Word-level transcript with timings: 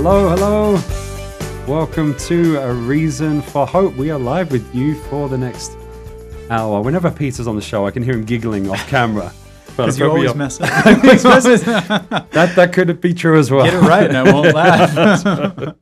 Hello, 0.00 0.28
hello. 0.28 0.80
Welcome 1.66 2.16
to 2.18 2.56
A 2.58 2.72
Reason 2.72 3.42
for 3.42 3.66
Hope. 3.66 3.96
We 3.96 4.10
are 4.12 4.18
live 4.18 4.52
with 4.52 4.72
you 4.72 4.94
for 4.94 5.28
the 5.28 5.36
next 5.36 5.76
hour. 6.50 6.80
Whenever 6.82 7.10
Peter's 7.10 7.48
on 7.48 7.56
the 7.56 7.60
show, 7.62 7.84
I 7.84 7.90
can 7.90 8.04
hear 8.04 8.14
him 8.14 8.24
giggling 8.24 8.70
off 8.70 8.86
camera. 8.88 9.32
Because 9.66 9.98
you 9.98 10.04
probably- 10.06 10.28
always 10.28 10.34
mess 10.60 10.60
up. 10.60 10.68
that 12.30 12.52
that 12.56 12.72
could 12.72 13.00
be 13.00 13.12
true 13.12 13.38
as 13.38 13.50
well. 13.50 13.64
Get 13.64 13.74
it 13.74 13.80
right, 13.80 14.08
and 14.08 14.16
I 14.16 14.32
won't 14.32 14.54
laugh. 14.54 15.74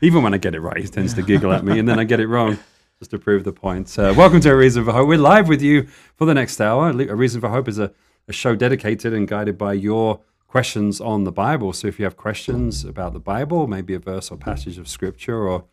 Even 0.00 0.22
when 0.24 0.34
I 0.34 0.38
get 0.38 0.54
it 0.56 0.60
right, 0.60 0.78
he 0.78 0.86
tends 0.88 1.14
to 1.14 1.22
giggle 1.22 1.52
at 1.52 1.64
me, 1.64 1.78
and 1.78 1.88
then 1.88 1.98
I 2.00 2.04
get 2.04 2.18
it 2.20 2.26
wrong, 2.28 2.58
just 2.98 3.10
to 3.12 3.18
prove 3.18 3.42
the 3.44 3.52
point. 3.52 3.96
Uh, 3.98 4.12
welcome 4.16 4.40
to 4.40 4.50
A 4.50 4.56
Reason 4.56 4.84
for 4.84 4.92
Hope. 4.92 5.08
We're 5.08 5.18
live 5.18 5.48
with 5.48 5.60
you 5.62 5.86
for 6.16 6.24
the 6.24 6.34
next 6.34 6.60
hour. 6.60 6.88
A 6.90 7.14
Reason 7.16 7.40
for 7.40 7.48
Hope 7.48 7.66
is 7.68 7.78
a, 7.78 7.92
a 8.28 8.32
show 8.32 8.54
dedicated 8.56 9.12
and 9.12 9.26
guided 9.26 9.56
by 9.58 9.72
your 9.72 10.20
questions 10.46 11.00
on 11.00 11.24
the 11.24 11.32
Bible. 11.32 11.72
So 11.72 11.88
if 11.88 11.98
you 11.98 12.04
have 12.04 12.16
questions 12.16 12.84
about 12.84 13.12
the 13.12 13.20
Bible, 13.20 13.66
maybe 13.66 13.94
a 13.94 13.98
verse 13.98 14.30
or 14.30 14.36
passage 14.36 14.78
of 14.78 14.88
Scripture, 14.88 15.46
or 15.48 15.64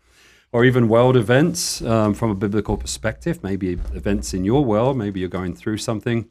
or 0.52 0.64
even 0.64 0.88
world 0.88 1.18
events 1.18 1.82
um, 1.82 2.14
from 2.14 2.30
a 2.30 2.36
biblical 2.36 2.78
perspective, 2.78 3.44
maybe 3.44 3.72
events 3.96 4.36
in 4.36 4.46
your 4.46 4.64
world, 4.64 4.96
maybe 4.96 5.20
you're 5.20 5.28
going 5.28 5.56
through 5.56 5.78
something, 5.78 6.30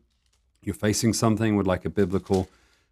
you're 0.62 0.76
facing 0.76 1.12
something 1.12 1.56
with 1.56 1.66
like 1.66 1.84
a 1.84 1.90
biblical 1.90 2.48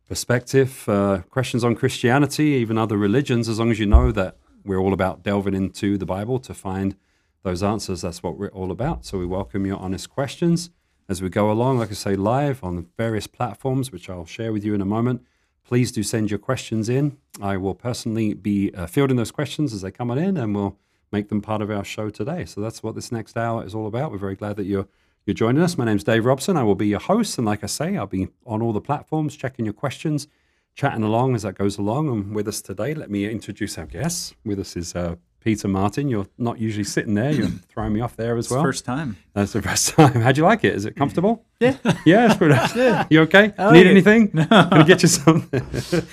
perspective, 0.08 0.88
uh, 0.88 1.22
questions 1.30 1.62
on 1.62 1.76
Christianity, 1.76 2.46
even 2.62 2.76
other 2.76 2.96
religions, 2.96 3.48
as 3.48 3.60
long 3.60 3.70
as 3.70 3.78
you 3.78 3.86
know 3.86 4.10
that 4.10 4.38
we're 4.64 4.80
all 4.80 4.92
about 4.92 5.22
delving 5.22 5.54
into 5.54 5.96
the 5.96 6.04
Bible 6.04 6.40
to 6.40 6.52
find 6.52 6.96
those 7.44 7.62
answers. 7.62 8.00
That's 8.00 8.24
what 8.24 8.36
we're 8.36 8.48
all 8.48 8.72
about. 8.72 9.06
So 9.06 9.16
we 9.16 9.24
welcome 9.24 9.64
your 9.64 9.78
honest 9.78 10.10
questions 10.10 10.70
as 11.08 11.22
we 11.22 11.28
go 11.28 11.50
along, 11.50 11.78
like 11.78 11.90
I 11.90 11.94
say, 11.94 12.16
live 12.16 12.62
on 12.64 12.88
various 12.96 13.28
platforms, 13.28 13.92
which 13.92 14.10
I'll 14.10 14.26
share 14.26 14.52
with 14.52 14.64
you 14.64 14.74
in 14.74 14.80
a 14.80 14.84
moment. 14.84 15.24
Please 15.70 15.92
do 15.92 16.02
send 16.02 16.32
your 16.32 16.38
questions 16.40 16.88
in. 16.88 17.16
I 17.40 17.56
will 17.56 17.76
personally 17.76 18.34
be 18.34 18.74
uh, 18.74 18.88
fielding 18.88 19.16
those 19.16 19.30
questions 19.30 19.72
as 19.72 19.82
they 19.82 19.92
come 19.92 20.10
on 20.10 20.18
in, 20.18 20.36
and 20.36 20.52
we'll 20.52 20.76
make 21.12 21.28
them 21.28 21.40
part 21.40 21.62
of 21.62 21.70
our 21.70 21.84
show 21.84 22.10
today. 22.10 22.44
So 22.44 22.60
that's 22.60 22.82
what 22.82 22.96
this 22.96 23.12
next 23.12 23.36
hour 23.36 23.64
is 23.64 23.72
all 23.72 23.86
about. 23.86 24.10
We're 24.10 24.18
very 24.18 24.34
glad 24.34 24.56
that 24.56 24.64
you're 24.64 24.88
you're 25.26 25.34
joining 25.34 25.62
us. 25.62 25.78
My 25.78 25.84
name's 25.84 26.02
Dave 26.02 26.24
Robson. 26.24 26.56
I 26.56 26.64
will 26.64 26.74
be 26.74 26.88
your 26.88 26.98
host, 26.98 27.38
and 27.38 27.46
like 27.46 27.62
I 27.62 27.68
say, 27.68 27.96
I'll 27.96 28.08
be 28.08 28.26
on 28.44 28.62
all 28.62 28.72
the 28.72 28.80
platforms 28.80 29.36
checking 29.36 29.64
your 29.64 29.72
questions, 29.72 30.26
chatting 30.74 31.04
along 31.04 31.36
as 31.36 31.42
that 31.42 31.54
goes 31.54 31.78
along. 31.78 32.08
And 32.08 32.34
with 32.34 32.48
us 32.48 32.60
today, 32.60 32.92
let 32.92 33.08
me 33.08 33.30
introduce 33.30 33.78
our 33.78 33.86
guests. 33.86 34.34
With 34.44 34.58
us 34.58 34.76
is 34.76 34.96
uh, 34.96 35.14
Peter 35.40 35.68
Martin. 35.68 36.08
You're 36.08 36.26
not 36.38 36.58
usually 36.60 36.84
sitting 36.84 37.14
there. 37.14 37.32
You're 37.32 37.46
throwing 37.68 37.92
me 37.92 38.00
off 38.00 38.16
there 38.16 38.36
as 38.36 38.50
well. 38.50 38.62
First 38.62 38.84
time. 38.84 39.16
That's 39.34 39.52
the 39.52 39.62
first 39.62 39.88
time. 39.96 40.20
How'd 40.20 40.36
you 40.36 40.44
like 40.44 40.64
it? 40.64 40.74
Is 40.74 40.84
it 40.84 40.96
comfortable? 40.96 41.44
Yeah. 41.60 41.76
Yeah, 42.06 42.26
it's 42.26 42.36
pretty 42.36 42.54
nice. 42.74 43.06
You 43.10 43.20
okay? 43.22 43.52
like 43.58 43.72
Need 43.72 43.86
it. 43.86 43.90
anything? 43.90 44.28
Can 44.28 44.48
I 44.50 44.82
get 44.84 45.02
you 45.02 45.08
some 45.08 45.50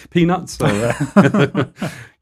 peanuts? 0.10 0.60
Or, 0.62 0.68
uh, 0.68 1.66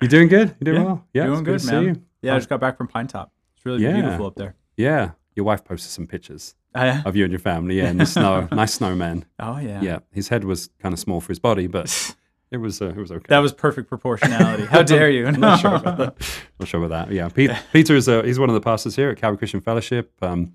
you 0.02 0.08
doing 0.08 0.28
good? 0.28 0.56
You 0.60 0.66
doing 0.66 0.78
Yeah, 0.78 0.84
well? 0.86 1.08
Yeah, 1.14 1.26
Doing 1.28 1.44
good, 1.44 1.62
see 1.62 1.72
man. 1.72 1.84
you. 1.84 2.02
Yeah, 2.22 2.36
I 2.36 2.38
just 2.38 2.50
got 2.50 2.60
back 2.60 2.78
from 2.78 2.88
Pine 2.88 3.08
Top. 3.08 3.32
It's 3.56 3.66
really 3.66 3.84
Yeah. 3.84 3.94
beautiful 3.94 4.26
up 4.28 4.36
there. 4.36 4.56
Yeah, 4.78 5.12
your 5.36 5.46
wife 5.46 5.64
posted 5.64 5.92
some 5.92 6.08
pictures 6.08 6.56
Oh, 6.76 6.84
yeah. 6.84 7.02
of 7.06 7.16
you 7.16 7.24
and 7.24 7.32
your 7.32 7.40
family. 7.40 7.78
Yeah, 7.78 7.90
in 7.90 7.98
the 7.98 8.06
snow. 8.06 8.48
nice 8.52 8.74
snowman. 8.74 9.26
Oh, 9.40 9.58
yeah. 9.60 9.82
Yeah, 9.82 10.00
his 10.12 10.30
head 10.30 10.44
was 10.44 10.70
kind 10.82 10.94
of 10.94 11.00
small 11.00 11.22
for 11.22 11.30
his 11.30 11.40
body, 11.40 11.68
but 11.68 12.16
it 12.52 12.58
was 12.58 12.82
uh, 12.82 12.88
it 12.90 12.98
was 12.98 13.12
okay. 13.12 13.26
That 13.30 13.40
was 13.40 13.54
perfect 13.54 13.90
proportionality. 13.90 14.66
How 14.66 14.84
dare 14.94 15.10
you? 15.10 15.28
I'm 15.28 15.40
not 15.40 15.60
sure 15.60 15.76
about 15.76 15.98
that. 16.20 16.42
Not 16.60 16.68
sure 16.68 16.84
about 16.84 17.08
that. 17.08 17.14
Yeah, 17.14 17.30
Pete, 17.30 17.52
Peter 17.74 17.96
is 17.96 18.08
a, 18.08 18.24
he's 18.24 18.40
one 18.40 18.50
of 18.50 18.54
the 18.56 18.62
pastors 18.62 18.96
here 18.96 19.10
at 19.10 19.18
Calvary 19.18 19.38
Christian 19.38 19.62
Fellowship. 19.62 20.12
Um, 20.22 20.54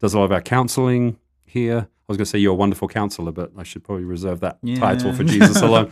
does 0.00 0.14
a 0.14 0.18
lot 0.18 0.24
of 0.24 0.32
our 0.32 0.40
counseling 0.42 1.18
here. 1.44 1.78
I 1.88 2.04
was 2.12 2.16
going 2.16 2.24
to 2.24 2.30
say 2.30 2.38
you're 2.38 2.52
a 2.52 2.56
wonderful 2.56 2.88
counselor, 2.88 3.32
but 3.32 3.52
I 3.56 3.62
should 3.62 3.84
probably 3.84 4.04
reserve 4.04 4.40
that 4.40 4.58
title 4.76 5.12
for 5.12 5.24
Jesus 5.24 5.62
alone. 5.62 5.90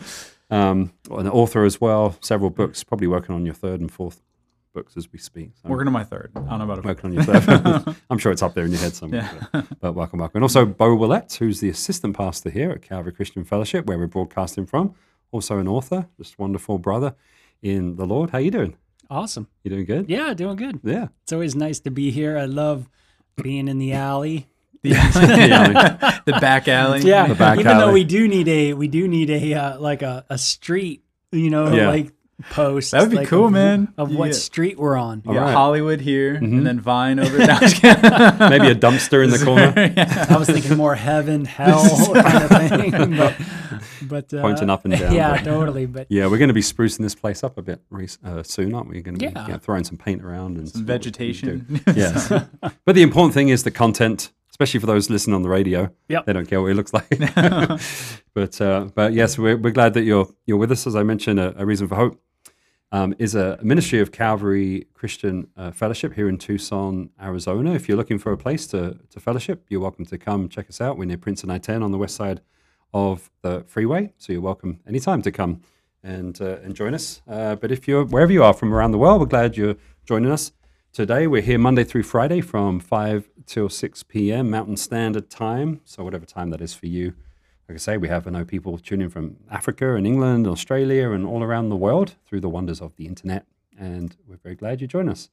Um, 0.49 0.91
an 1.09 1.29
author 1.29 1.63
as 1.63 1.79
well, 1.79 2.17
several 2.21 2.49
books. 2.49 2.83
Probably 2.83 3.07
working 3.07 3.33
on 3.33 3.45
your 3.45 3.55
third 3.55 3.79
and 3.79 3.89
fourth 3.89 4.21
books 4.73 4.97
as 4.97 5.11
we 5.11 5.17
speak. 5.19 5.51
So 5.61 5.69
Working 5.69 5.87
on 5.87 5.93
my 5.93 6.03
third. 6.03 6.31
I 6.35 6.39
don't 6.41 6.59
know 6.59 6.65
about 6.65 6.79
a 6.79 6.81
working 6.81 7.05
on 7.05 7.13
your 7.13 7.23
third. 7.23 7.95
I'm 8.09 8.17
sure 8.17 8.31
it's 8.33 8.41
up 8.41 8.53
there 8.53 8.65
in 8.65 8.71
your 8.71 8.79
head 8.81 8.93
somewhere. 8.93 9.29
Yeah. 9.33 9.47
But, 9.51 9.79
but 9.79 9.93
welcome, 9.93 10.19
welcome. 10.19 10.37
And 10.37 10.43
also 10.43 10.65
Bo 10.65 10.93
Willett, 10.95 11.33
who's 11.39 11.61
the 11.61 11.69
assistant 11.69 12.15
pastor 12.17 12.49
here 12.49 12.71
at 12.71 12.81
Calvary 12.81 13.13
Christian 13.13 13.43
Fellowship, 13.45 13.85
where 13.85 13.97
we're 13.97 14.07
broadcasting 14.07 14.65
from. 14.65 14.93
Also 15.31 15.57
an 15.59 15.67
author, 15.67 16.07
just 16.17 16.37
wonderful 16.37 16.77
brother 16.77 17.15
in 17.61 17.95
the 17.95 18.05
Lord. 18.05 18.31
How 18.31 18.37
you 18.39 18.51
doing? 18.51 18.75
Awesome. 19.09 19.47
You 19.63 19.71
doing 19.71 19.85
good? 19.85 20.09
Yeah, 20.09 20.33
doing 20.33 20.55
good. 20.57 20.79
Yeah. 20.83 21.07
It's 21.23 21.33
always 21.33 21.55
nice 21.55 21.79
to 21.81 21.91
be 21.91 22.11
here. 22.11 22.37
I 22.37 22.45
love 22.45 22.89
being 23.41 23.67
in 23.67 23.77
the 23.77 23.93
alley. 23.93 24.47
Yeah, 24.83 26.19
the 26.25 26.37
back 26.41 26.67
alley. 26.67 27.01
Yeah, 27.01 27.27
The 27.27 27.35
back 27.35 27.59
even 27.59 27.71
alley. 27.71 27.79
though 27.85 27.91
we 27.93 28.03
do 28.03 28.27
need 28.27 28.47
a 28.47 28.73
we 28.73 28.87
do 28.87 29.07
need 29.07 29.29
a 29.29 29.53
uh, 29.53 29.79
like 29.79 30.01
a, 30.01 30.25
a 30.29 30.37
street, 30.37 31.03
you 31.31 31.49
know, 31.49 31.71
Yeah. 31.73 31.89
like 31.89 32.11
post. 32.49 32.91
That 32.91 33.01
would 33.01 33.11
be 33.11 33.17
like, 33.17 33.27
cool, 33.27 33.45
of, 33.45 33.51
man. 33.51 33.93
Of 33.97 34.11
You 34.11 34.17
what 34.17 34.27
get- 34.27 34.35
street 34.35 34.79
we're 34.79 34.97
on. 34.97 35.17
You 35.25 35.33
got 35.33 35.37
Alright. 35.39 35.53
Hollywood 35.53 36.01
here, 36.01 36.35
Mhm. 36.35 36.57
and 36.57 36.65
then 36.67 36.79
Vine 36.79 37.19
over 37.19 37.37
there. 37.37 37.47
No, 37.47 37.53
I'm 37.53 37.59
just 37.61 37.75
kidding. 37.81 38.01
Maybe 38.49 38.67
a 38.69 38.75
dumpster 38.75 39.23
in 39.23 39.29
the 39.29 39.37
corner. 39.45 39.73
Yeah. 39.95 40.25
I 40.29 40.37
was 40.37 40.49
thinking 40.49 40.75
more 40.77 40.95
heaven, 40.95 41.45
hell 41.45 41.87
kind 42.13 42.43
of 42.43 42.49
thing, 42.79 43.17
but 43.17 43.35
but 44.11 44.31
uh, 44.31 44.41
Pointing 44.41 44.69
up 44.69 44.85
and 44.85 44.93
down, 44.99 45.13
Yeah, 45.15 45.31
but- 45.37 45.43
totally. 45.45 45.87
But 45.87 46.05
Yeah, 46.11 46.27
we're 46.27 46.37
going 46.37 46.49
to 46.49 46.53
be 46.53 46.61
sprucing 46.61 46.99
this 46.99 47.15
place 47.15 47.43
up 47.43 47.57
a 47.57 47.63
bit 47.63 47.81
re- 47.89 48.07
uh, 48.23 48.43
soon, 48.43 48.75
aren't 48.75 48.89
we? 48.89 48.97
We're 48.97 49.01
going 49.01 49.17
to 49.17 49.25
be 49.27 49.31
Yeah. 49.33 49.47
yeah, 49.47 49.57
throwing 49.57 49.83
some 49.83 49.97
paint 49.97 50.21
around 50.23 50.57
and 50.57 50.69
Some 50.69 50.85
see 50.85 50.91
what 50.93 51.03
we 51.05 51.09
can 51.09 51.11
do. 51.11 51.75
vegetation. 51.75 51.81
Yes. 51.95 52.27
but 52.85 52.93
the 52.95 53.01
important 53.01 53.33
thing 53.33 53.49
is 53.49 53.63
the 53.63 53.71
content, 53.71 54.31
especially 54.51 54.79
for 54.79 54.85
those 54.85 55.09
listening 55.09 55.33
on 55.35 55.41
the 55.41 55.49
radio. 55.49 55.89
Yep. 56.09 56.25
They 56.27 56.33
don't 56.33 56.47
care 56.47 56.61
what 56.61 56.69
it 56.71 56.75
looks 56.75 56.93
like. 56.93 57.09
but 58.33 58.61
uh, 58.61 58.89
but 58.95 59.13
yes, 59.13 59.37
we're, 59.37 59.57
we're 59.57 59.71
glad 59.71 59.93
that 59.95 60.03
you're 60.03 60.27
you're 60.45 60.57
with 60.57 60.71
us. 60.71 60.85
As 60.87 60.95
I 60.95 61.03
mentioned, 61.03 61.39
a, 61.39 61.53
a 61.61 61.65
reason 61.65 61.87
for 61.87 61.95
hope 61.95 62.21
um, 62.91 63.13
is 63.19 63.35
a 63.35 63.57
ministry 63.61 63.99
of 63.99 64.11
Calvary 64.11 64.87
Christian 64.93 65.47
uh, 65.57 65.71
Fellowship 65.71 66.13
here 66.13 66.27
in 66.29 66.37
Tucson, 66.37 67.09
Arizona. 67.21 67.73
If 67.73 67.87
you're 67.87 67.97
looking 67.97 68.19
for 68.19 68.31
a 68.31 68.37
place 68.37 68.67
to 68.67 68.97
to 69.09 69.19
fellowship, 69.19 69.65
you're 69.69 69.81
welcome 69.81 70.05
to 70.05 70.17
come 70.17 70.49
check 70.49 70.69
us 70.69 70.79
out. 70.81 70.97
We're 70.97 71.05
near 71.05 71.17
Prince 71.17 71.43
and 71.43 71.51
I-10 71.51 71.83
on 71.83 71.91
the 71.91 71.97
west 71.97 72.15
side 72.15 72.41
of 72.93 73.29
the 73.41 73.63
freeway, 73.67 74.13
so 74.17 74.33
you're 74.33 74.41
welcome 74.41 74.79
anytime 74.87 75.21
to 75.21 75.31
come 75.31 75.61
and 76.03 76.41
uh, 76.41 76.57
and 76.63 76.75
join 76.75 76.93
us. 76.93 77.21
Uh, 77.27 77.55
but 77.55 77.71
if 77.71 77.87
you're 77.87 78.05
wherever 78.05 78.31
you 78.31 78.43
are 78.43 78.53
from 78.53 78.71
around 78.73 78.91
the 78.91 78.97
world, 78.97 79.19
we're 79.19 79.27
glad 79.27 79.57
you're 79.57 79.75
joining 80.05 80.31
us 80.31 80.51
today. 80.93 81.27
We're 81.27 81.41
here 81.41 81.57
Monday 81.57 81.83
through 81.83 82.03
Friday 82.03 82.39
from 82.41 82.79
5 82.79 83.29
till 83.45 83.67
6 83.69 84.03
p.m. 84.03 84.49
Mountain 84.49 84.77
Standard 84.77 85.29
Time. 85.29 85.81
So, 85.85 86.03
whatever 86.03 86.25
time 86.25 86.49
that 86.49 86.61
is 86.61 86.73
for 86.73 86.87
you. 86.87 87.13
Like 87.69 87.75
I 87.75 87.79
say, 87.79 87.97
we 87.97 88.07
have 88.09 88.27
I 88.27 88.31
know 88.31 88.43
people 88.43 88.77
tuning 88.77 89.09
from 89.09 89.37
Africa 89.49 89.95
and 89.95 90.05
England, 90.05 90.45
Australia, 90.47 91.11
and 91.11 91.25
all 91.25 91.41
around 91.43 91.69
the 91.69 91.77
world 91.77 92.15
through 92.25 92.41
the 92.41 92.49
wonders 92.49 92.81
of 92.81 92.97
the 92.97 93.05
internet. 93.05 93.45
And 93.77 94.17
we're 94.27 94.35
very 94.37 94.55
glad 94.55 94.81
you 94.81 94.87
join 94.87 95.07
us. 95.07 95.29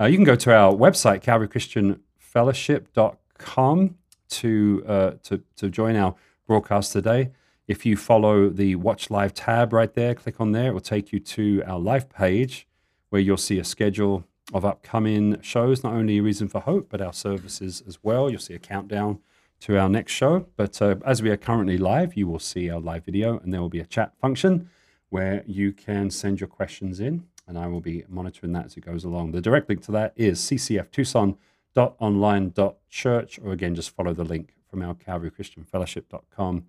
Uh, 0.00 0.06
you 0.06 0.16
can 0.16 0.24
go 0.24 0.36
to 0.36 0.52
our 0.52 0.72
website, 0.72 1.22
calvarychristianfellowship.com, 1.22 3.96
to, 4.28 4.84
uh, 4.86 5.12
to, 5.22 5.42
to 5.56 5.70
join 5.70 5.96
our 5.96 6.14
broadcast 6.48 6.92
today. 6.92 7.30
If 7.68 7.86
you 7.86 7.96
follow 7.96 8.48
the 8.48 8.74
Watch 8.74 9.10
Live 9.10 9.34
tab 9.34 9.74
right 9.74 9.92
there, 9.92 10.14
click 10.14 10.40
on 10.40 10.52
there, 10.52 10.70
it 10.70 10.72
will 10.72 10.80
take 10.80 11.12
you 11.12 11.20
to 11.20 11.62
our 11.66 11.78
live 11.78 12.08
page 12.08 12.66
where 13.10 13.20
you'll 13.20 13.36
see 13.36 13.58
a 13.58 13.64
schedule 13.64 14.24
of 14.54 14.64
upcoming 14.64 15.42
shows, 15.42 15.84
not 15.84 15.92
only 15.92 16.18
Reason 16.20 16.48
for 16.48 16.60
Hope, 16.60 16.88
but 16.88 17.02
our 17.02 17.12
services 17.12 17.82
as 17.86 18.02
well. 18.02 18.30
You'll 18.30 18.40
see 18.40 18.54
a 18.54 18.58
countdown 18.58 19.18
to 19.60 19.78
our 19.78 19.90
next 19.90 20.12
show. 20.12 20.46
But 20.56 20.80
uh, 20.80 20.94
as 21.04 21.22
we 21.22 21.28
are 21.30 21.36
currently 21.36 21.76
live, 21.76 22.16
you 22.16 22.26
will 22.26 22.38
see 22.38 22.70
our 22.70 22.80
live 22.80 23.04
video, 23.04 23.38
and 23.38 23.52
there 23.52 23.60
will 23.60 23.68
be 23.68 23.80
a 23.80 23.86
chat 23.86 24.14
function 24.18 24.70
where 25.10 25.44
you 25.46 25.72
can 25.72 26.10
send 26.10 26.40
your 26.40 26.48
questions 26.48 26.98
in, 26.98 27.24
and 27.46 27.58
I 27.58 27.66
will 27.66 27.82
be 27.82 28.04
monitoring 28.08 28.52
that 28.52 28.64
as 28.64 28.74
it 28.76 28.86
goes 28.86 29.04
along. 29.04 29.32
The 29.32 29.42
direct 29.42 29.68
link 29.68 29.82
to 29.82 29.92
that 29.92 30.14
is 30.16 30.40
ccftucson.online.church, 30.40 33.38
or 33.44 33.52
again, 33.52 33.74
just 33.74 33.90
follow 33.90 34.14
the 34.14 34.24
link 34.24 34.54
from 34.68 34.82
our 34.82 34.94
calvarychristianfellowship.com 34.94 36.66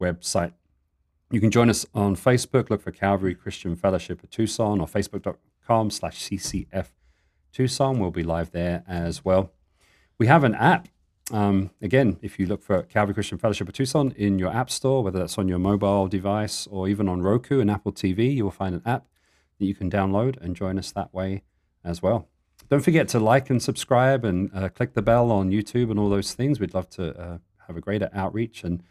website. 0.00 0.52
You 1.30 1.40
can 1.40 1.50
join 1.50 1.70
us 1.70 1.86
on 1.94 2.14
Facebook. 2.14 2.68
Look 2.68 2.82
for 2.82 2.90
Calvary 2.92 3.34
Christian 3.34 3.74
Fellowship 3.74 4.22
of 4.22 4.30
Tucson 4.30 4.80
or 4.80 4.86
facebook.com 4.86 5.90
slash 5.90 6.28
CCF 6.28 6.88
Tucson. 7.52 7.98
We'll 7.98 8.10
be 8.10 8.22
live 8.22 8.50
there 8.50 8.84
as 8.86 9.24
well. 9.24 9.52
We 10.18 10.26
have 10.26 10.44
an 10.44 10.54
app. 10.54 10.88
Um, 11.30 11.70
again, 11.80 12.18
if 12.20 12.38
you 12.38 12.46
look 12.46 12.62
for 12.62 12.82
Calvary 12.82 13.14
Christian 13.14 13.38
Fellowship 13.38 13.68
of 13.68 13.74
Tucson 13.74 14.12
in 14.16 14.38
your 14.38 14.54
app 14.54 14.68
store, 14.70 15.02
whether 15.02 15.20
that's 15.20 15.38
on 15.38 15.48
your 15.48 15.58
mobile 15.58 16.06
device 16.06 16.66
or 16.66 16.88
even 16.88 17.08
on 17.08 17.22
Roku 17.22 17.60
and 17.60 17.70
Apple 17.70 17.92
TV, 17.92 18.34
you 18.34 18.44
will 18.44 18.50
find 18.50 18.74
an 18.74 18.82
app 18.84 19.06
that 19.58 19.64
you 19.64 19.74
can 19.74 19.90
download 19.90 20.36
and 20.40 20.54
join 20.54 20.78
us 20.78 20.92
that 20.92 21.14
way 21.14 21.44
as 21.84 22.02
well. 22.02 22.28
Don't 22.72 22.80
forget 22.80 23.06
to 23.08 23.20
like 23.20 23.50
and 23.50 23.62
subscribe 23.62 24.24
and 24.24 24.50
uh, 24.54 24.70
click 24.70 24.94
the 24.94 25.02
bell 25.02 25.30
on 25.30 25.50
YouTube 25.50 25.90
and 25.90 26.00
all 26.00 26.08
those 26.08 26.32
things. 26.32 26.58
We'd 26.58 26.72
love 26.72 26.88
to 26.92 27.14
uh, 27.20 27.38
have 27.66 27.76
a 27.76 27.82
greater 27.82 28.08
outreach 28.14 28.64
and 28.64 28.82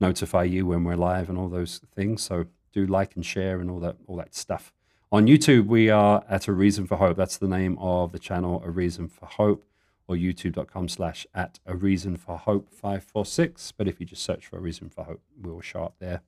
notify 0.00 0.44
you 0.44 0.64
when 0.64 0.84
we're 0.84 0.96
live 0.96 1.28
and 1.28 1.36
all 1.36 1.50
those 1.50 1.82
things. 1.94 2.22
So 2.22 2.46
do 2.72 2.86
like 2.86 3.14
and 3.14 3.26
share 3.26 3.60
and 3.60 3.70
all 3.70 3.78
that 3.80 3.96
all 4.06 4.16
that 4.16 4.34
stuff. 4.34 4.72
On 5.12 5.26
YouTube, 5.26 5.66
we 5.66 5.90
are 5.90 6.24
at 6.30 6.48
A 6.48 6.52
Reason 6.52 6.86
for 6.86 6.96
Hope. 6.96 7.18
That's 7.18 7.36
the 7.36 7.46
name 7.46 7.76
of 7.78 8.12
the 8.12 8.18
channel, 8.18 8.62
A 8.64 8.70
Reason 8.70 9.06
for 9.06 9.26
Hope, 9.26 9.66
or 10.08 10.16
youtube.com 10.16 10.88
slash 10.88 11.26
at 11.34 11.58
A 11.66 11.76
Reason 11.76 12.16
for 12.16 12.38
Hope 12.38 12.72
546. 12.72 13.72
But 13.72 13.86
if 13.86 14.00
you 14.00 14.06
just 14.06 14.22
search 14.22 14.46
for 14.46 14.56
A 14.56 14.60
Reason 14.62 14.88
for 14.88 15.04
Hope, 15.04 15.20
we 15.38 15.52
will 15.52 15.60
show 15.60 15.82
up 15.84 15.96
there. 15.98 16.22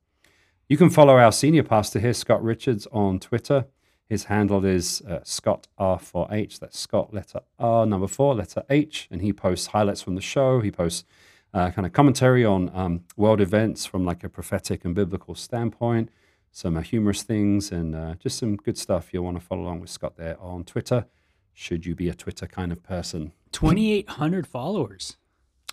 You 0.68 0.76
can 0.76 0.90
follow 0.90 1.16
our 1.16 1.32
senior 1.32 1.62
pastor 1.62 2.00
here, 2.00 2.12
Scott 2.12 2.44
Richards, 2.44 2.86
on 2.92 3.18
Twitter. 3.18 3.64
His 4.08 4.24
handle 4.24 4.64
is 4.64 5.02
uh, 5.02 5.20
Scott 5.22 5.66
R4H. 5.78 6.58
That's 6.60 6.78
Scott 6.78 7.12
letter 7.12 7.40
R 7.58 7.84
number 7.84 8.06
four 8.06 8.34
letter 8.34 8.62
H, 8.70 9.06
and 9.10 9.20
he 9.20 9.32
posts 9.32 9.68
highlights 9.68 10.00
from 10.00 10.14
the 10.14 10.22
show. 10.22 10.60
He 10.60 10.70
posts 10.70 11.04
uh, 11.52 11.70
kind 11.70 11.86
of 11.86 11.92
commentary 11.92 12.44
on 12.44 12.70
um, 12.74 13.04
world 13.16 13.40
events 13.40 13.84
from 13.84 14.04
like 14.04 14.24
a 14.24 14.28
prophetic 14.28 14.84
and 14.84 14.94
biblical 14.94 15.34
standpoint, 15.34 16.10
some 16.50 16.76
uh, 16.76 16.80
humorous 16.80 17.22
things, 17.22 17.70
and 17.70 17.94
uh, 17.94 18.14
just 18.14 18.38
some 18.38 18.56
good 18.56 18.78
stuff. 18.78 19.12
You'll 19.12 19.24
want 19.24 19.38
to 19.38 19.44
follow 19.44 19.62
along 19.62 19.80
with 19.80 19.90
Scott 19.90 20.16
there 20.16 20.40
on 20.40 20.64
Twitter. 20.64 21.06
Should 21.52 21.84
you 21.84 21.94
be 21.94 22.08
a 22.08 22.14
Twitter 22.14 22.46
kind 22.46 22.72
of 22.72 22.82
person? 22.82 23.32
2,800 23.52 24.46
followers. 24.46 25.16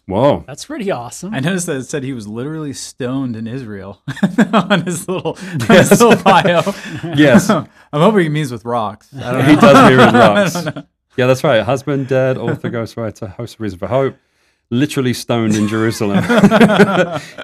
Whoa! 0.07 0.43
That's 0.45 0.65
pretty 0.65 0.91
awesome. 0.91 1.33
I 1.33 1.39
noticed 1.39 1.65
that 1.65 1.77
it 1.77 1.83
said 1.85 2.03
he 2.03 2.13
was 2.13 2.27
literally 2.27 2.73
stoned 2.73 3.35
in 3.35 3.47
Israel 3.47 4.03
on 4.53 4.83
his 4.83 5.07
little, 5.07 5.35
on 5.41 5.59
his 5.77 5.89
little 5.99 6.15
bio. 6.23 6.61
Yes, 7.17 7.49
I'm 7.49 7.67
hoping 7.93 8.21
he 8.23 8.29
means 8.29 8.51
with 8.51 8.65
rocks. 8.65 9.09
I 9.15 9.31
don't 9.31 9.39
know. 9.41 9.45
he 9.47 9.55
does 9.55 9.89
hear 9.89 9.99
in 10.01 10.13
rocks. 10.13 10.87
Yeah, 11.17 11.25
that's 11.27 11.43
right. 11.43 11.63
Husband, 11.63 12.07
dad, 12.07 12.37
author, 12.37 12.69
ghostwriter, 12.69 13.29
host 13.35 13.55
of 13.55 13.61
Reason 13.61 13.79
for 13.79 13.87
Hope. 13.87 14.15
Literally 14.71 15.13
stoned 15.13 15.55
in 15.55 15.67
Jerusalem. 15.67 16.23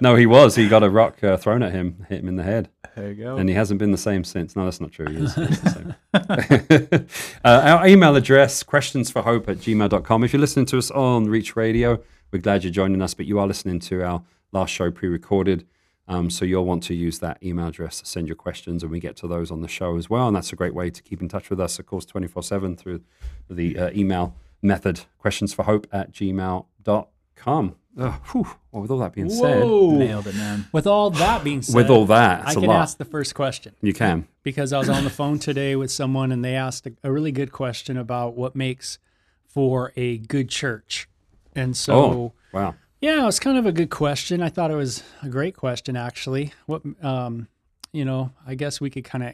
no, 0.01 0.15
he 0.15 0.25
was. 0.25 0.55
He 0.55 0.67
got 0.67 0.83
a 0.83 0.89
rock 0.89 1.23
uh, 1.23 1.37
thrown 1.37 1.61
at 1.63 1.71
him, 1.71 2.05
hit 2.09 2.19
him 2.19 2.27
in 2.27 2.35
the 2.35 2.43
head. 2.43 2.69
There 2.95 3.11
you 3.11 3.23
go. 3.23 3.37
and 3.37 3.47
he 3.47 3.55
hasn't 3.55 3.79
been 3.79 3.91
the 3.91 3.97
same 3.97 4.23
since. 4.23 4.55
No, 4.55 4.65
that's 4.65 4.81
not 4.81 4.91
true. 4.91 5.05
He 5.07 5.15
is, 5.17 5.35
he 5.35 5.43
is 5.43 5.61
the 5.61 5.69
same. 5.69 7.07
uh, 7.45 7.61
our 7.63 7.87
email 7.87 8.15
address, 8.15 8.63
questionsforhope 8.63 9.47
at 9.47 9.57
gmail.com. 9.57 10.23
If 10.23 10.33
you're 10.33 10.39
listening 10.41 10.65
to 10.67 10.77
us 10.77 10.91
on 10.91 11.25
Reach 11.29 11.55
Radio, 11.55 12.01
we're 12.31 12.39
glad 12.39 12.63
you're 12.63 12.71
joining 12.71 13.01
us, 13.01 13.13
but 13.13 13.25
you 13.25 13.39
are 13.39 13.47
listening 13.47 13.79
to 13.81 14.03
our 14.03 14.23
last 14.51 14.69
show 14.69 14.91
pre 14.91 15.09
recorded. 15.09 15.65
Um, 16.07 16.29
so 16.29 16.43
you'll 16.45 16.65
want 16.65 16.83
to 16.83 16.95
use 16.95 17.19
that 17.19 17.41
email 17.43 17.67
address 17.67 17.99
to 18.01 18.05
send 18.05 18.27
your 18.27 18.35
questions, 18.35 18.83
and 18.83 18.91
we 18.91 18.99
get 18.99 19.15
to 19.17 19.27
those 19.27 19.51
on 19.51 19.61
the 19.61 19.67
show 19.67 19.95
as 19.97 20.09
well. 20.09 20.27
And 20.27 20.35
that's 20.35 20.51
a 20.51 20.55
great 20.55 20.73
way 20.73 20.89
to 20.89 21.01
keep 21.01 21.21
in 21.21 21.29
touch 21.29 21.49
with 21.49 21.59
us, 21.59 21.79
of 21.79 21.85
course, 21.85 22.05
24 22.05 22.43
7 22.43 22.75
through 22.75 23.01
the 23.49 23.77
uh, 23.77 23.91
email 23.93 24.35
method, 24.61 25.01
questionsforhope 25.23 25.85
at 25.91 26.11
gmail.com. 26.11 27.75
Oh, 27.97 28.21
whew. 28.31 28.47
well, 28.71 28.81
with 28.81 28.91
all 28.91 28.99
that 28.99 29.13
being 29.13 29.29
said, 29.29 29.59
Nailed 29.59 30.27
it, 30.27 30.35
man. 30.35 30.65
With 30.71 30.87
all 30.87 31.09
that 31.11 31.43
being 31.43 31.61
said, 31.61 31.75
with 31.75 31.89
all 31.89 32.05
that, 32.05 32.47
I 32.47 32.53
can 32.53 32.63
lot. 32.63 32.81
ask 32.81 32.97
the 32.97 33.05
first 33.05 33.35
question 33.35 33.75
you 33.81 33.93
can. 33.93 34.27
because 34.43 34.71
I 34.71 34.79
was 34.79 34.87
on 34.87 35.03
the 35.03 35.09
phone 35.09 35.39
today 35.39 35.75
with 35.75 35.91
someone 35.91 36.31
and 36.31 36.43
they 36.43 36.55
asked 36.55 36.87
a, 36.87 36.93
a 37.03 37.11
really 37.11 37.33
good 37.33 37.51
question 37.51 37.97
about 37.97 38.35
what 38.35 38.55
makes 38.55 38.97
for 39.45 39.91
a 39.97 40.19
good 40.19 40.47
church. 40.47 41.09
And 41.55 41.75
so, 41.75 41.93
Oh, 41.93 42.33
wow. 42.53 42.75
yeah, 43.01 43.21
it 43.23 43.25
was 43.25 43.39
kind 43.39 43.57
of 43.57 43.65
a 43.65 43.71
good 43.71 43.89
question. 43.89 44.41
I 44.41 44.49
thought 44.49 44.71
it 44.71 44.75
was 44.75 45.03
a 45.21 45.29
great 45.29 45.55
question, 45.55 45.95
actually. 45.97 46.53
What, 46.65 46.81
um, 47.01 47.47
you 47.91 48.05
know, 48.05 48.31
I 48.47 48.55
guess 48.55 48.79
we 48.79 48.89
could 48.89 49.03
kind 49.03 49.23
of 49.23 49.33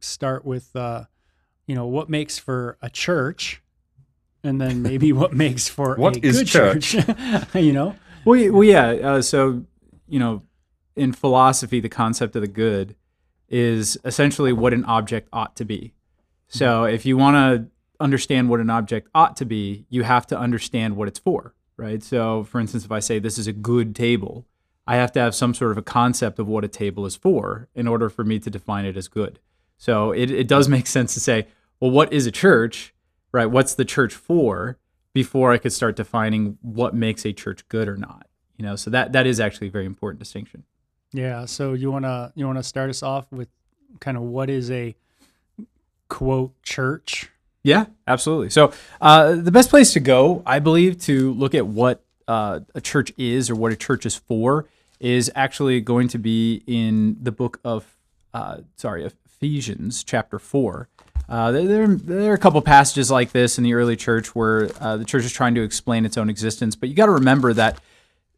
start 0.00 0.44
with, 0.44 0.74
uh, 0.74 1.04
you 1.66 1.74
know, 1.74 1.86
what 1.86 2.08
makes 2.08 2.38
for 2.38 2.78
a 2.82 2.90
church, 2.90 3.62
and 4.42 4.60
then 4.60 4.82
maybe 4.82 5.12
what 5.12 5.32
makes 5.44 5.68
for 5.68 5.94
What 5.96 6.16
a 6.16 6.26
is 6.26 6.38
good 6.38 6.46
church? 6.46 6.94
you 7.54 7.72
know, 7.72 7.96
Well, 8.24 8.52
well, 8.52 8.64
yeah. 8.64 8.88
Uh, 8.90 9.22
so, 9.22 9.64
you 10.08 10.18
know, 10.18 10.42
in 10.96 11.12
philosophy, 11.12 11.78
the 11.80 11.88
concept 11.88 12.34
of 12.36 12.42
the 12.42 12.48
good 12.48 12.96
is 13.48 13.96
essentially 14.04 14.52
what 14.52 14.72
an 14.72 14.84
object 14.86 15.28
ought 15.32 15.54
to 15.56 15.64
be. 15.64 15.92
So, 16.48 16.84
if 16.84 17.04
you 17.06 17.16
want 17.16 17.34
to 17.36 17.70
understand 18.00 18.48
what 18.48 18.60
an 18.60 18.70
object 18.70 19.08
ought 19.14 19.36
to 19.36 19.44
be, 19.44 19.86
you 19.88 20.02
have 20.02 20.26
to 20.28 20.38
understand 20.38 20.96
what 20.96 21.08
it's 21.08 21.18
for, 21.18 21.54
right? 21.76 22.02
So, 22.02 22.44
for 22.44 22.60
instance, 22.60 22.84
if 22.84 22.92
I 22.92 23.00
say 23.00 23.18
this 23.18 23.38
is 23.38 23.46
a 23.46 23.52
good 23.52 23.94
table, 23.94 24.46
I 24.86 24.96
have 24.96 25.12
to 25.12 25.20
have 25.20 25.34
some 25.34 25.54
sort 25.54 25.72
of 25.72 25.78
a 25.78 25.82
concept 25.82 26.38
of 26.38 26.46
what 26.46 26.64
a 26.64 26.68
table 26.68 27.06
is 27.06 27.16
for 27.16 27.68
in 27.74 27.88
order 27.88 28.08
for 28.08 28.24
me 28.24 28.38
to 28.38 28.50
define 28.50 28.84
it 28.84 28.96
as 28.96 29.08
good. 29.08 29.38
So, 29.76 30.12
it, 30.12 30.30
it 30.30 30.48
does 30.48 30.68
make 30.68 30.86
sense 30.86 31.14
to 31.14 31.20
say, 31.20 31.46
well, 31.80 31.90
what 31.90 32.12
is 32.12 32.26
a 32.26 32.32
church, 32.32 32.94
right? 33.32 33.46
What's 33.46 33.74
the 33.74 33.84
church 33.84 34.14
for? 34.14 34.78
Before 35.12 35.50
I 35.50 35.56
could 35.56 35.72
start 35.72 35.96
defining 35.96 36.58
what 36.60 36.94
makes 36.94 37.24
a 37.24 37.32
church 37.32 37.66
good 37.68 37.88
or 37.88 37.96
not. 37.96 38.26
You 38.58 38.66
know, 38.66 38.76
so 38.76 38.90
that 38.90 39.12
that 39.12 39.26
is 39.26 39.40
actually 39.40 39.68
a 39.68 39.70
very 39.70 39.86
important 39.86 40.18
distinction. 40.18 40.64
Yeah. 41.12 41.46
So 41.46 41.72
you 41.72 41.90
wanna 41.90 42.32
you 42.34 42.46
wanna 42.46 42.62
start 42.62 42.90
us 42.90 43.02
off 43.02 43.32
with 43.32 43.48
kind 44.00 44.18
of 44.18 44.24
what 44.24 44.50
is 44.50 44.70
a 44.70 44.94
quote 46.08 46.60
church? 46.62 47.30
Yeah, 47.66 47.86
absolutely. 48.06 48.50
So 48.50 48.72
uh, 49.00 49.32
the 49.32 49.50
best 49.50 49.70
place 49.70 49.92
to 49.94 50.00
go, 50.00 50.40
I 50.46 50.60
believe, 50.60 51.00
to 51.00 51.32
look 51.32 51.52
at 51.52 51.66
what 51.66 52.00
uh, 52.28 52.60
a 52.76 52.80
church 52.80 53.12
is 53.18 53.50
or 53.50 53.56
what 53.56 53.72
a 53.72 53.76
church 53.76 54.06
is 54.06 54.14
for, 54.14 54.68
is 55.00 55.32
actually 55.34 55.80
going 55.80 56.06
to 56.08 56.18
be 56.18 56.62
in 56.68 57.16
the 57.20 57.32
book 57.32 57.58
of, 57.64 57.84
uh, 58.32 58.58
sorry, 58.76 59.04
Ephesians 59.04 60.04
chapter 60.04 60.38
four. 60.38 60.88
Uh, 61.28 61.50
there, 61.50 61.88
there, 61.88 62.30
are 62.30 62.34
a 62.34 62.38
couple 62.38 62.62
passages 62.62 63.10
like 63.10 63.32
this 63.32 63.58
in 63.58 63.64
the 63.64 63.74
early 63.74 63.96
church 63.96 64.32
where 64.32 64.70
uh, 64.80 64.96
the 64.96 65.04
church 65.04 65.24
is 65.24 65.32
trying 65.32 65.56
to 65.56 65.62
explain 65.62 66.06
its 66.06 66.16
own 66.16 66.30
existence, 66.30 66.76
but 66.76 66.88
you 66.88 66.94
got 66.94 67.06
to 67.06 67.12
remember 67.12 67.52
that 67.52 67.80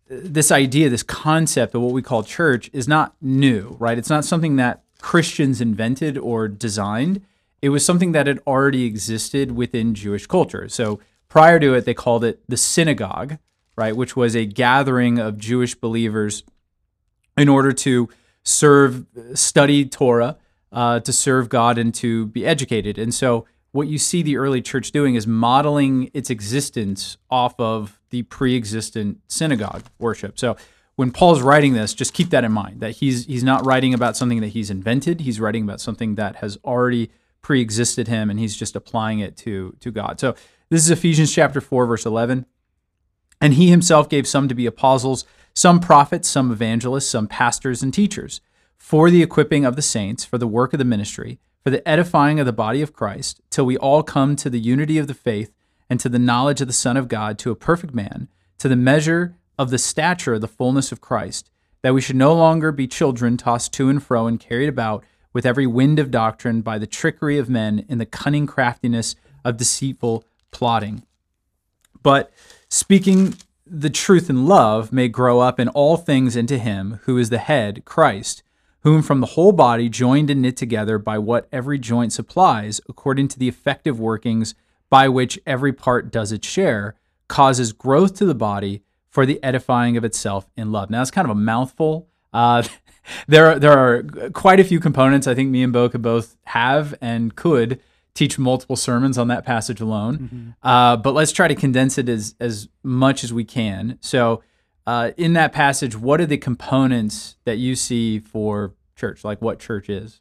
this 0.08 0.50
idea, 0.50 0.88
this 0.88 1.02
concept 1.02 1.74
of 1.74 1.82
what 1.82 1.92
we 1.92 2.00
call 2.00 2.22
church 2.22 2.70
is 2.72 2.88
not 2.88 3.14
new, 3.20 3.76
right? 3.78 3.98
It's 3.98 4.08
not 4.08 4.24
something 4.24 4.56
that 4.56 4.84
Christians 5.02 5.60
invented 5.60 6.16
or 6.16 6.48
designed. 6.48 7.20
It 7.60 7.70
was 7.70 7.84
something 7.84 8.12
that 8.12 8.26
had 8.26 8.40
already 8.46 8.84
existed 8.84 9.52
within 9.52 9.94
Jewish 9.94 10.26
culture. 10.26 10.68
So 10.68 11.00
prior 11.28 11.58
to 11.60 11.74
it, 11.74 11.84
they 11.84 11.94
called 11.94 12.24
it 12.24 12.40
the 12.48 12.56
synagogue, 12.56 13.38
right? 13.76 13.96
Which 13.96 14.16
was 14.16 14.36
a 14.36 14.44
gathering 14.44 15.18
of 15.18 15.38
Jewish 15.38 15.74
believers 15.74 16.44
in 17.36 17.48
order 17.48 17.72
to 17.72 18.08
serve, 18.42 19.06
study 19.34 19.84
Torah, 19.84 20.36
uh, 20.72 21.00
to 21.00 21.12
serve 21.12 21.48
God, 21.48 21.78
and 21.78 21.94
to 21.94 22.26
be 22.26 22.44
educated. 22.44 22.98
And 22.98 23.14
so, 23.14 23.46
what 23.72 23.86
you 23.86 23.98
see 23.98 24.22
the 24.22 24.36
early 24.36 24.62
church 24.62 24.92
doing 24.92 25.14
is 25.14 25.26
modeling 25.26 26.10
its 26.14 26.30
existence 26.30 27.18
off 27.30 27.58
of 27.60 28.00
the 28.10 28.22
pre-existent 28.22 29.20
synagogue 29.28 29.84
worship. 29.98 30.38
So, 30.38 30.56
when 30.96 31.12
Paul's 31.12 31.42
writing 31.42 31.74
this, 31.74 31.94
just 31.94 32.12
keep 32.12 32.30
that 32.30 32.44
in 32.44 32.52
mind 32.52 32.80
that 32.80 32.96
he's 32.96 33.26
he's 33.26 33.44
not 33.44 33.64
writing 33.64 33.94
about 33.94 34.16
something 34.16 34.40
that 34.40 34.48
he's 34.48 34.70
invented. 34.70 35.20
He's 35.20 35.38
writing 35.38 35.62
about 35.62 35.80
something 35.80 36.16
that 36.16 36.36
has 36.36 36.58
already 36.64 37.10
pre-existed 37.48 38.08
him, 38.08 38.28
and 38.28 38.38
he's 38.38 38.54
just 38.54 38.76
applying 38.76 39.20
it 39.20 39.34
to 39.34 39.74
to 39.80 39.90
God. 39.90 40.20
So, 40.20 40.34
this 40.68 40.82
is 40.82 40.90
Ephesians 40.90 41.32
chapter 41.32 41.62
four, 41.62 41.86
verse 41.86 42.04
eleven. 42.04 42.44
And 43.40 43.54
he 43.54 43.70
himself 43.70 44.10
gave 44.10 44.28
some 44.28 44.48
to 44.48 44.54
be 44.54 44.66
apostles, 44.66 45.24
some 45.54 45.80
prophets, 45.80 46.28
some 46.28 46.52
evangelists, 46.52 47.08
some 47.08 47.26
pastors 47.26 47.82
and 47.82 47.94
teachers, 47.94 48.42
for 48.76 49.10
the 49.10 49.22
equipping 49.22 49.64
of 49.64 49.76
the 49.76 49.82
saints, 49.82 50.26
for 50.26 50.36
the 50.36 50.46
work 50.46 50.74
of 50.74 50.78
the 50.78 50.84
ministry, 50.84 51.38
for 51.64 51.70
the 51.70 51.88
edifying 51.88 52.38
of 52.38 52.44
the 52.44 52.52
body 52.52 52.82
of 52.82 52.92
Christ, 52.92 53.40
till 53.48 53.64
we 53.64 53.78
all 53.78 54.02
come 54.02 54.36
to 54.36 54.50
the 54.50 54.60
unity 54.60 54.98
of 54.98 55.06
the 55.06 55.14
faith 55.14 55.50
and 55.88 55.98
to 56.00 56.10
the 56.10 56.18
knowledge 56.18 56.60
of 56.60 56.66
the 56.66 56.74
Son 56.74 56.98
of 56.98 57.08
God, 57.08 57.38
to 57.38 57.50
a 57.50 57.56
perfect 57.56 57.94
man, 57.94 58.28
to 58.58 58.68
the 58.68 58.76
measure 58.76 59.36
of 59.56 59.70
the 59.70 59.78
stature 59.78 60.34
of 60.34 60.42
the 60.42 60.48
fullness 60.48 60.92
of 60.92 61.00
Christ, 61.00 61.50
that 61.80 61.94
we 61.94 62.02
should 62.02 62.16
no 62.16 62.34
longer 62.34 62.72
be 62.72 62.86
children 62.86 63.38
tossed 63.38 63.72
to 63.72 63.88
and 63.88 64.02
fro 64.02 64.26
and 64.26 64.38
carried 64.38 64.68
about 64.68 65.02
with 65.38 65.46
every 65.46 65.68
wind 65.68 66.00
of 66.00 66.10
doctrine 66.10 66.62
by 66.62 66.78
the 66.78 66.86
trickery 66.86 67.38
of 67.38 67.48
men 67.48 67.86
in 67.88 67.98
the 67.98 68.04
cunning 68.04 68.44
craftiness 68.44 69.14
of 69.44 69.56
deceitful 69.56 70.24
plotting 70.50 71.00
but 72.02 72.32
speaking 72.68 73.34
the 73.70 73.88
truth 73.90 74.28
in 74.28 74.46
love 74.46 74.92
may 74.92 75.08
grow 75.08 75.38
up 75.38 75.60
in 75.60 75.68
all 75.68 75.96
things 75.96 76.34
into 76.34 76.58
him 76.58 77.00
who 77.04 77.18
is 77.18 77.30
the 77.30 77.38
head, 77.38 77.84
Christ, 77.84 78.42
whom 78.80 79.02
from 79.02 79.20
the 79.20 79.28
whole 79.28 79.52
body 79.52 79.88
joined 79.88 80.30
and 80.30 80.42
knit 80.42 80.56
together 80.56 80.98
by 80.98 81.18
what 81.18 81.48
every 81.52 81.78
joint 81.78 82.12
supplies, 82.12 82.80
according 82.88 83.28
to 83.28 83.38
the 83.38 83.48
effective 83.48 84.00
workings 84.00 84.54
by 84.90 85.08
which 85.08 85.38
every 85.46 85.72
part 85.72 86.10
does 86.10 86.32
its 86.32 86.48
share, 86.48 86.94
causes 87.28 87.72
growth 87.72 88.14
to 88.16 88.24
the 88.24 88.34
body 88.34 88.82
for 89.10 89.26
the 89.26 89.42
edifying 89.42 89.96
of 89.96 90.04
itself 90.04 90.48
in 90.56 90.72
love. 90.72 90.88
Now, 90.88 91.02
it's 91.02 91.10
kind 91.10 91.26
of 91.26 91.36
a 91.36 91.40
mouthful. 91.40 92.08
Uh, 92.32 92.62
there, 93.26 93.46
are, 93.46 93.58
there 93.58 93.72
are 93.72 94.30
quite 94.30 94.60
a 94.60 94.64
few 94.64 94.80
components 94.80 95.26
I 95.26 95.34
think 95.34 95.50
me 95.50 95.62
and 95.62 95.72
Bo 95.72 95.88
could 95.88 96.02
both 96.02 96.36
have 96.44 96.94
and 97.00 97.34
could 97.34 97.80
teach 98.14 98.38
multiple 98.38 98.74
sermons 98.76 99.16
on 99.16 99.28
that 99.28 99.44
passage 99.46 99.80
alone. 99.80 100.54
Uh, 100.62 100.96
but 100.96 101.14
let's 101.14 101.30
try 101.32 101.46
to 101.48 101.54
condense 101.54 101.98
it 101.98 102.08
as 102.08 102.34
as 102.40 102.68
much 102.82 103.22
as 103.22 103.32
we 103.32 103.44
can. 103.44 103.98
So, 104.00 104.42
uh, 104.86 105.12
in 105.16 105.34
that 105.34 105.52
passage, 105.52 105.94
what 105.96 106.20
are 106.20 106.26
the 106.26 106.38
components 106.38 107.36
that 107.44 107.58
you 107.58 107.76
see 107.76 108.18
for 108.18 108.74
church? 108.96 109.22
Like 109.24 109.40
what 109.40 109.58
church 109.60 109.88
is? 109.88 110.20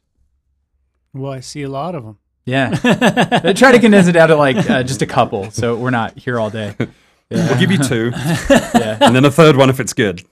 Well, 1.12 1.32
I 1.32 1.40
see 1.40 1.62
a 1.62 1.68
lot 1.68 1.94
of 1.94 2.04
them. 2.04 2.18
Yeah, 2.44 2.70
try 3.56 3.72
to 3.72 3.78
condense 3.78 4.06
it 4.06 4.12
down 4.12 4.28
to 4.28 4.36
like 4.36 4.70
uh, 4.70 4.82
just 4.82 5.02
a 5.02 5.06
couple, 5.06 5.50
so 5.50 5.76
we're 5.76 5.90
not 5.90 6.16
here 6.18 6.38
all 6.38 6.48
day. 6.50 6.74
We'll 7.30 7.58
give 7.58 7.70
you 7.70 7.76
two, 7.78 8.10
Yeah, 8.14 8.96
and 9.02 9.14
then 9.14 9.24
a 9.26 9.30
third 9.30 9.56
one 9.56 9.68
if 9.68 9.80
it's 9.80 9.92
good. 9.92 10.22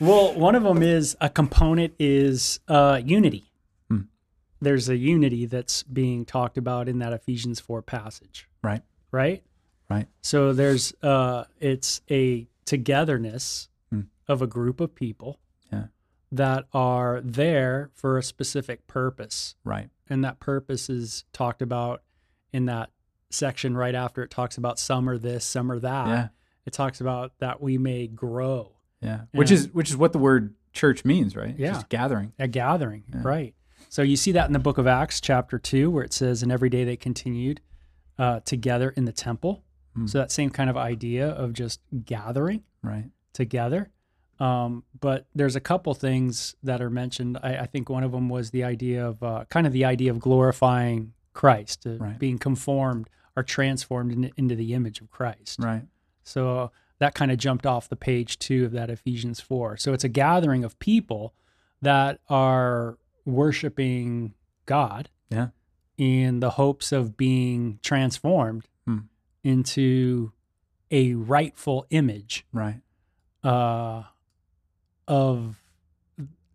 Well, 0.00 0.34
one 0.34 0.54
of 0.54 0.62
them 0.64 0.82
is 0.82 1.16
a 1.20 1.28
component 1.30 1.94
is 1.98 2.60
uh, 2.68 3.00
unity. 3.04 3.50
There's 4.60 4.88
a 4.88 4.96
unity 4.96 5.44
that's 5.44 5.82
being 5.82 6.24
talked 6.24 6.56
about 6.56 6.88
in 6.88 6.98
that 7.00 7.12
Ephesians 7.12 7.60
4 7.60 7.82
passage, 7.82 8.48
right, 8.62 8.80
right? 9.10 9.42
right, 9.90 10.08
So 10.22 10.54
there's 10.54 10.94
uh 11.02 11.44
it's 11.60 12.00
a 12.10 12.46
togetherness 12.64 13.68
Hmm. 13.90 14.02
of 14.26 14.40
a 14.40 14.46
group 14.46 14.80
of 14.80 14.94
people 14.94 15.38
Yeah. 15.70 15.88
that 16.32 16.64
are 16.72 17.20
there 17.22 17.90
for 17.92 18.16
a 18.16 18.22
specific 18.22 18.86
purpose. 18.86 19.54
right, 19.64 19.90
and 20.08 20.24
that 20.24 20.40
purpose 20.40 20.88
is 20.88 21.24
talked 21.34 21.60
about 21.60 22.02
in 22.50 22.64
that 22.64 22.90
section 23.28 23.76
right 23.76 23.94
after 23.94 24.22
it 24.22 24.30
talks 24.30 24.56
about 24.56 24.78
some 24.78 25.10
are 25.10 25.18
this, 25.18 25.44
some 25.44 25.70
are 25.70 25.80
that. 25.80 26.06
Yeah. 26.08 26.28
It 26.64 26.72
talks 26.72 27.02
about 27.02 27.32
that 27.40 27.60
we 27.60 27.76
may 27.76 28.06
grow 28.06 28.73
Yeah. 29.04 29.20
Which 29.32 29.50
is 29.50 29.68
which 29.72 29.90
is 29.90 29.96
what 29.96 30.12
the 30.12 30.18
word 30.18 30.54
church 30.72 31.04
means, 31.04 31.36
right? 31.36 31.54
Yeah. 31.58 31.72
Just 31.72 31.88
gathering. 31.88 32.32
a 32.38 32.48
gathering, 32.48 33.04
right? 33.12 33.54
So 33.88 34.02
you 34.02 34.16
see 34.16 34.32
that 34.32 34.46
in 34.46 34.52
the 34.52 34.58
book 34.58 34.78
of 34.78 34.86
Acts, 34.86 35.20
chapter 35.20 35.58
two, 35.58 35.90
where 35.90 36.02
it 36.02 36.12
says, 36.12 36.42
"And 36.42 36.50
every 36.50 36.68
day 36.70 36.84
they 36.84 36.96
continued 36.96 37.60
uh, 38.18 38.40
together 38.40 38.90
in 38.96 39.04
the 39.04 39.12
temple." 39.12 39.62
Hmm. 39.94 40.06
So 40.06 40.18
that 40.18 40.32
same 40.32 40.50
kind 40.50 40.68
of 40.70 40.76
idea 40.76 41.28
of 41.28 41.52
just 41.52 41.80
gathering 42.04 42.62
Right. 42.82 43.04
together. 43.32 43.90
Um, 44.40 44.82
but 45.00 45.26
there's 45.34 45.54
a 45.54 45.60
couple 45.60 45.94
things 45.94 46.56
that 46.64 46.80
are 46.82 46.90
mentioned. 46.90 47.38
I, 47.42 47.58
I 47.58 47.66
think 47.66 47.88
one 47.88 48.02
of 48.02 48.10
them 48.10 48.28
was 48.28 48.50
the 48.50 48.64
idea 48.64 49.06
of 49.06 49.22
uh, 49.22 49.44
kind 49.48 49.64
of 49.66 49.72
the 49.72 49.84
idea 49.84 50.10
of 50.10 50.18
glorifying 50.18 51.12
Christ, 51.34 51.86
uh, 51.86 51.98
Right. 51.98 52.18
being 52.18 52.38
conformed 52.38 53.08
or 53.36 53.44
transformed 53.44 54.12
in, 54.12 54.32
into 54.36 54.56
the 54.56 54.74
image 54.74 55.00
of 55.00 55.10
Christ. 55.10 55.60
Right. 55.60 55.84
So 56.24 56.72
that 56.98 57.14
kind 57.14 57.30
of 57.30 57.38
jumped 57.38 57.66
off 57.66 57.88
the 57.88 57.96
page 57.96 58.38
too 58.38 58.64
of 58.64 58.72
that 58.72 58.90
Ephesians 58.90 59.40
4. 59.40 59.76
So 59.76 59.92
it's 59.92 60.04
a 60.04 60.08
gathering 60.08 60.64
of 60.64 60.78
people 60.78 61.34
that 61.82 62.20
are 62.28 62.98
worshiping 63.24 64.34
God 64.66 65.08
Yeah. 65.30 65.48
in 65.98 66.40
the 66.40 66.50
hopes 66.50 66.92
of 66.92 67.16
being 67.16 67.78
transformed 67.82 68.66
Hmm. 68.86 68.98
into 69.42 70.32
a 70.90 71.14
rightful 71.14 71.86
image 71.90 72.46
Right. 72.52 72.80
uh, 73.42 74.04
of, 75.08 75.62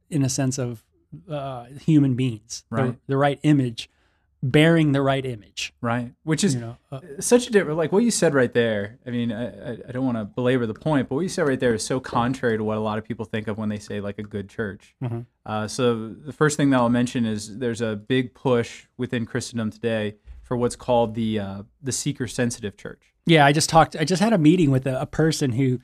in 0.09 0.23
a 0.23 0.29
sense 0.29 0.57
of 0.57 0.83
uh, 1.29 1.65
human 1.81 2.15
beings, 2.15 2.63
the- 2.69 2.75
Right. 2.75 3.07
The, 3.07 3.17
right 3.17 3.39
image, 3.43 3.89
bearing 4.41 4.93
the 4.93 5.01
right 5.01 5.25
image. 5.25 5.73
Right. 5.81 6.13
Which 6.23 6.43
is 6.43 6.55
You 6.55 6.61
know, 6.61 6.77
uh, 6.91 6.99
such 7.19 7.47
a 7.47 7.51
different 7.51 7.77
like 7.77 7.91
what 7.91 8.03
you 8.03 8.11
said 8.11 8.33
right 8.33 8.53
there 8.53 8.97
i 9.05 9.09
mean 9.09 9.31
i, 9.33 9.73
I, 9.73 9.91
don't 9.91 10.05
want 10.05 10.17
to 10.17 10.23
belabor 10.25 10.65
the 10.65 10.73
point 10.73 11.09
but 11.09 11.15
what 11.15 11.21
you 11.21 11.29
said 11.29 11.45
right 11.47 11.59
there 11.59 11.73
is 11.73 11.85
so 11.85 11.99
contrary 11.99 12.57
to 12.57 12.63
what 12.63 12.77
a 12.77 12.79
lot 12.79 12.97
of 12.97 13.03
people 13.03 13.25
think 13.25 13.47
of 13.49 13.57
when 13.57 13.67
they 13.69 13.79
say 13.79 13.99
like 13.99 14.17
a 14.17 14.23
good 14.23 14.47
church 14.49 14.95
Mhm. 15.03 15.25
uh, 15.45 15.67
so 15.67 16.07
the 16.09 16.31
first 16.33 16.55
thing 16.57 16.69
that 16.69 16.77
i'll 16.77 16.89
mention 16.89 17.25
is 17.25 17.59
there's 17.59 17.81
a 17.81 17.95
big 17.97 18.33
push 18.33 18.85
within 18.97 19.25
christendom 19.25 19.71
today 19.71 20.15
for 20.41 20.55
what's 20.57 20.75
called 20.77 21.15
the 21.15 21.37
uh, 21.39 21.63
the 21.83 21.91
seeker 21.91 22.27
sensitive 22.27 22.75
church 22.77 23.13
Yeah, 23.25 23.45
I 23.45 23.51
just 23.51 23.69
talked. 23.69 23.95
I 23.95 24.03
just 24.05 24.21
had 24.21 24.33
a 24.33 24.37
meeting 24.39 24.71
with 24.71 24.87
a, 24.87 25.01
a 25.01 25.05
person 25.05 25.51
who 25.51 25.79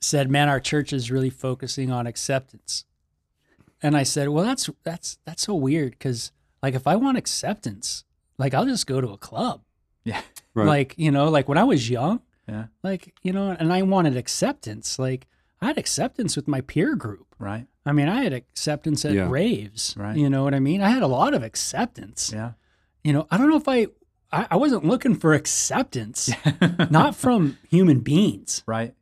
said, 0.00 0.28
"Man, 0.30 0.48
our 0.48 0.58
church 0.58 0.92
is 0.92 1.10
really 1.10 1.30
focusing 1.30 1.92
on 1.92 2.06
acceptance." 2.08 2.84
And 3.80 3.96
I 3.96 4.02
said, 4.02 4.30
"Well, 4.30 4.44
that's 4.44 4.68
that's 4.82 5.18
that's 5.24 5.42
so 5.44 5.54
weird 5.54 5.92
because 5.92 6.32
like 6.64 6.74
if 6.74 6.86
I 6.86 6.96
want 6.96 7.18
acceptance, 7.18 8.04
like 8.38 8.54
I'll 8.54 8.66
just 8.74 8.86
go 8.86 9.00
to 9.00 9.10
a 9.10 9.18
club. 9.18 9.60
yeah 10.04 10.22
Right. 10.54 10.66
Like 10.66 10.94
you 10.96 11.10
know, 11.10 11.28
like 11.36 11.48
when 11.48 11.58
I 11.58 11.64
was 11.64 11.90
young, 11.90 12.20
yeah 12.48 12.66
like 12.82 13.14
you 13.22 13.32
know, 13.32 13.50
and 13.58 13.72
I 13.72 13.82
wanted 13.82 14.16
acceptance. 14.16 14.98
Like 14.98 15.26
I 15.60 15.66
had 15.66 15.78
acceptance 15.78 16.36
with 16.36 16.46
my 16.48 16.60
peer 16.60 16.94
group. 16.94 17.28
right 17.38 17.66
I 17.86 17.92
mean, 17.92 18.08
I 18.08 18.22
had 18.24 18.32
acceptance 18.32 19.04
at 19.04 19.12
Yeah. 19.12 19.28
raves. 19.30 19.94
Right. 19.96 20.16
You 20.16 20.28
know 20.30 20.42
what 20.44 20.54
I 20.54 20.60
mean? 20.60 20.80
I 20.80 20.90
had 20.90 21.02
a 21.02 21.12
lot 21.20 21.34
of 21.34 21.42
acceptance. 21.42 22.32
yeah 22.32 22.52
You 23.06 23.12
know, 23.14 23.26
I 23.30 23.36
don't 23.38 23.50
know 23.50 23.56
if 23.64 23.68
I. 23.68 23.88
I, 24.32 24.46
I 24.52 24.56
wasn't 24.56 24.84
looking 24.84 25.14
for 25.22 25.32
acceptance, 25.32 26.30
not 26.90 27.14
from 27.14 27.56
human 27.70 28.00
beings. 28.00 28.64
Right. 28.66 28.92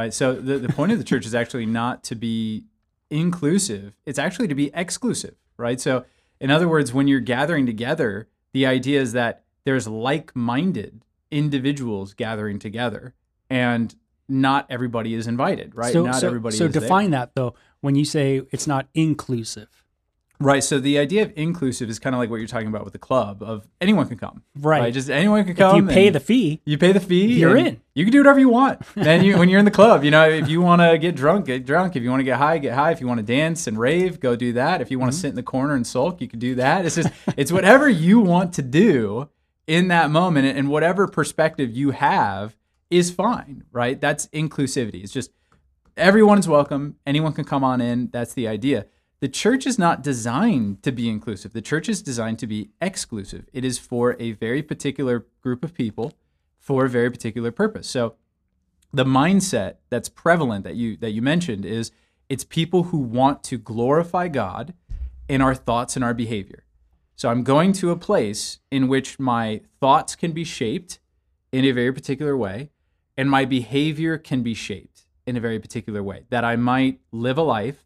Right. 0.00 0.12
So 0.14 0.34
the, 0.34 0.58
the 0.58 0.68
point 0.78 0.92
of 0.92 0.98
the 0.98 1.04
church 1.04 1.26
is 1.26 1.34
actually 1.34 1.66
not 1.66 2.04
to 2.04 2.14
be 2.14 2.64
inclusive, 3.10 3.96
it's 4.06 4.18
actually 4.18 4.48
to 4.48 4.54
be 4.54 4.70
exclusive. 4.74 5.34
Right. 5.56 5.80
So, 5.80 6.04
in 6.40 6.50
other 6.50 6.68
words, 6.68 6.92
when 6.92 7.06
you're 7.08 7.20
gathering 7.20 7.66
together, 7.66 8.28
the 8.52 8.66
idea 8.66 9.00
is 9.00 9.12
that 9.12 9.44
there's 9.64 9.86
like 9.86 10.34
minded 10.34 11.04
individuals 11.30 12.14
gathering 12.14 12.58
together 12.58 13.14
and 13.48 13.94
not 14.28 14.66
everybody 14.70 15.14
is 15.14 15.26
invited. 15.26 15.74
Right. 15.74 15.92
So, 15.92 16.04
not 16.04 16.16
so, 16.16 16.26
everybody 16.26 16.56
so 16.56 16.66
is 16.66 16.72
there. 16.72 16.82
define 16.82 17.10
that 17.10 17.34
though 17.34 17.54
when 17.80 17.94
you 17.94 18.04
say 18.04 18.42
it's 18.50 18.66
not 18.66 18.88
inclusive. 18.94 19.79
Right. 20.40 20.64
So 20.64 20.80
the 20.80 20.98
idea 20.98 21.22
of 21.22 21.32
inclusive 21.36 21.90
is 21.90 21.98
kind 21.98 22.14
of 22.14 22.18
like 22.18 22.30
what 22.30 22.36
you're 22.36 22.48
talking 22.48 22.68
about 22.68 22.84
with 22.84 22.94
the 22.94 22.98
club 22.98 23.42
of 23.42 23.68
anyone 23.78 24.08
can 24.08 24.16
come. 24.16 24.42
Right. 24.58 24.92
Just 24.92 25.10
anyone 25.10 25.42
can 25.42 25.52
If 25.52 25.58
come. 25.58 25.76
you 25.76 25.86
pay 25.86 26.08
the 26.08 26.18
fee, 26.18 26.62
You 26.64 26.78
pay 26.78 26.92
the 26.92 27.00
fee. 27.00 27.34
You're 27.34 27.58
in. 27.58 27.80
You 27.94 28.04
can 28.04 28.12
do 28.12 28.20
whatever 28.20 28.40
you 28.40 28.48
want. 28.48 28.80
Then 28.94 29.22
you, 29.24 29.36
when 29.38 29.48
you're 29.48 29.58
in 29.58 29.64
the 29.64 29.70
club, 29.70 30.02
you 30.02 30.10
know, 30.10 30.28
if 30.28 30.48
you 30.48 30.62
want 30.62 30.80
to 30.80 30.96
get 30.96 31.14
drunk, 31.14 31.46
get 31.46 31.66
drunk. 31.66 31.94
If 31.94 32.02
you 32.02 32.10
want 32.10 32.20
to 32.20 32.24
get 32.24 32.38
high, 32.38 32.58
get 32.58 32.74
high. 32.74 32.90
If 32.90 33.00
you 33.00 33.06
want 33.06 33.18
to 33.18 33.26
dance 33.26 33.66
and 33.66 33.78
rave, 33.78 34.18
go 34.18 34.34
do 34.34 34.54
that. 34.54 34.80
If 34.80 34.90
you 34.90 34.98
want 34.98 35.12
to 35.12 35.16
mm-hmm. 35.16 35.20
sit 35.20 35.28
in 35.28 35.36
the 35.36 35.42
corner 35.42 35.74
and 35.74 35.86
sulk, 35.86 36.20
you 36.20 36.28
can 36.28 36.38
do 36.38 36.54
that. 36.54 36.86
It's 36.86 36.94
just, 36.94 37.10
it's 37.36 37.52
whatever 37.52 37.88
you 37.88 38.20
want 38.20 38.54
to 38.54 38.62
do 38.62 39.28
in 39.66 39.88
that 39.88 40.10
moment, 40.10 40.46
and 40.56 40.68
whatever 40.68 41.06
perspective 41.06 41.70
you 41.70 41.92
have 41.92 42.56
is 42.90 43.10
fine, 43.10 43.64
right? 43.70 44.00
That's 44.00 44.26
inclusivity. 44.28 45.04
It's 45.04 45.12
just 45.12 45.30
everyone 45.96 46.38
is 46.38 46.48
welcome. 46.48 46.96
Anyone 47.06 47.32
can 47.32 47.44
come 47.44 47.62
on 47.62 47.80
in. 47.80 48.08
That's 48.10 48.34
the 48.34 48.48
idea. 48.48 48.86
The 49.20 49.28
church 49.28 49.66
is 49.66 49.78
not 49.78 50.02
designed 50.02 50.82
to 50.82 50.92
be 50.92 51.08
inclusive. 51.08 51.52
The 51.52 51.60
church 51.60 51.90
is 51.90 52.00
designed 52.00 52.38
to 52.38 52.46
be 52.46 52.70
exclusive. 52.80 53.46
It 53.52 53.66
is 53.66 53.78
for 53.78 54.16
a 54.18 54.32
very 54.32 54.62
particular 54.62 55.26
group 55.42 55.62
of 55.62 55.74
people 55.74 56.14
for 56.58 56.86
a 56.86 56.88
very 56.88 57.10
particular 57.10 57.50
purpose. 57.50 57.88
So 57.88 58.14
the 58.92 59.04
mindset 59.04 59.76
that's 59.90 60.08
prevalent 60.08 60.64
that 60.64 60.74
you 60.74 60.96
that 60.96 61.10
you 61.10 61.20
mentioned 61.20 61.66
is 61.66 61.92
it's 62.30 62.44
people 62.44 62.84
who 62.84 62.98
want 62.98 63.44
to 63.44 63.58
glorify 63.58 64.28
God 64.28 64.72
in 65.28 65.42
our 65.42 65.54
thoughts 65.54 65.96
and 65.96 66.04
our 66.04 66.14
behavior. 66.14 66.64
So 67.14 67.28
I'm 67.28 67.44
going 67.44 67.72
to 67.74 67.90
a 67.90 67.96
place 67.96 68.60
in 68.70 68.88
which 68.88 69.18
my 69.18 69.60
thoughts 69.80 70.16
can 70.16 70.32
be 70.32 70.44
shaped 70.44 70.98
in 71.52 71.66
a 71.66 71.72
very 71.72 71.92
particular 71.92 72.36
way 72.36 72.70
and 73.18 73.30
my 73.30 73.44
behavior 73.44 74.16
can 74.16 74.42
be 74.42 74.54
shaped 74.54 75.04
in 75.26 75.36
a 75.36 75.40
very 75.40 75.58
particular 75.58 76.02
way 76.02 76.24
that 76.30 76.42
I 76.42 76.56
might 76.56 77.00
live 77.12 77.36
a 77.36 77.42
life 77.42 77.84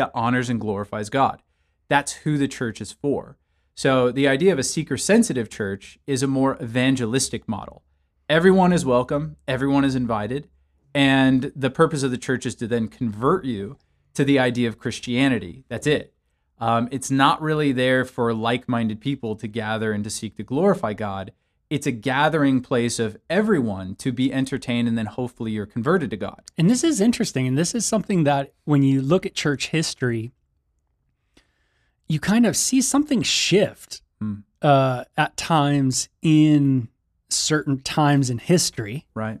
that 0.00 0.10
honors 0.14 0.48
and 0.48 0.58
glorifies 0.58 1.10
God. 1.10 1.42
That's 1.88 2.12
who 2.24 2.38
the 2.38 2.48
church 2.48 2.80
is 2.80 2.90
for. 2.90 3.36
So 3.74 4.10
the 4.10 4.26
idea 4.26 4.50
of 4.50 4.58
a 4.58 4.62
seeker 4.62 4.96
sensitive 4.96 5.50
church 5.50 5.98
is 6.06 6.22
a 6.22 6.26
more 6.26 6.56
evangelistic 6.62 7.46
model. 7.46 7.82
Everyone 8.26 8.72
is 8.72 8.86
welcome, 8.86 9.36
everyone 9.46 9.84
is 9.84 9.94
invited, 9.94 10.48
and 10.94 11.52
the 11.54 11.68
purpose 11.68 12.02
of 12.02 12.10
the 12.10 12.16
church 12.16 12.46
is 12.46 12.54
to 12.56 12.66
then 12.66 12.88
convert 12.88 13.44
you 13.44 13.76
to 14.14 14.24
the 14.24 14.38
idea 14.38 14.68
of 14.68 14.78
Christianity. 14.78 15.64
That's 15.68 15.86
it. 15.86 16.14
Um, 16.58 16.88
it's 16.90 17.10
not 17.10 17.42
really 17.42 17.72
there 17.72 18.06
for 18.06 18.32
like 18.32 18.70
minded 18.70 19.02
people 19.02 19.36
to 19.36 19.46
gather 19.46 19.92
and 19.92 20.02
to 20.04 20.10
seek 20.10 20.36
to 20.36 20.42
glorify 20.42 20.94
God. 20.94 21.32
It's 21.70 21.86
a 21.86 21.92
gathering 21.92 22.60
place 22.62 22.98
of 22.98 23.16
everyone 23.30 23.94
to 23.96 24.10
be 24.10 24.32
entertained, 24.32 24.88
and 24.88 24.98
then 24.98 25.06
hopefully 25.06 25.52
you're 25.52 25.66
converted 25.66 26.10
to 26.10 26.16
God. 26.16 26.42
and 26.58 26.68
this 26.68 26.82
is 26.82 27.00
interesting, 27.00 27.46
and 27.46 27.56
this 27.56 27.74
is 27.74 27.86
something 27.86 28.24
that 28.24 28.52
when 28.64 28.82
you 28.82 29.00
look 29.00 29.24
at 29.24 29.34
church 29.34 29.68
history, 29.68 30.32
you 32.08 32.18
kind 32.18 32.44
of 32.44 32.56
see 32.56 32.80
something 32.82 33.22
shift 33.22 34.02
Hmm. 34.20 34.40
uh, 34.60 35.04
at 35.16 35.36
times 35.38 36.08
in 36.20 36.88
certain 37.30 37.80
times 37.80 38.28
in 38.28 38.36
history 38.38 39.06
Right? 39.14 39.40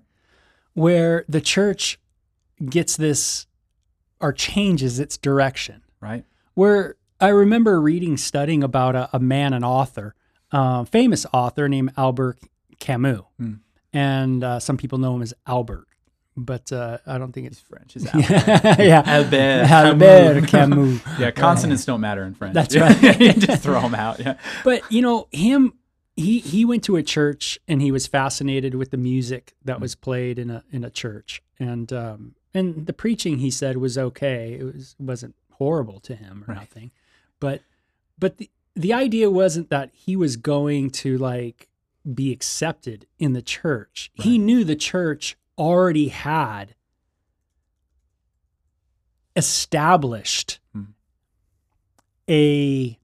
where 0.72 1.24
the 1.28 1.40
church 1.42 2.00
gets 2.64 2.96
this 2.96 3.46
or 4.20 4.32
changes 4.32 4.98
its 4.98 5.18
direction. 5.18 5.82
Right? 6.00 6.24
where 6.54 6.96
I 7.20 7.28
remember 7.28 7.78
reading, 7.80 8.16
studying 8.16 8.62
about 8.62 8.94
a, 8.96 9.10
a 9.12 9.18
man, 9.18 9.52
an 9.52 9.64
author, 9.64 10.14
uh, 10.52 10.84
famous 10.84 11.26
author 11.32 11.68
named 11.68 11.92
Albert 11.96 12.38
Camus. 12.78 13.20
Hmm. 13.38 13.54
And 13.92 14.44
uh, 14.44 14.60
some 14.60 14.76
people 14.76 14.98
know 14.98 15.14
him 15.16 15.22
as 15.22 15.34
Albert, 15.46 15.86
but 16.36 16.70
uh, 16.72 16.98
I 17.06 17.18
don't 17.18 17.32
think 17.32 17.48
He's 17.48 17.58
it's. 17.58 17.60
French. 17.60 17.96
Is 17.96 18.04
yeah. 18.14 19.02
Albert 19.04 19.66
Albert 19.68 20.46
Camus. 20.48 21.00
Yeah, 21.18 21.30
consonants 21.32 21.84
don't 21.84 22.00
matter 22.00 22.22
in 22.24 22.34
French. 22.34 22.54
That's 22.54 22.76
right. 23.02 23.20
you 23.20 23.32
just 23.32 23.62
throw 23.64 23.80
them 23.80 23.94
out. 23.96 24.20
Yeah. 24.20 24.36
But, 24.64 24.82
you 24.92 25.02
know, 25.02 25.26
him. 25.32 25.74
He, 26.16 26.40
he 26.40 26.66
went 26.66 26.84
to 26.84 26.96
a 26.96 27.02
church 27.02 27.58
and 27.66 27.80
he 27.80 27.90
was 27.90 28.06
fascinated 28.06 28.74
with 28.74 28.90
the 28.90 28.98
music 28.98 29.54
that 29.64 29.80
was 29.80 29.94
played 29.94 30.38
in 30.38 30.50
a 30.50 30.62
in 30.70 30.84
a 30.84 30.90
church 30.90 31.40
and 31.58 31.90
um, 31.94 32.34
and 32.52 32.84
the 32.86 32.92
preaching 32.92 33.38
he 33.38 33.50
said 33.50 33.78
was 33.78 33.96
okay 33.96 34.52
it 34.60 34.64
was 34.64 34.96
wasn't 34.98 35.34
horrible 35.52 35.98
to 36.00 36.14
him 36.14 36.44
or 36.46 36.52
Right. 36.52 36.60
nothing 36.60 36.90
but 37.38 37.62
but 38.18 38.36
the, 38.36 38.50
the 38.76 38.92
idea 38.92 39.30
wasn't 39.30 39.68
that 39.70 39.90
he 39.92 40.16
was 40.16 40.36
going 40.36 40.90
to 40.90 41.18
like 41.18 41.68
be 42.14 42.32
accepted 42.32 43.06
in 43.18 43.32
the 43.34 43.42
church 43.42 44.10
he 44.14 44.38
knew 44.38 44.64
the 44.64 44.76
church 44.76 45.36
already 45.58 46.08
had 46.08 46.74
established 49.36 50.58
Hmm. 50.72 50.82
a 52.28 52.98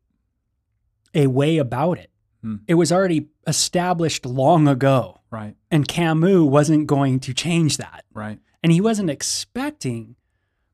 a 1.15 1.27
way 1.29 1.57
about 1.59 1.99
it 1.99 2.11
Hmm. 2.43 2.57
it 2.67 2.75
was 2.75 2.93
already 2.93 3.29
established 3.47 4.27
long 4.27 4.69
ago 4.69 5.21
Right. 5.31 5.57
and 5.71 5.87
Camus 5.89 6.41
wasn't 6.49 6.87
going 6.87 7.21
to 7.21 7.35
change 7.35 7.77
that 7.77 8.05
Right. 8.13 8.39
and 8.63 8.73
he 8.73 8.81
wasn't 8.81 9.11
expecting 9.11 10.17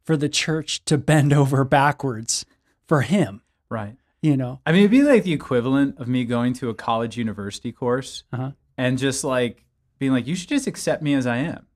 for 0.04 0.16
the 0.16 0.28
church 0.28 0.84
to 0.86 0.98
bend 0.98 1.32
over 1.32 1.64
backwards 1.64 2.44
for 2.86 3.02
him 3.02 3.42
Right. 3.68 3.96
You 4.22 4.36
know, 4.36 4.60
I 4.64 4.70
mean, 4.72 4.80
it'd 4.82 4.90
be 4.92 5.02
like 5.02 5.24
the 5.24 5.32
equivalent 5.32 5.98
of 5.98 6.06
me 6.06 6.24
going 6.24 6.52
to 6.54 6.68
a 6.70 6.74
college 6.74 7.16
university 7.18 7.72
course 7.72 8.22
Uh-huh. 8.32 8.52
and 8.78 8.96
just 8.96 9.24
like 9.24 9.64
being 9.98 10.12
like, 10.12 10.26
you 10.28 10.36
should 10.36 10.48
just 10.48 10.66
accept 10.68 11.02
me 11.02 11.14
as 11.14 11.26
I 11.26 11.38
am. 11.38 11.66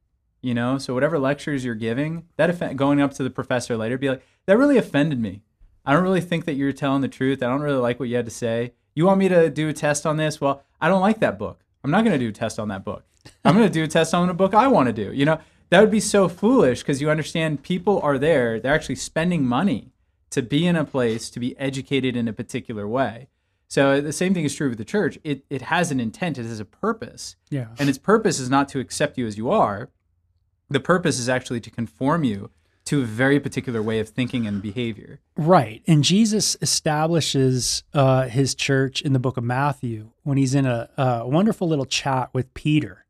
You 0.43 0.55
know, 0.55 0.79
so 0.79 0.95
whatever 0.95 1.19
lectures 1.19 1.65
you're 1.65 1.75
giving, 1.75 2.25
that 2.37 2.49
offend- 2.51 2.79
going 2.79 3.01
up 3.01 3.13
to 3.15 3.25
the 3.25 3.31
professor 3.31 3.77
later, 3.77 3.99
be 3.99 4.11
like, 4.11 4.23
that 4.47 4.57
really 4.59 4.77
offended 4.77 5.19
me. 5.21 5.43
I 5.85 5.93
don't 5.93 6.05
really 6.05 6.21
think 6.21 6.45
that 6.45 6.55
you're 6.55 6.73
telling 6.73 7.03
the 7.03 7.09
truth. 7.09 7.43
I 7.43 7.47
don't 7.47 7.63
really 7.63 7.79
like 7.81 7.99
what 7.99 8.09
you 8.09 8.15
had 8.17 8.27
to 8.27 8.31
say. 8.31 8.73
You 8.95 9.07
want 9.07 9.19
me 9.19 9.29
to 9.29 9.51
do 9.51 9.69
a 9.69 9.73
test 9.73 10.07
on 10.07 10.17
this? 10.17 10.41
Well, 10.41 10.63
I 10.81 10.89
don't 10.89 11.01
like 11.01 11.19
that 11.21 11.39
book. 11.39 11.65
I'm 11.83 11.91
not 11.91 12.05
going 12.05 12.17
to 12.19 12.25
do 12.25 12.29
a 12.29 12.33
test 12.33 12.61
on 12.61 12.69
that 12.69 12.85
book. 12.85 13.05
I'm 13.45 13.57
going 13.57 13.67
to 13.67 13.73
do 13.73 13.83
a 13.83 13.89
test 13.89 14.15
on 14.15 14.29
a 14.29 14.35
book 14.35 14.55
I 14.55 14.69
want 14.69 14.87
to 14.87 14.93
do. 14.93 15.13
You 15.13 15.25
know, 15.25 15.41
that 15.71 15.81
would 15.81 15.91
be 15.91 16.01
so 16.01 16.29
foolish 16.29 16.81
because 16.83 17.01
you 17.01 17.11
understand 17.11 17.63
people 17.65 18.01
are 18.03 18.19
there. 18.19 18.61
They're 18.61 18.75
actually 18.75 18.97
spending 18.97 19.45
money 19.45 19.91
to 20.37 20.43
be 20.43 20.67
in 20.67 20.77
a 20.77 20.85
place 20.85 21.31
to 21.31 21.41
be 21.41 21.59
educated 21.59 22.15
in 22.15 22.29
a 22.29 22.33
particular 22.33 22.87
way. 22.87 23.29
So 23.69 24.03
the 24.03 24.13
same 24.13 24.35
thing 24.35 24.45
is 24.45 24.55
true 24.55 24.69
with 24.69 24.77
the 24.77 24.85
church. 24.85 25.19
It, 25.25 25.47
it 25.49 25.63
has 25.63 25.91
an 25.91 25.99
intent, 25.99 26.37
it 26.37 26.45
has 26.45 26.61
a 26.61 26.67
purpose. 26.67 27.37
yeah. 27.49 27.69
And 27.79 27.89
its 27.89 27.97
purpose 27.97 28.39
is 28.39 28.51
not 28.51 28.69
to 28.69 28.79
accept 28.79 29.17
you 29.17 29.27
as 29.27 29.39
you 29.39 29.51
are. 29.51 29.89
The 30.69 30.79
purpose 30.79 31.19
is 31.19 31.31
actually 31.31 31.61
to 31.61 31.71
conform 31.71 32.23
you 32.23 32.51
to 32.85 33.01
a 33.01 33.07
very 33.07 33.41
particular 33.41 33.83
way 33.83 33.99
of 33.99 34.11
thinking 34.11 34.47
and 34.47 34.61
behavior. 34.61 35.21
Right. 35.39 35.83
And 35.87 36.05
Jesus 36.05 36.55
establishes 36.61 37.83
uh, 37.95 38.29
his 38.29 38.55
church 38.55 39.01
in 39.01 39.15
the 39.15 39.19
book 39.19 39.39
of 39.39 39.43
Matthew 39.45 40.11
when 40.23 40.37
he's 40.37 40.55
in 40.55 40.67
a, 40.67 40.91
a 40.99 41.27
wonderful 41.27 41.67
little 41.67 41.87
chat 41.87 42.29
with 42.35 42.53
Peter. 42.53 43.07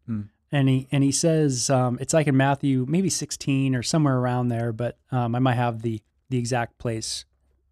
And 0.52 0.68
he 0.68 0.86
and 0.92 1.02
he 1.02 1.10
says 1.10 1.68
um, 1.70 1.98
it's 2.00 2.14
like 2.14 2.28
in 2.28 2.36
Matthew 2.36 2.86
maybe 2.88 3.10
16 3.10 3.74
or 3.74 3.82
somewhere 3.82 4.16
around 4.16 4.46
there, 4.48 4.72
but 4.72 4.96
um, 5.10 5.34
I 5.34 5.40
might 5.40 5.56
have 5.56 5.82
the 5.82 6.00
the 6.30 6.38
exact 6.38 6.78
place, 6.78 7.24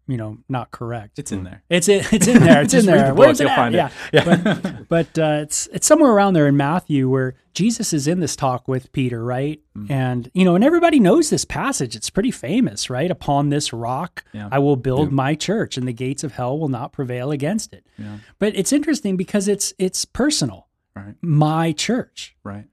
you 0.07 0.17
know, 0.17 0.37
not 0.47 0.71
correct. 0.71 1.17
It's 1.19 1.31
in 1.31 1.43
there. 1.43 1.63
It's 1.69 1.87
it, 1.89 2.11
it's 2.13 2.27
in 2.27 2.43
there. 2.43 2.61
It's 2.61 2.73
in 2.79 2.85
there. 2.85 3.07
the 3.09 3.13
Where's 3.15 3.39
book, 3.39 3.47
it 3.47 3.49
you'll 3.49 3.51
at? 3.51 3.55
find 3.55 3.75
it. 3.75 3.91
Yeah. 4.13 4.23
But, 4.43 4.87
but 4.89 5.19
uh, 5.19 5.39
it's 5.43 5.67
it's 5.73 5.87
somewhere 5.87 6.11
around 6.11 6.33
there 6.33 6.47
in 6.47 6.55
Matthew 6.57 7.09
where 7.09 7.35
Jesus 7.53 7.93
is 7.93 8.07
in 8.07 8.19
this 8.19 8.35
talk 8.35 8.67
with 8.67 8.91
Peter, 8.91 9.23
right? 9.23 9.61
Mm. 9.77 9.89
And 9.89 10.31
you 10.33 10.45
know, 10.45 10.55
and 10.55 10.63
everybody 10.63 10.99
knows 10.99 11.29
this 11.29 11.43
passage. 11.45 11.95
It's 11.95 12.09
pretty 12.09 12.31
famous, 12.31 12.89
right? 12.89 13.09
Upon 13.09 13.49
this 13.49 13.73
rock, 13.73 14.23
Yeah. 14.33 14.49
I 14.51 14.59
will 14.59 14.75
build 14.75 15.11
my 15.11 15.35
church, 15.35 15.77
and 15.77 15.87
the 15.87 15.93
gates 15.93 16.23
of 16.23 16.33
hell 16.33 16.59
will 16.59 16.69
not 16.69 16.91
prevail 16.93 17.31
against 17.31 17.73
it. 17.73 17.85
Yeah. 17.97 18.17
But 18.39 18.55
it's 18.55 18.71
interesting 18.73 19.17
because 19.17 19.47
it's 19.47 19.73
it's 19.79 20.05
personal. 20.05 20.67
Right. 20.95 21.15
My 21.21 21.71
church. 21.73 22.35
Right. 22.43 22.65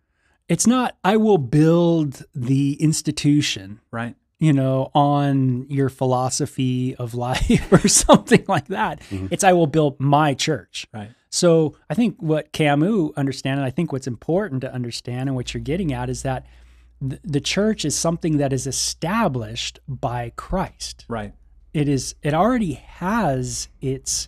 It's 0.48 0.66
not. 0.66 0.96
I 1.02 1.16
will 1.16 1.38
build 1.38 2.24
the 2.34 2.74
institution 2.74 3.80
Right. 3.90 4.16
You 4.42 4.52
know, 4.52 4.90
on 4.92 5.64
your 5.68 5.88
philosophy 5.88 6.96
of 6.96 7.14
life 7.28 7.72
or 7.72 7.86
something 7.86 8.44
like 8.48 8.66
that. 8.66 9.00
Mm-hmm. 9.02 9.28
It's 9.30 9.44
I 9.44 9.52
will 9.52 9.68
build 9.68 10.00
my 10.00 10.34
church. 10.34 10.84
Right. 10.92 11.10
So 11.30 11.76
I 11.88 11.94
think 11.94 12.16
what 12.20 12.50
Camus 12.50 13.12
understand, 13.16 13.60
and 13.60 13.64
I 13.64 13.70
think 13.70 13.92
what's 13.92 14.08
important 14.08 14.62
to 14.62 14.74
understand, 14.74 15.28
and 15.28 15.36
what 15.36 15.54
you're 15.54 15.62
getting 15.62 15.92
at, 15.92 16.10
is 16.10 16.22
that 16.22 16.44
th- 17.08 17.20
the 17.22 17.40
church 17.40 17.84
is 17.84 17.94
something 17.94 18.38
that 18.38 18.52
is 18.52 18.66
established 18.66 19.78
by 19.86 20.32
Christ. 20.34 21.04
Right. 21.06 21.34
It 21.72 21.88
is. 21.88 22.16
It 22.24 22.34
already 22.34 22.72
has 22.72 23.68
its, 23.80 24.26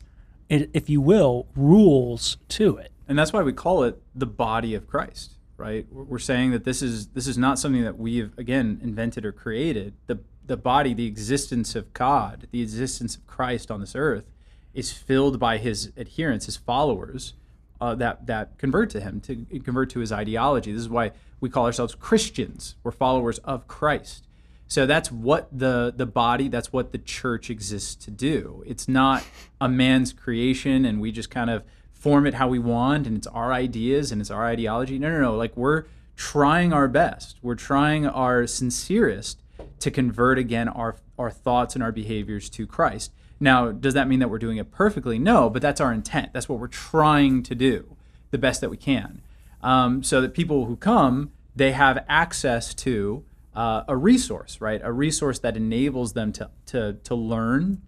it, 0.48 0.70
if 0.74 0.88
you 0.88 1.00
will, 1.00 1.48
rules 1.56 2.36
to 2.50 2.76
it. 2.76 2.92
And 3.08 3.18
that's 3.18 3.32
why 3.32 3.42
we 3.42 3.52
call 3.52 3.82
it 3.82 4.00
the 4.14 4.26
body 4.26 4.76
of 4.76 4.86
Christ, 4.86 5.33
right? 5.56 5.86
We're 5.90 6.18
saying 6.18 6.50
that 6.52 6.64
this 6.64 6.82
is 6.82 7.08
this 7.08 7.26
is 7.26 7.38
not 7.38 7.58
something 7.58 7.84
that 7.84 7.98
we've 7.98 8.36
again 8.38 8.80
invented 8.82 9.24
or 9.24 9.32
created. 9.32 9.94
The 10.06 10.20
the 10.46 10.56
body, 10.56 10.94
the 10.94 11.06
existence 11.06 11.74
of 11.74 11.92
God, 11.92 12.48
the 12.50 12.60
existence 12.60 13.16
of 13.16 13.26
Christ 13.26 13.70
on 13.70 13.80
this 13.80 13.94
earth 13.94 14.30
is 14.74 14.92
filled 14.92 15.38
by 15.38 15.58
his 15.58 15.92
adherents, 15.96 16.46
his 16.46 16.56
followers 16.56 17.34
uh, 17.80 17.94
that 17.94 18.26
that 18.26 18.58
convert 18.58 18.90
to 18.90 19.00
him, 19.00 19.20
to 19.20 19.36
convert 19.60 19.90
to 19.90 20.00
his 20.00 20.12
ideology. 20.12 20.72
This 20.72 20.82
is 20.82 20.88
why 20.88 21.12
we 21.40 21.48
call 21.48 21.66
ourselves 21.66 21.94
Christians. 21.94 22.74
We're 22.82 22.92
followers 22.92 23.38
of 23.38 23.66
Christ. 23.68 24.26
So 24.66 24.86
that's 24.86 25.12
what 25.12 25.48
the 25.56 25.92
the 25.94 26.06
body, 26.06 26.48
that's 26.48 26.72
what 26.72 26.92
the 26.92 26.98
church 26.98 27.50
exists 27.50 27.94
to 28.04 28.10
do. 28.10 28.64
It's 28.66 28.88
not 28.88 29.24
a 29.60 29.68
man's 29.68 30.12
creation 30.12 30.84
and 30.84 31.00
we 31.00 31.12
just 31.12 31.30
kind 31.30 31.50
of 31.50 31.62
form 32.04 32.26
it 32.26 32.34
how 32.34 32.46
we 32.46 32.58
want 32.58 33.06
and 33.06 33.16
it's 33.16 33.26
our 33.28 33.50
ideas 33.50 34.12
and 34.12 34.20
it's 34.20 34.30
our 34.30 34.44
ideology. 34.44 34.98
No, 34.98 35.10
no, 35.10 35.18
no. 35.18 35.36
Like 35.36 35.56
we're 35.56 35.84
trying 36.16 36.70
our 36.70 36.86
best. 36.86 37.38
We're 37.40 37.54
trying 37.54 38.06
our 38.06 38.46
sincerest 38.46 39.40
to 39.80 39.90
convert 39.90 40.38
again 40.38 40.68
our 40.68 40.96
our 41.18 41.30
thoughts 41.30 41.74
and 41.74 41.82
our 41.82 41.92
behaviors 41.92 42.50
to 42.50 42.66
Christ. 42.66 43.10
Now, 43.40 43.72
does 43.72 43.94
that 43.94 44.06
mean 44.06 44.18
that 44.18 44.28
we're 44.28 44.38
doing 44.38 44.58
it 44.58 44.70
perfectly? 44.70 45.18
No, 45.18 45.48
but 45.48 45.62
that's 45.62 45.80
our 45.80 45.94
intent. 45.94 46.34
That's 46.34 46.46
what 46.46 46.58
we're 46.58 46.66
trying 46.66 47.42
to 47.44 47.54
do 47.54 47.96
the 48.30 48.38
best 48.38 48.60
that 48.60 48.68
we 48.68 48.76
can. 48.76 49.22
Um, 49.62 50.02
so 50.02 50.20
that 50.20 50.34
people 50.34 50.66
who 50.66 50.76
come, 50.76 51.32
they 51.56 51.72
have 51.72 52.04
access 52.06 52.74
to 52.74 53.24
uh, 53.54 53.84
a 53.88 53.96
resource, 53.96 54.60
right? 54.60 54.80
A 54.84 54.92
resource 54.92 55.38
that 55.38 55.56
enables 55.56 56.12
them 56.12 56.32
to, 56.32 56.50
to, 56.66 56.94
to 57.04 57.14
learn 57.14 57.80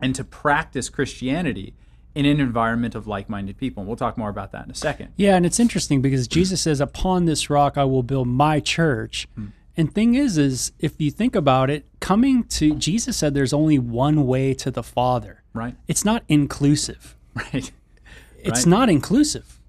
and 0.00 0.14
to 0.14 0.24
practice 0.24 0.88
Christianity 0.88 1.74
in 2.14 2.26
an 2.26 2.40
environment 2.40 2.94
of 2.94 3.06
like 3.06 3.28
minded 3.28 3.56
people. 3.56 3.80
And 3.80 3.88
we'll 3.88 3.96
talk 3.96 4.16
more 4.16 4.28
about 4.30 4.52
that 4.52 4.64
in 4.64 4.70
a 4.70 4.74
second. 4.74 5.12
Yeah, 5.16 5.36
and 5.36 5.44
it's 5.44 5.58
interesting 5.58 6.00
because 6.02 6.28
Jesus 6.28 6.60
says, 6.60 6.80
"Upon 6.80 7.24
this 7.24 7.50
rock 7.50 7.76
I 7.76 7.84
will 7.84 8.02
build 8.02 8.28
my 8.28 8.60
church." 8.60 9.26
Hmm. 9.34 9.46
And 9.76 9.92
thing 9.92 10.14
is, 10.14 10.38
is 10.38 10.70
if 10.78 11.00
you 11.00 11.10
think 11.10 11.34
about 11.34 11.68
it, 11.70 11.84
coming 12.00 12.44
to 12.44 12.74
Jesus 12.76 13.16
said, 13.16 13.34
"There's 13.34 13.52
only 13.52 13.78
one 13.78 14.26
way 14.26 14.54
to 14.54 14.70
the 14.70 14.82
Father." 14.84 15.42
Right? 15.52 15.76
It's 15.88 16.04
not 16.04 16.22
inclusive. 16.28 17.16
Right. 17.34 17.72
It's 18.38 18.60
Right. 18.60 18.66
not 18.66 18.88
inclusive. 18.90 19.60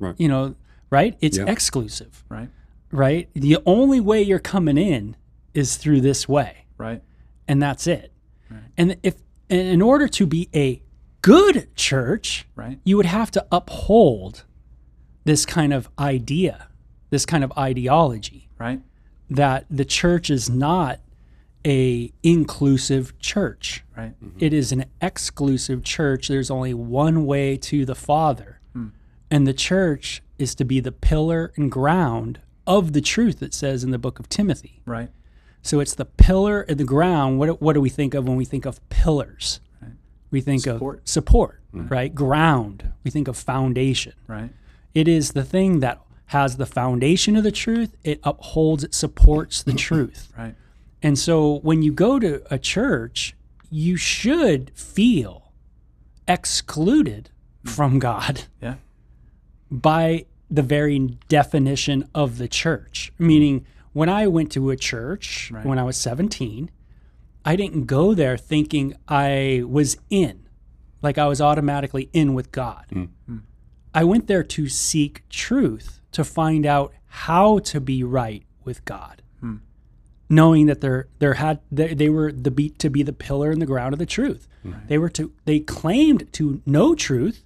Right. 0.00 0.14
You 0.18 0.26
know, 0.28 0.54
right? 0.90 1.16
It's 1.20 1.38
Yeah. 1.38 1.44
exclusive, 1.48 2.24
Right. 2.28 2.48
right? 2.90 3.28
The 3.34 3.58
only 3.64 4.00
way 4.00 4.22
you're 4.22 4.38
coming 4.40 4.76
in 4.78 5.14
is 5.54 5.76
through 5.76 6.00
this 6.00 6.28
way, 6.28 6.64
Right. 6.78 7.02
and 7.46 7.62
that's 7.62 7.86
it. 7.86 8.12
And 8.76 8.96
if 9.04 9.16
and 9.48 9.60
in 9.60 9.82
order 9.82 10.08
to 10.08 10.26
be 10.26 10.48
a 10.54 10.80
good 11.22 11.74
church, 11.76 12.46
Right. 12.54 12.78
you 12.84 12.96
would 12.96 13.06
have 13.06 13.30
to 13.32 13.46
uphold 13.52 14.44
this 15.24 15.44
kind 15.46 15.72
of 15.72 15.88
idea, 15.98 16.68
this 17.10 17.26
kind 17.26 17.44
of 17.44 17.52
ideology 17.58 18.48
Right. 18.58 18.80
that 19.28 19.66
the 19.70 19.84
church 19.84 20.30
is 20.30 20.48
not 20.48 21.00
a 21.66 22.10
inclusive 22.22 23.18
church. 23.18 23.84
Right. 23.96 24.12
Mm-hmm. 24.24 24.38
It 24.42 24.54
is 24.54 24.72
an 24.72 24.86
exclusive 25.02 25.84
church. 25.84 26.28
There's 26.28 26.50
only 26.50 26.72
one 26.72 27.26
way 27.26 27.56
to 27.58 27.84
the 27.84 27.94
Father. 27.94 28.60
Hmm. 28.72 28.88
And 29.30 29.46
the 29.46 29.52
church 29.52 30.22
is 30.38 30.54
to 30.54 30.64
be 30.64 30.80
the 30.80 30.90
pillar 30.92 31.52
and 31.56 31.70
ground 31.70 32.40
of 32.66 32.94
the 32.94 33.02
truth 33.02 33.42
it 33.42 33.52
says 33.52 33.84
in 33.84 33.90
the 33.90 33.98
book 33.98 34.18
of 34.18 34.28
Timothy. 34.30 34.80
Right. 34.86 35.10
So 35.60 35.80
it's 35.80 35.94
the 35.94 36.06
pillar 36.06 36.62
and 36.62 36.78
the 36.78 36.84
ground. 36.84 37.38
What, 37.38 37.60
what 37.60 37.74
do 37.74 37.80
we 37.82 37.90
think 37.90 38.14
of 38.14 38.26
when 38.26 38.38
we 38.38 38.46
think 38.46 38.64
of 38.64 38.80
pillars? 38.88 39.60
We 40.30 40.40
think 40.40 40.62
Support. 40.62 41.00
of 41.00 41.08
support, 41.08 41.60
mm-hmm. 41.74 41.88
right? 41.88 42.14
Ground. 42.14 42.92
We 43.04 43.10
think 43.10 43.28
of 43.28 43.36
foundation. 43.36 44.12
Right. 44.26 44.50
It 44.94 45.08
is 45.08 45.32
the 45.32 45.44
thing 45.44 45.80
that 45.80 46.00
has 46.26 46.56
the 46.56 46.66
foundation 46.66 47.36
of 47.36 47.42
the 47.42 47.50
truth. 47.52 47.96
It 48.04 48.20
upholds, 48.22 48.84
it 48.84 48.94
supports 48.94 49.62
the 49.62 49.72
truth. 49.88 50.32
Right. 50.38 50.54
And 51.02 51.18
so 51.18 51.58
when 51.60 51.82
you 51.82 51.92
go 51.92 52.18
to 52.18 52.42
a 52.52 52.58
church, 52.58 53.34
you 53.70 53.96
should 53.96 54.70
feel 54.74 55.52
excluded 56.28 57.30
mm. 57.64 57.70
from 57.70 57.98
God 57.98 58.44
Yeah. 58.62 58.74
by 59.70 60.26
the 60.50 60.62
very 60.62 60.98
definition 61.28 62.08
of 62.14 62.38
the 62.38 62.48
church. 62.48 63.12
Meaning, 63.18 63.66
when 63.92 64.08
I 64.08 64.26
went 64.26 64.52
to 64.52 64.70
a 64.70 64.76
church 64.76 65.50
Right. 65.52 65.64
when 65.64 65.78
I 65.78 65.82
was 65.84 65.96
17, 65.96 66.70
I 67.44 67.56
didn't 67.56 67.86
go 67.86 68.14
there 68.14 68.36
thinking 68.36 68.94
I 69.08 69.62
was 69.66 69.96
in, 70.10 70.48
like 71.02 71.18
I 71.18 71.26
was 71.26 71.40
automatically 71.40 72.10
in 72.12 72.34
with 72.34 72.52
God. 72.52 72.84
Hmm. 72.92 73.38
I 73.94 74.04
went 74.04 74.26
there 74.26 74.44
to 74.44 74.68
seek 74.68 75.28
truth, 75.28 76.00
to 76.12 76.22
find 76.22 76.64
out 76.64 76.92
how 77.06 77.58
to 77.60 77.80
be 77.80 78.04
right 78.04 78.44
with 78.64 78.84
God. 78.84 79.22
Hmm. 79.40 79.56
Knowing 80.28 80.66
that 80.66 80.80
there 80.80 81.08
there 81.18 81.34
had 81.34 81.60
they, 81.72 81.94
they 81.94 82.08
were 82.08 82.30
the 82.30 82.50
be, 82.50 82.70
to 82.70 82.90
be 82.90 83.02
the 83.02 83.12
pillar 83.12 83.50
and 83.50 83.60
the 83.60 83.66
ground 83.66 83.94
of 83.94 83.98
the 83.98 84.06
truth. 84.06 84.46
Hmm. 84.62 84.72
They 84.86 84.98
were 84.98 85.10
to 85.10 85.32
they 85.44 85.60
claimed 85.60 86.32
to 86.34 86.62
know 86.66 86.94
truth. 86.94 87.42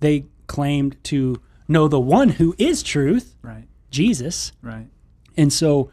They 0.00 0.26
claimed 0.46 1.02
to 1.04 1.40
know 1.68 1.88
the 1.88 2.00
one 2.00 2.30
who 2.30 2.54
is 2.58 2.82
truth, 2.82 3.36
Right. 3.40 3.68
Jesus. 3.90 4.52
Right. 4.60 4.88
And 5.36 5.52
so 5.52 5.90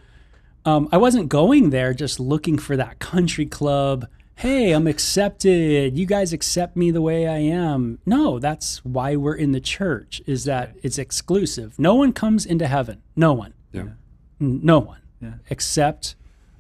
um, 0.66 0.90
I 0.92 0.98
wasn't 0.98 1.30
going 1.30 1.70
there 1.70 1.94
just 1.94 2.20
looking 2.20 2.58
for 2.58 2.76
that 2.78 3.00
country 3.00 3.46
club. 3.46 4.08
Hey, 4.36 4.72
I'm 4.72 4.88
accepted. 4.88 5.98
You 5.98 6.06
guys 6.06 6.32
accept 6.32 6.78
me 6.78 6.92
the 6.92 7.02
way 7.02 7.28
I 7.28 7.38
am. 7.38 8.00
No, 8.06 8.40
that's 8.40 8.84
why 8.86 9.16
we're 9.16 9.36
in 9.36 9.52
the 9.52 9.60
church, 9.60 10.22
is 10.26 10.46
that 10.46 10.76
it's 10.82 10.98
exclusive. 10.98 11.78
No 11.78 11.96
one 11.96 12.14
comes 12.14 12.46
into 12.46 12.68
heaven. 12.68 13.02
No 13.16 13.34
one. 13.34 13.54
Yeah. 13.74 13.90
No 14.40 14.80
one. 14.80 15.02
Yeah. 15.22 15.34
Except 15.50 16.16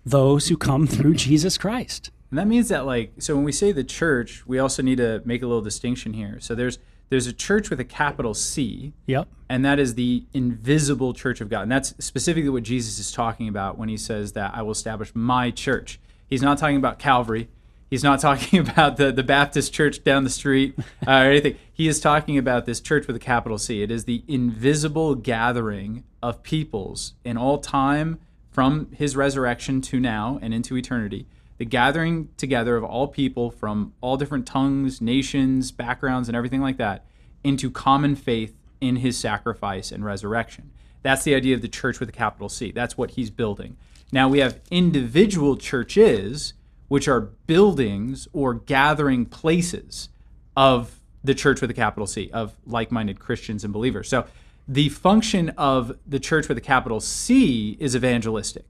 those 0.05 0.49
who 0.49 0.57
come 0.57 0.87
through 0.87 1.13
Jesus 1.15 1.57
Christ. 1.57 2.11
And 2.31 2.37
that 2.37 2.47
means 2.47 2.69
that 2.69 2.85
like 2.85 3.13
so 3.19 3.35
when 3.35 3.43
we 3.43 3.51
say 3.51 3.71
the 3.71 3.83
church, 3.83 4.45
we 4.45 4.59
also 4.59 4.83
need 4.83 4.97
to 4.97 5.21
make 5.25 5.41
a 5.41 5.47
little 5.47 5.61
distinction 5.61 6.13
here. 6.13 6.37
So 6.39 6.55
there's 6.55 6.77
there's 7.09 7.27
a 7.27 7.33
church 7.33 7.69
with 7.69 7.79
a 7.79 7.85
capital 7.85 8.33
C, 8.33 8.93
Yep. 9.07 9.27
and 9.49 9.65
that 9.65 9.79
is 9.79 9.95
the 9.95 10.25
invisible 10.33 11.13
church 11.13 11.41
of 11.41 11.49
God. 11.49 11.63
And 11.63 11.71
that's 11.71 11.93
specifically 12.03 12.49
what 12.49 12.63
Jesus 12.63 12.99
is 12.99 13.11
talking 13.11 13.47
about 13.47 13.77
when 13.77 13.89
he 13.89 13.97
says 13.97 14.33
that 14.33 14.51
I 14.55 14.61
will 14.61 14.71
establish 14.71 15.11
my 15.15 15.51
church. 15.51 15.99
He's 16.27 16.41
not 16.41 16.57
talking 16.59 16.77
about 16.77 16.99
Calvary. 16.99 17.49
He's 17.89 18.03
not 18.03 18.19
talking 18.27 18.59
about 18.59 18.97
the, 18.97 19.11
the 19.11 19.23
Baptist 19.23 19.73
church 19.73 20.03
down 20.03 20.23
the 20.23 20.29
street 20.29 20.75
uh, 20.77 21.11
or 21.11 21.31
anything. 21.31 21.55
He 21.73 21.87
is 21.87 21.99
talking 21.99 22.37
about 22.37 22.65
this 22.65 22.79
church 22.79 23.07
with 23.07 23.15
a 23.15 23.19
capital 23.19 23.57
C. 23.57 23.81
It 23.81 23.89
is 23.89 24.05
the 24.05 24.23
invisible 24.27 25.15
gathering 25.15 26.03
of 26.21 26.43
peoples 26.43 27.13
in 27.23 27.37
all 27.37 27.57
time 27.57 28.19
from 28.51 28.91
his 28.91 29.15
resurrection 29.15 29.81
to 29.81 29.99
now 29.99 30.37
and 30.41 30.53
into 30.53 30.77
eternity. 30.77 31.25
The 31.59 31.65
gathering 31.65 32.29
together 32.37 32.77
of 32.77 32.85
all 32.85 33.09
people 33.09 33.51
from 33.51 33.93
all 33.99 34.15
different 34.15 34.47
tongues, 34.47 35.01
nations, 35.01 35.71
backgrounds, 35.71 36.29
and 36.29 36.35
everything 36.35 36.61
like 36.61 36.77
that 36.77 37.05
into 37.43 37.69
common 37.69 38.15
faith 38.15 38.55
in 38.79 38.97
his 38.97 39.17
sacrifice 39.17 39.91
and 39.91 40.05
resurrection. 40.05 40.71
That's 41.03 41.23
the 41.23 41.35
idea 41.35 41.55
of 41.55 41.61
the 41.61 41.67
church 41.67 41.99
with 41.99 42.07
a 42.07 42.13
capital 42.13 42.47
C. 42.47 42.71
That's 42.71 42.97
what 42.97 43.11
he's 43.11 43.29
building. 43.29 43.75
Now 44.11 44.29
we 44.29 44.39
have 44.39 44.61
individual 44.71 45.57
churches, 45.57 46.53
which 46.87 47.09
are 47.09 47.19
buildings 47.19 48.29
or 48.31 48.53
gathering 48.53 49.25
places 49.25 50.07
of 50.55 51.01
the 51.25 51.35
church 51.35 51.59
with 51.59 51.69
a 51.69 51.73
capital 51.73 52.07
C, 52.07 52.29
of 52.31 52.55
like 52.65 52.89
minded 52.89 53.19
Christians 53.19 53.65
and 53.65 53.73
believers. 53.73 54.07
So 54.07 54.25
the 54.65 54.87
function 54.87 55.49
of 55.57 55.97
the 56.07 56.19
church 56.19 56.47
with 56.47 56.57
a 56.57 56.61
capital 56.61 57.01
C 57.01 57.75
is 57.81 57.97
evangelistic 57.97 58.65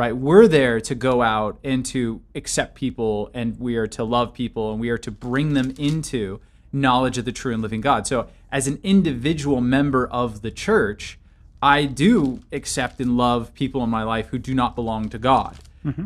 right? 0.00 0.16
We're 0.16 0.48
there 0.48 0.80
to 0.80 0.94
go 0.94 1.20
out 1.20 1.58
and 1.62 1.84
to 1.86 2.22
accept 2.34 2.74
people, 2.74 3.30
and 3.34 3.60
we 3.60 3.76
are 3.76 3.86
to 3.88 4.02
love 4.02 4.32
people, 4.32 4.72
and 4.72 4.80
we 4.80 4.88
are 4.88 4.96
to 4.96 5.10
bring 5.10 5.52
them 5.52 5.74
into 5.76 6.40
knowledge 6.72 7.18
of 7.18 7.26
the 7.26 7.32
true 7.32 7.52
and 7.52 7.60
living 7.60 7.82
God. 7.82 8.06
So, 8.06 8.28
as 8.50 8.66
an 8.66 8.80
individual 8.82 9.60
member 9.60 10.06
of 10.06 10.40
the 10.40 10.50
church, 10.50 11.18
I 11.60 11.84
do 11.84 12.40
accept 12.50 12.98
and 12.98 13.18
love 13.18 13.52
people 13.52 13.84
in 13.84 13.90
my 13.90 14.02
life 14.02 14.28
who 14.28 14.38
do 14.38 14.54
not 14.54 14.74
belong 14.74 15.10
to 15.10 15.18
God. 15.18 15.58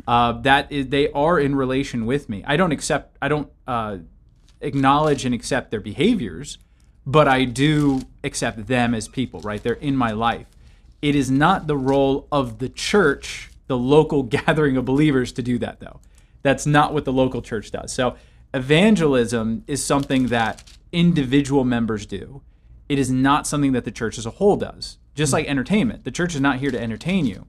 Uh, 0.08 0.32
that 0.42 0.72
is, 0.72 0.88
they 0.88 1.12
are 1.12 1.38
in 1.38 1.54
relation 1.54 2.04
with 2.04 2.28
me. 2.28 2.42
I 2.48 2.56
don't 2.56 2.72
accept. 2.72 3.16
I 3.22 3.28
don't 3.28 3.48
uh, 3.68 3.98
acknowledge 4.60 5.24
and 5.24 5.32
accept 5.32 5.70
their 5.70 5.80
behaviors, 5.80 6.58
but 7.06 7.28
I 7.28 7.44
do 7.44 8.02
accept 8.24 8.66
them 8.66 8.92
as 8.92 9.06
people. 9.06 9.40
Right? 9.40 9.62
They're 9.62 9.74
in 9.74 9.94
my 9.94 10.10
life. 10.10 10.48
It 11.00 11.14
is 11.14 11.30
not 11.30 11.68
the 11.68 11.76
role 11.76 12.26
of 12.32 12.58
the 12.58 12.68
church 12.68 13.50
the 13.66 13.76
local 13.76 14.22
gathering 14.38 14.76
of 14.76 14.84
believers 14.84 15.32
to 15.32 15.42
do 15.42 15.58
that 15.58 15.80
though. 15.80 16.00
That's 16.42 16.66
not 16.66 16.92
what 16.92 17.04
the 17.04 17.12
local 17.12 17.40
church 17.42 17.70
does. 17.70 17.92
So 17.92 18.16
evangelism 18.52 19.64
is 19.66 19.84
something 19.84 20.28
that 20.28 20.62
individual 20.92 21.64
members 21.64 22.06
do. 22.06 22.42
It 22.88 22.98
is 22.98 23.10
not 23.10 23.46
something 23.46 23.72
that 23.72 23.84
the 23.84 23.90
church 23.90 24.18
as 24.18 24.26
a 24.26 24.30
whole 24.30 24.56
does. 24.56 24.98
Just 25.14 25.32
like 25.32 25.46
entertainment. 25.46 26.04
The 26.04 26.10
church 26.10 26.34
is 26.34 26.40
not 26.40 26.58
here 26.58 26.70
to 26.70 26.80
entertain 26.80 27.24
you. 27.26 27.46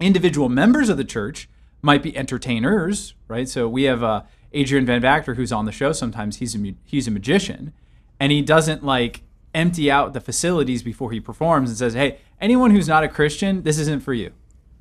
Individual 0.00 0.48
members 0.48 0.88
of 0.88 0.96
the 0.96 1.04
church 1.04 1.48
might 1.80 2.02
be 2.02 2.16
entertainers 2.16 3.14
right? 3.28 3.48
So 3.48 3.68
we 3.68 3.84
have 3.84 4.02
uh, 4.02 4.22
adrian 4.52 4.84
van 4.84 5.00
vactor 5.00 5.36
who's 5.36 5.52
on 5.52 5.64
the 5.64 5.72
show 5.72 5.92
sometimes. 5.92 6.36
He's 6.36 6.54
a, 6.54 6.58
mu- 6.58 6.74
he's 6.84 7.08
a 7.08 7.10
magician. 7.10 7.72
And 8.20 8.30
he 8.30 8.42
doesn't 8.42 8.84
like 8.84 9.22
empty 9.54 9.90
out 9.90 10.12
the 10.12 10.20
facilities 10.20 10.82
before 10.82 11.12
he 11.12 11.20
performs 11.20 11.68
and 11.68 11.78
says 11.78 11.94
hey 11.94 12.18
anyone 12.40 12.70
who's 12.70 12.88
not 12.88 13.04
a 13.04 13.08
christian 13.08 13.62
this 13.64 13.78
isn't 13.78 14.02
for 14.02 14.14
you 14.14 14.32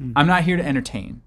Mm. 0.01 0.13
I'm 0.15 0.27
not 0.27 0.43
here 0.43 0.57
to 0.57 0.65
entertain. 0.65 1.21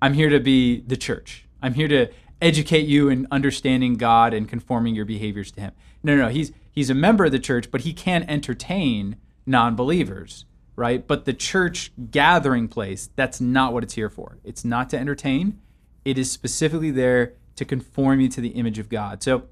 I'm 0.00 0.14
here 0.14 0.28
to 0.30 0.40
be 0.40 0.80
the 0.80 0.96
church. 0.96 1.46
I'm 1.62 1.74
here 1.74 1.88
to 1.88 2.08
educate 2.40 2.86
you 2.86 3.08
in 3.08 3.26
understanding 3.30 3.94
God 3.94 4.34
and 4.34 4.48
conforming 4.48 4.94
your 4.94 5.04
behaviors 5.04 5.50
to 5.52 5.60
Him. 5.60 5.72
No, 6.02 6.16
no, 6.16 6.24
no. 6.24 6.28
He's 6.28 6.52
he's 6.70 6.90
a 6.90 6.94
member 6.94 7.24
of 7.24 7.32
the 7.32 7.38
church, 7.38 7.70
but 7.70 7.82
he 7.82 7.92
can 7.92 8.28
entertain 8.28 9.16
non-believers, 9.46 10.44
right? 10.76 11.06
But 11.06 11.24
the 11.24 11.32
church 11.32 11.92
gathering 12.10 12.68
place, 12.68 13.10
that's 13.16 13.40
not 13.40 13.72
what 13.72 13.82
it's 13.82 13.94
here 13.94 14.10
for. 14.10 14.38
It's 14.44 14.64
not 14.64 14.90
to 14.90 14.98
entertain. 14.98 15.60
It 16.04 16.18
is 16.18 16.30
specifically 16.30 16.90
there 16.90 17.34
to 17.56 17.64
conform 17.64 18.20
you 18.20 18.28
to 18.28 18.40
the 18.40 18.50
image 18.50 18.78
of 18.78 18.88
God. 18.88 19.22
So, 19.22 19.44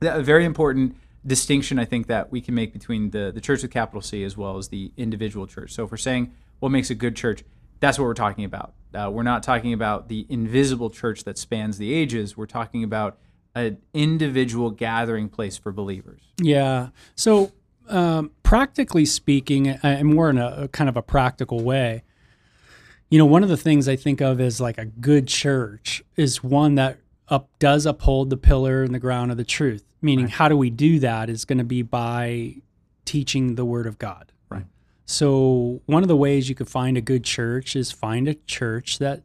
a 0.00 0.22
very 0.22 0.44
important 0.44 0.96
distinction 1.26 1.78
I 1.78 1.84
think 1.84 2.06
that 2.06 2.30
we 2.30 2.40
can 2.40 2.54
make 2.54 2.72
between 2.72 3.10
the 3.10 3.32
the 3.34 3.40
church 3.40 3.62
with 3.62 3.70
capital 3.70 4.00
C 4.00 4.22
as 4.24 4.36
well 4.36 4.56
as 4.56 4.68
the 4.68 4.92
individual 4.96 5.46
church. 5.46 5.72
So, 5.72 5.84
if 5.84 5.90
we're 5.90 5.96
saying 5.96 6.32
what 6.60 6.70
makes 6.70 6.88
a 6.88 6.94
good 6.94 7.16
church, 7.16 7.44
that's 7.80 7.98
what 7.98 8.04
we're 8.04 8.14
talking 8.14 8.44
about. 8.44 8.74
Uh, 8.94 9.10
we're 9.10 9.22
not 9.22 9.42
talking 9.42 9.72
about 9.72 10.08
the 10.08 10.26
invisible 10.28 10.90
church 10.90 11.24
that 11.24 11.36
spans 11.36 11.78
the 11.78 11.92
ages. 11.92 12.36
We're 12.36 12.46
talking 12.46 12.82
about 12.82 13.18
an 13.54 13.78
individual 13.92 14.70
gathering 14.70 15.28
place 15.28 15.56
for 15.58 15.72
believers. 15.72 16.22
Yeah. 16.40 16.88
So, 17.14 17.52
um, 17.88 18.32
practically 18.42 19.04
speaking, 19.04 19.68
and 19.68 20.14
more 20.14 20.30
in 20.30 20.38
a, 20.38 20.62
a 20.62 20.68
kind 20.68 20.88
of 20.88 20.96
a 20.96 21.02
practical 21.02 21.60
way, 21.60 22.02
you 23.10 23.18
know, 23.18 23.26
one 23.26 23.42
of 23.42 23.48
the 23.48 23.56
things 23.56 23.88
I 23.88 23.96
think 23.96 24.20
of 24.20 24.40
as 24.40 24.60
like 24.60 24.78
a 24.78 24.84
good 24.86 25.28
church 25.28 26.02
is 26.16 26.42
one 26.42 26.74
that 26.74 26.98
up 27.28 27.48
does 27.58 27.86
uphold 27.86 28.30
the 28.30 28.36
pillar 28.36 28.82
and 28.82 28.94
the 28.94 28.98
ground 28.98 29.30
of 29.30 29.36
the 29.36 29.44
truth. 29.44 29.84
Meaning, 30.02 30.28
how 30.28 30.48
do 30.48 30.56
we 30.56 30.70
do 30.70 30.98
that? 31.00 31.30
Is 31.30 31.44
going 31.44 31.58
to 31.58 31.64
be 31.64 31.82
by 31.82 32.56
teaching 33.04 33.54
the 33.54 33.64
Word 33.64 33.86
of 33.86 33.98
God. 33.98 34.32
So, 35.08 35.80
one 35.86 36.02
of 36.02 36.08
the 36.08 36.16
ways 36.16 36.48
you 36.48 36.56
could 36.56 36.68
find 36.68 36.96
a 36.96 37.00
good 37.00 37.22
church 37.24 37.76
is 37.76 37.92
find 37.92 38.26
a 38.26 38.34
church 38.34 38.98
that 38.98 39.22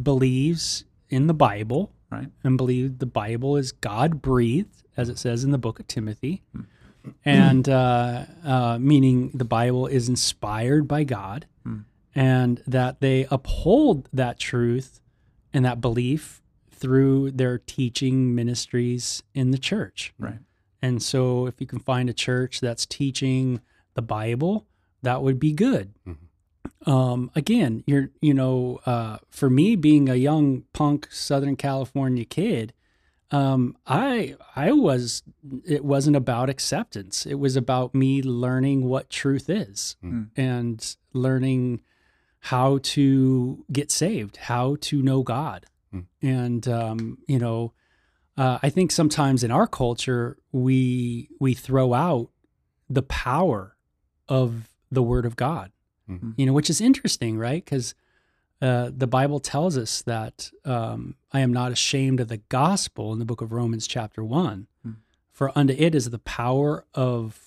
believes 0.00 0.84
in 1.10 1.28
the 1.28 1.34
Bible 1.34 1.92
Right. 2.10 2.28
and 2.44 2.56
believe 2.58 2.98
the 2.98 3.06
Bible 3.06 3.56
is 3.56 3.72
God 3.72 4.20
breathed, 4.20 4.82
as 4.96 5.08
it 5.08 5.18
says 5.18 5.44
in 5.44 5.50
the 5.52 5.58
book 5.58 5.78
of 5.80 5.86
Timothy, 5.86 6.42
and 7.24 7.68
uh, 7.68 8.26
uh, 8.44 8.78
meaning 8.80 9.30
the 9.32 9.44
Bible 9.44 9.86
is 9.86 10.08
inspired 10.08 10.86
by 10.86 11.04
God, 11.04 11.46
and 12.14 12.62
that 12.66 13.00
they 13.00 13.26
uphold 13.30 14.08
that 14.12 14.38
truth 14.38 15.00
and 15.54 15.64
that 15.64 15.80
belief 15.80 16.42
through 16.70 17.30
their 17.30 17.58
teaching 17.58 18.34
ministries 18.34 19.22
in 19.34 19.52
the 19.52 19.58
church. 19.58 20.12
Right. 20.18 20.40
And 20.82 21.00
so, 21.02 21.46
if 21.46 21.60
you 21.60 21.66
can 21.66 21.78
find 21.78 22.10
a 22.10 22.12
church 22.12 22.60
that's 22.60 22.84
teaching 22.84 23.60
the 23.94 24.02
Bible, 24.02 24.66
that 25.02 25.22
would 25.22 25.38
be 25.38 25.52
good. 25.52 25.94
Um, 26.84 27.30
again, 27.36 27.84
you're, 27.86 28.10
you 28.20 28.34
know, 28.34 28.80
uh, 28.86 29.18
for 29.30 29.48
me 29.48 29.76
being 29.76 30.08
a 30.08 30.16
young 30.16 30.64
punk 30.72 31.08
Southern 31.12 31.54
California 31.56 32.24
kid, 32.24 32.72
um, 33.30 33.76
I, 33.86 34.34
I 34.56 34.72
was, 34.72 35.22
it 35.64 35.84
wasn't 35.84 36.16
about 36.16 36.50
acceptance. 36.50 37.24
It 37.24 37.36
was 37.38 37.56
about 37.56 37.94
me 37.94 38.20
learning 38.22 38.84
what 38.84 39.10
truth 39.10 39.48
is 39.48 39.96
and 40.36 40.96
learning 41.12 41.82
how 42.40 42.78
to 42.82 43.64
get 43.70 43.90
saved, 43.92 44.36
how 44.36 44.76
to 44.80 45.00
know 45.02 45.22
God. 45.22 45.66
And, 46.20 46.66
um, 46.68 47.18
you 47.28 47.38
know, 47.38 47.74
uh, 48.36 48.58
I 48.62 48.70
think 48.70 48.90
sometimes 48.90 49.44
in 49.44 49.50
our 49.50 49.66
culture 49.66 50.38
we 50.52 51.28
we 51.38 51.52
throw 51.54 51.92
out 51.92 52.30
the 52.88 53.02
power 53.02 53.76
of 54.26 54.68
the 54.92 55.02
Word 55.02 55.24
of 55.26 55.34
God, 55.36 55.72
you 56.36 56.44
know, 56.46 56.52
which 56.52 56.68
is 56.70 56.80
interesting, 56.80 57.38
right? 57.38 57.64
Because 57.64 57.94
uh, 58.60 58.90
the 58.96 59.06
Bible 59.06 59.40
tells 59.40 59.76
us 59.78 60.02
that 60.02 60.50
um, 60.64 61.14
I 61.32 61.40
am 61.40 61.52
not 61.52 61.72
ashamed 61.72 62.20
of 62.20 62.28
the 62.28 62.36
gospel 62.48 63.12
in 63.12 63.18
the 63.18 63.24
book 63.24 63.40
of 63.40 63.50
Romans, 63.52 63.86
chapter 63.86 64.22
one, 64.22 64.66
for 65.32 65.50
unto 65.58 65.74
it 65.76 65.94
is 65.94 66.10
the 66.10 66.18
power 66.18 66.84
of 66.94 67.40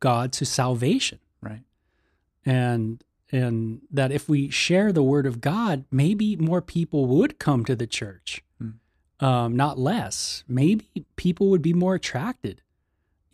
God 0.00 0.32
to 0.32 0.44
salvation 0.44 1.20
Right. 1.40 1.62
and 2.44 3.02
and 3.32 3.80
that 3.90 4.12
if 4.12 4.28
we 4.28 4.50
share 4.50 4.92
the 4.92 5.02
word 5.02 5.26
of 5.26 5.40
God, 5.40 5.84
maybe 5.90 6.36
more 6.36 6.60
people 6.62 7.06
would 7.06 7.38
come 7.38 7.64
to 7.64 7.74
the 7.76 7.86
church, 7.86 8.42
um, 9.20 9.56
not 9.56 9.78
less. 9.78 10.44
Maybe 10.46 10.84
people 11.16 11.48
would 11.50 11.62
be 11.62 11.72
more 11.72 11.94
attracted, 11.94 12.60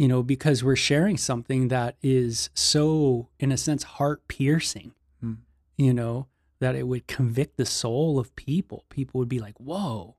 you 0.01 0.09
know, 0.09 0.23
because 0.23 0.65
we're 0.65 0.77
sharing 0.77 1.19
something 1.19 1.69
that 1.69 1.95
is 2.03 2.49
so, 2.55 3.29
in 3.39 3.53
a 3.53 3.59
sense, 3.59 3.83
heart 3.83 4.27
piercing, 4.29 4.93
Hmm. 5.21 5.35
you 5.77 5.93
know, 5.93 6.27
that 6.59 6.75
it 6.75 6.89
would 6.89 7.07
convict 7.07 7.59
the 7.59 7.67
soul 7.67 8.19
of 8.19 8.35
people. 8.35 8.87
People 8.89 9.19
would 9.19 9.29
be 9.29 9.39
like, 9.39 9.61
"Whoa, 9.61 10.17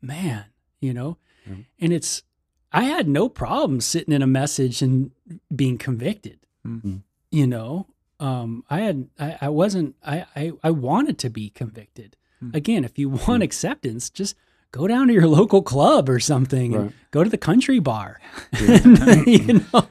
man," 0.00 0.44
you 0.80 0.94
know, 0.94 1.18
hmm. 1.44 1.62
and 1.80 1.92
it's. 1.92 2.22
I 2.70 2.84
had 2.84 3.08
no 3.08 3.28
problem 3.28 3.80
sitting 3.80 4.14
in 4.14 4.22
a 4.22 4.26
message 4.28 4.82
and 4.82 5.10
being 5.54 5.78
convicted 5.78 6.38
hmm. 6.64 6.78
Hmm. 6.78 6.96
you 7.32 7.48
know? 7.48 7.88
Um, 8.20 8.64
i 8.70 8.80
had 8.82 9.08
I, 9.18 9.38
I 9.40 9.48
wasn't 9.48 9.96
I, 10.06 10.26
I 10.36 10.52
i 10.62 10.70
wanted 10.70 11.18
to 11.18 11.30
be 11.30 11.50
convicted. 11.50 12.16
Again 12.52 12.84
if 12.84 12.98
you 12.98 13.08
want 13.08 13.42
acceptance 13.42 14.10
just 14.10 14.36
go 14.78 14.86
down 14.88 15.06
to 15.08 15.12
your 15.14 15.28
local 15.40 15.62
club 15.62 16.08
or 16.08 16.18
something 16.20 16.74
and 16.74 16.84
Right. 16.84 16.92
go 17.16 17.20
to 17.24 17.30
the 17.30 17.38
country 17.50 17.78
bar 17.90 18.20
you 19.26 19.60
know 19.72 19.82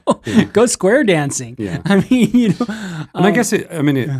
go 0.52 0.66
square 0.66 1.02
dancing 1.04 1.54
Yeah. 1.58 1.80
i 1.84 1.94
mean 2.10 2.30
you 2.42 2.48
know 2.50 2.66
And 3.14 3.24
I 3.28 3.30
guess 3.30 3.52
it. 3.52 3.66
I 3.70 3.82
mean, 3.82 3.96
it. 3.96 4.10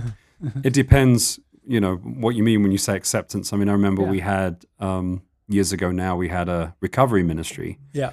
It 0.68 0.72
depends. 0.72 1.40
You 1.74 1.80
know 1.80 1.96
what 1.96 2.34
you 2.36 2.42
mean 2.42 2.62
when 2.62 2.72
you 2.72 2.78
say 2.78 2.94
acceptance. 2.96 3.52
I 3.52 3.56
mean, 3.56 3.68
I 3.68 3.72
remember 3.72 4.02
Yeah. 4.02 4.10
we 4.16 4.20
had 4.20 4.52
um, 4.88 5.22
years 5.48 5.72
ago 5.72 5.90
now, 5.90 6.12
we 6.22 6.28
had 6.28 6.48
a 6.48 6.74
recovery 6.86 7.22
ministry 7.22 7.78
Yeah. 7.92 8.10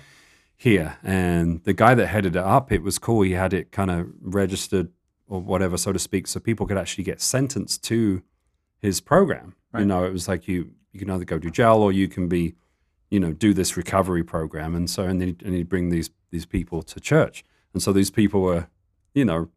here, 0.56 0.98
and 1.04 1.62
the 1.64 1.74
guy 1.74 1.94
that 1.96 2.08
headed 2.08 2.36
it 2.36 2.44
up, 2.58 2.72
it 2.72 2.82
was 2.84 2.98
cool. 3.00 3.22
He 3.24 3.34
had 3.44 3.54
it 3.54 3.72
kind 3.72 3.92
of 3.92 4.08
registered 4.22 4.88
or 5.28 5.42
whatever, 5.42 5.78
so 5.78 5.92
to 5.94 6.00
speak, 6.00 6.28
so 6.28 6.40
people 6.40 6.66
could 6.68 6.78
actually 6.78 7.04
get 7.04 7.20
sentenced 7.22 7.84
to 7.92 8.22
his 8.80 9.02
program. 9.02 9.56
You 9.78 9.86
know, 9.86 10.04
it 10.06 10.12
was 10.14 10.28
like 10.28 10.48
you 10.52 10.72
you 10.92 11.00
can 11.00 11.10
either 11.10 11.26
go 11.26 11.40
to 11.40 11.50
jail 11.50 11.76
or 11.78 11.92
you 11.92 12.08
can 12.08 12.28
be, 12.28 12.56
you 13.10 13.20
know, 13.20 13.34
do 13.34 13.54
this 13.54 13.78
recovery 13.78 14.24
program, 14.24 14.76
and 14.76 14.90
so 14.90 15.04
and 15.04 15.22
then 15.22 15.38
and 15.46 15.54
he'd 15.56 15.70
bring 15.70 15.90
these 15.90 16.10
these 16.32 16.46
people 16.46 16.82
to 16.84 17.00
church, 17.00 17.44
and 17.74 17.82
so 17.84 17.92
these 17.94 18.10
people 18.12 18.42
were, 18.42 18.68
you 19.14 19.26
know, 19.26 19.50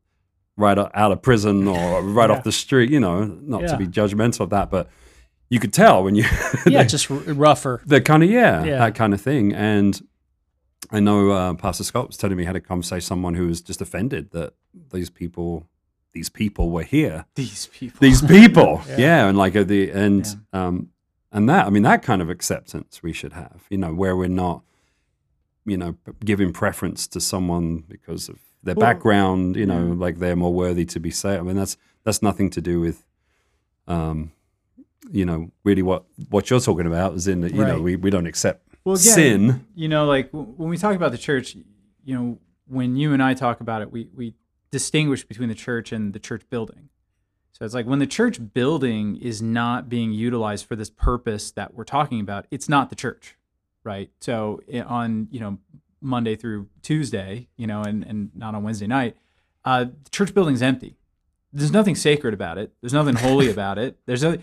right 0.56 0.78
out 0.78 1.12
of 1.12 1.22
prison 1.22 1.66
or 1.68 2.02
right 2.18 2.30
Yeah. 2.30 2.36
off 2.36 2.44
the 2.44 2.52
street. 2.52 2.90
You 2.90 3.00
know, 3.00 3.24
not 3.24 3.62
Yeah. 3.62 3.66
to 3.68 3.76
be 3.76 3.86
judgmental 3.86 4.40
of 4.40 4.50
that, 4.50 4.70
but 4.70 4.88
you 5.50 5.60
could 5.60 5.72
tell 5.72 6.02
when 6.04 6.14
you 6.14 6.24
Yeah, 6.66 6.82
just 6.84 7.10
r- 7.10 7.16
rougher. 7.18 7.80
they're 7.86 8.00
kind 8.00 8.22
of 8.22 8.30
yeah, 8.30 8.64
Yeah. 8.64 8.78
that 8.78 8.94
kind 8.94 9.12
of 9.14 9.20
thing. 9.20 9.52
And 9.52 10.00
I 10.90 11.00
know 11.00 11.30
uh, 11.30 11.54
Pastor 11.54 11.84
Scott 11.84 12.08
was 12.08 12.16
telling 12.16 12.36
me 12.36 12.42
he 12.42 12.46
had 12.46 12.56
a 12.56 12.60
conversation 12.60 12.96
with 12.96 13.04
someone 13.04 13.34
who 13.34 13.46
was 13.46 13.60
just 13.60 13.80
offended 13.80 14.30
that 14.32 14.54
these 14.92 15.10
people, 15.10 15.66
these 16.12 16.28
people 16.28 16.70
were 16.70 16.82
here. 16.82 17.24
These 17.36 17.66
people. 17.68 17.98
These 18.00 18.22
people, 18.22 18.82
Yeah. 18.88 18.96
yeah. 18.98 19.28
and 19.28 19.38
like 19.38 19.56
uh, 19.56 19.64
the 19.64 19.90
and 19.90 20.26
um 20.52 20.88
and 21.34 21.48
that 21.50 21.66
I 21.66 21.70
mean 21.70 21.82
that 21.82 22.02
kind 22.02 22.22
of 22.22 22.30
acceptance 22.30 23.02
we 23.02 23.12
should 23.12 23.34
have, 23.34 23.64
you 23.68 23.76
know, 23.76 23.92
where 23.92 24.16
we're 24.16 24.28
not, 24.28 24.62
you 25.66 25.76
know, 25.76 25.96
giving 26.24 26.52
preference 26.52 27.06
to 27.08 27.20
someone 27.20 27.84
because 27.88 28.28
of 28.30 28.38
their 28.62 28.74
Well, 28.74 28.86
background, 28.86 29.56
you 29.56 29.66
know, 29.66 29.88
yeah. 29.88 29.94
like 29.94 30.18
they're 30.18 30.36
more 30.36 30.54
worthy 30.54 30.86
to 30.86 30.98
be 31.00 31.10
saved. 31.10 31.40
I 31.40 31.42
mean 31.42 31.56
that's 31.56 31.76
that's 32.04 32.22
nothing 32.22 32.48
to 32.50 32.60
do 32.62 32.80
with. 32.80 33.04
Um, 33.86 34.32
you 35.10 35.26
know, 35.26 35.50
really, 35.64 35.82
what 35.82 36.04
what 36.30 36.48
you're 36.48 36.60
talking 36.60 36.86
about 36.86 37.12
is 37.14 37.28
in 37.28 37.42
that 37.42 37.52
you 37.54 37.62
know 37.64 37.78
we, 37.80 37.96
we 37.96 38.08
don't 38.08 38.26
accept 38.26 38.66
Well, 38.84 38.94
again, 38.94 39.14
sin. 39.14 39.66
you 39.74 39.88
know, 39.88 40.06
like 40.06 40.30
when 40.32 40.70
we 40.70 40.78
talk 40.78 40.96
about 40.96 41.12
the 41.12 41.18
church, 41.18 41.54
you 42.04 42.14
know, 42.14 42.38
when 42.66 42.96
you 42.96 43.12
and 43.12 43.22
I 43.22 43.34
talk 43.34 43.60
about 43.60 43.82
it, 43.82 43.92
we 43.92 44.08
we 44.16 44.34
distinguish 44.70 45.22
between 45.24 45.50
the 45.50 45.54
church 45.54 45.92
and 45.92 46.14
the 46.14 46.18
church 46.18 46.42
building. 46.48 46.88
So 47.54 47.64
it's 47.64 47.74
like 47.74 47.86
when 47.86 48.00
the 48.00 48.06
church 48.06 48.38
building 48.52 49.16
is 49.16 49.40
not 49.40 49.88
being 49.88 50.12
utilized 50.12 50.66
for 50.66 50.74
this 50.74 50.90
purpose 50.90 51.52
that 51.52 51.72
we're 51.72 51.84
talking 51.84 52.20
about, 52.20 52.46
it's 52.50 52.68
not 52.68 52.90
the 52.90 52.96
church, 52.96 53.36
right? 53.84 54.10
So 54.20 54.60
on 54.86 55.28
you 55.30 55.38
know 55.38 55.58
Monday 56.00 56.34
through 56.34 56.68
Tuesday, 56.82 57.48
you 57.56 57.68
know, 57.68 57.82
and 57.82 58.04
and 58.04 58.30
not 58.34 58.56
on 58.56 58.64
Wednesday 58.64 58.88
night, 58.88 59.16
uh, 59.64 59.84
the 59.84 60.10
church 60.10 60.34
building's 60.34 60.62
empty. 60.62 60.96
There's 61.54 61.72
nothing 61.72 61.94
sacred 61.94 62.34
about 62.34 62.58
it. 62.58 62.72
There's 62.82 62.92
nothing 62.92 63.14
holy 63.14 63.48
about 63.50 63.78
it. 63.78 63.96
There's 64.06 64.22
no. 64.22 64.36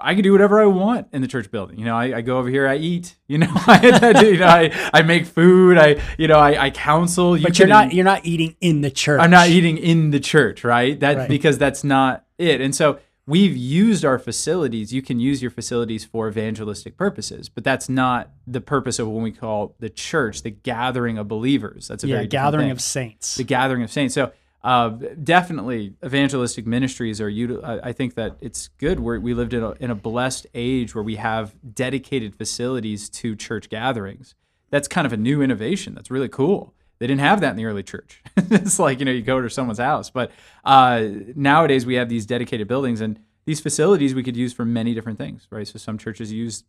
I 0.00 0.14
can 0.14 0.22
do 0.24 0.32
whatever 0.32 0.60
I 0.60 0.66
want 0.66 1.08
in 1.12 1.20
the 1.22 1.28
church 1.28 1.50
building. 1.50 1.78
You 1.78 1.84
know, 1.84 1.94
I, 1.96 2.16
I 2.16 2.20
go 2.22 2.38
over 2.38 2.48
here, 2.48 2.66
I 2.66 2.76
eat. 2.76 3.16
You 3.28 3.38
know, 3.38 3.50
I, 3.54 4.22
you 4.24 4.38
know, 4.38 4.46
I, 4.46 4.90
I 4.94 5.02
make 5.02 5.26
food. 5.26 5.76
I, 5.78 6.00
you 6.18 6.28
know, 6.28 6.38
I, 6.38 6.64
I 6.66 6.70
counsel. 6.70 7.36
You 7.36 7.42
But 7.44 7.58
you're 7.58 7.68
not 7.68 7.92
you're 7.92 8.04
not 8.04 8.24
eating 8.24 8.56
in 8.60 8.80
the 8.80 8.90
church. 8.90 9.20
I'm 9.20 9.30
not 9.30 9.48
eating 9.48 9.76
in 9.78 10.10
the 10.10 10.20
church, 10.20 10.64
right? 10.64 10.98
That 10.98 11.16
Right. 11.16 11.28
because 11.28 11.58
that's 11.58 11.84
not 11.84 12.24
it. 12.38 12.60
And 12.62 12.74
so 12.74 12.98
we've 13.26 13.56
used 13.56 14.04
our 14.04 14.18
facilities. 14.18 14.92
You 14.92 15.02
can 15.02 15.20
use 15.20 15.42
your 15.42 15.50
facilities 15.50 16.04
for 16.04 16.26
evangelistic 16.28 16.96
purposes, 16.96 17.48
but 17.48 17.62
that's 17.62 17.88
not 17.88 18.30
the 18.46 18.60
purpose 18.60 18.98
of 18.98 19.08
what 19.08 19.22
we 19.22 19.30
call 19.32 19.74
the 19.78 19.90
church, 19.90 20.42
the 20.42 20.50
gathering 20.50 21.18
of 21.18 21.28
believers. 21.28 21.88
That's 21.88 22.02
a 22.02 22.08
Yeah, 22.08 22.16
very 22.16 22.26
gathering 22.28 22.70
of 22.70 22.80
saints. 22.80 23.36
the 23.36 23.44
gathering 23.44 23.82
of 23.82 23.92
saints. 23.92 24.14
So 24.14 24.32
uh, 24.64 24.90
definitely, 25.22 25.94
evangelistic 26.04 26.66
ministries 26.66 27.20
are. 27.20 27.30
util- 27.30 27.80
I 27.82 27.92
think 27.92 28.14
that 28.14 28.36
it's 28.40 28.68
good. 28.78 29.00
We're, 29.00 29.18
we 29.18 29.34
lived 29.34 29.54
in 29.54 29.62
a, 29.62 29.72
in 29.72 29.90
a 29.90 29.94
blessed 29.94 30.46
age 30.54 30.94
where 30.94 31.02
we 31.02 31.16
have 31.16 31.54
dedicated 31.74 32.36
facilities 32.36 33.08
to 33.10 33.34
church 33.34 33.68
gatherings. 33.68 34.34
That's 34.70 34.88
kind 34.88 35.06
of 35.06 35.12
a 35.12 35.16
new 35.16 35.42
innovation. 35.42 35.94
That's 35.94 36.10
really 36.10 36.28
cool. 36.28 36.74
They 36.98 37.08
didn't 37.08 37.20
have 37.22 37.40
that 37.40 37.50
in 37.50 37.56
the 37.56 37.64
early 37.64 37.82
church. 37.82 38.22
it's 38.36 38.78
like 38.78 39.00
you 39.00 39.04
know 39.04 39.10
you 39.10 39.22
go 39.22 39.40
to 39.40 39.50
someone's 39.50 39.80
house, 39.80 40.08
but 40.08 40.30
uh, 40.64 41.08
nowadays 41.34 41.84
we 41.84 41.94
have 41.94 42.08
these 42.08 42.24
dedicated 42.26 42.68
buildings 42.68 43.00
and 43.00 43.18
these 43.44 43.60
facilities 43.60 44.14
we 44.14 44.22
could 44.22 44.36
use 44.36 44.52
for 44.52 44.64
many 44.64 44.94
different 44.94 45.18
things, 45.18 45.48
right? 45.50 45.66
So 45.66 45.80
some 45.80 45.98
churches 45.98 46.32
use 46.32 46.62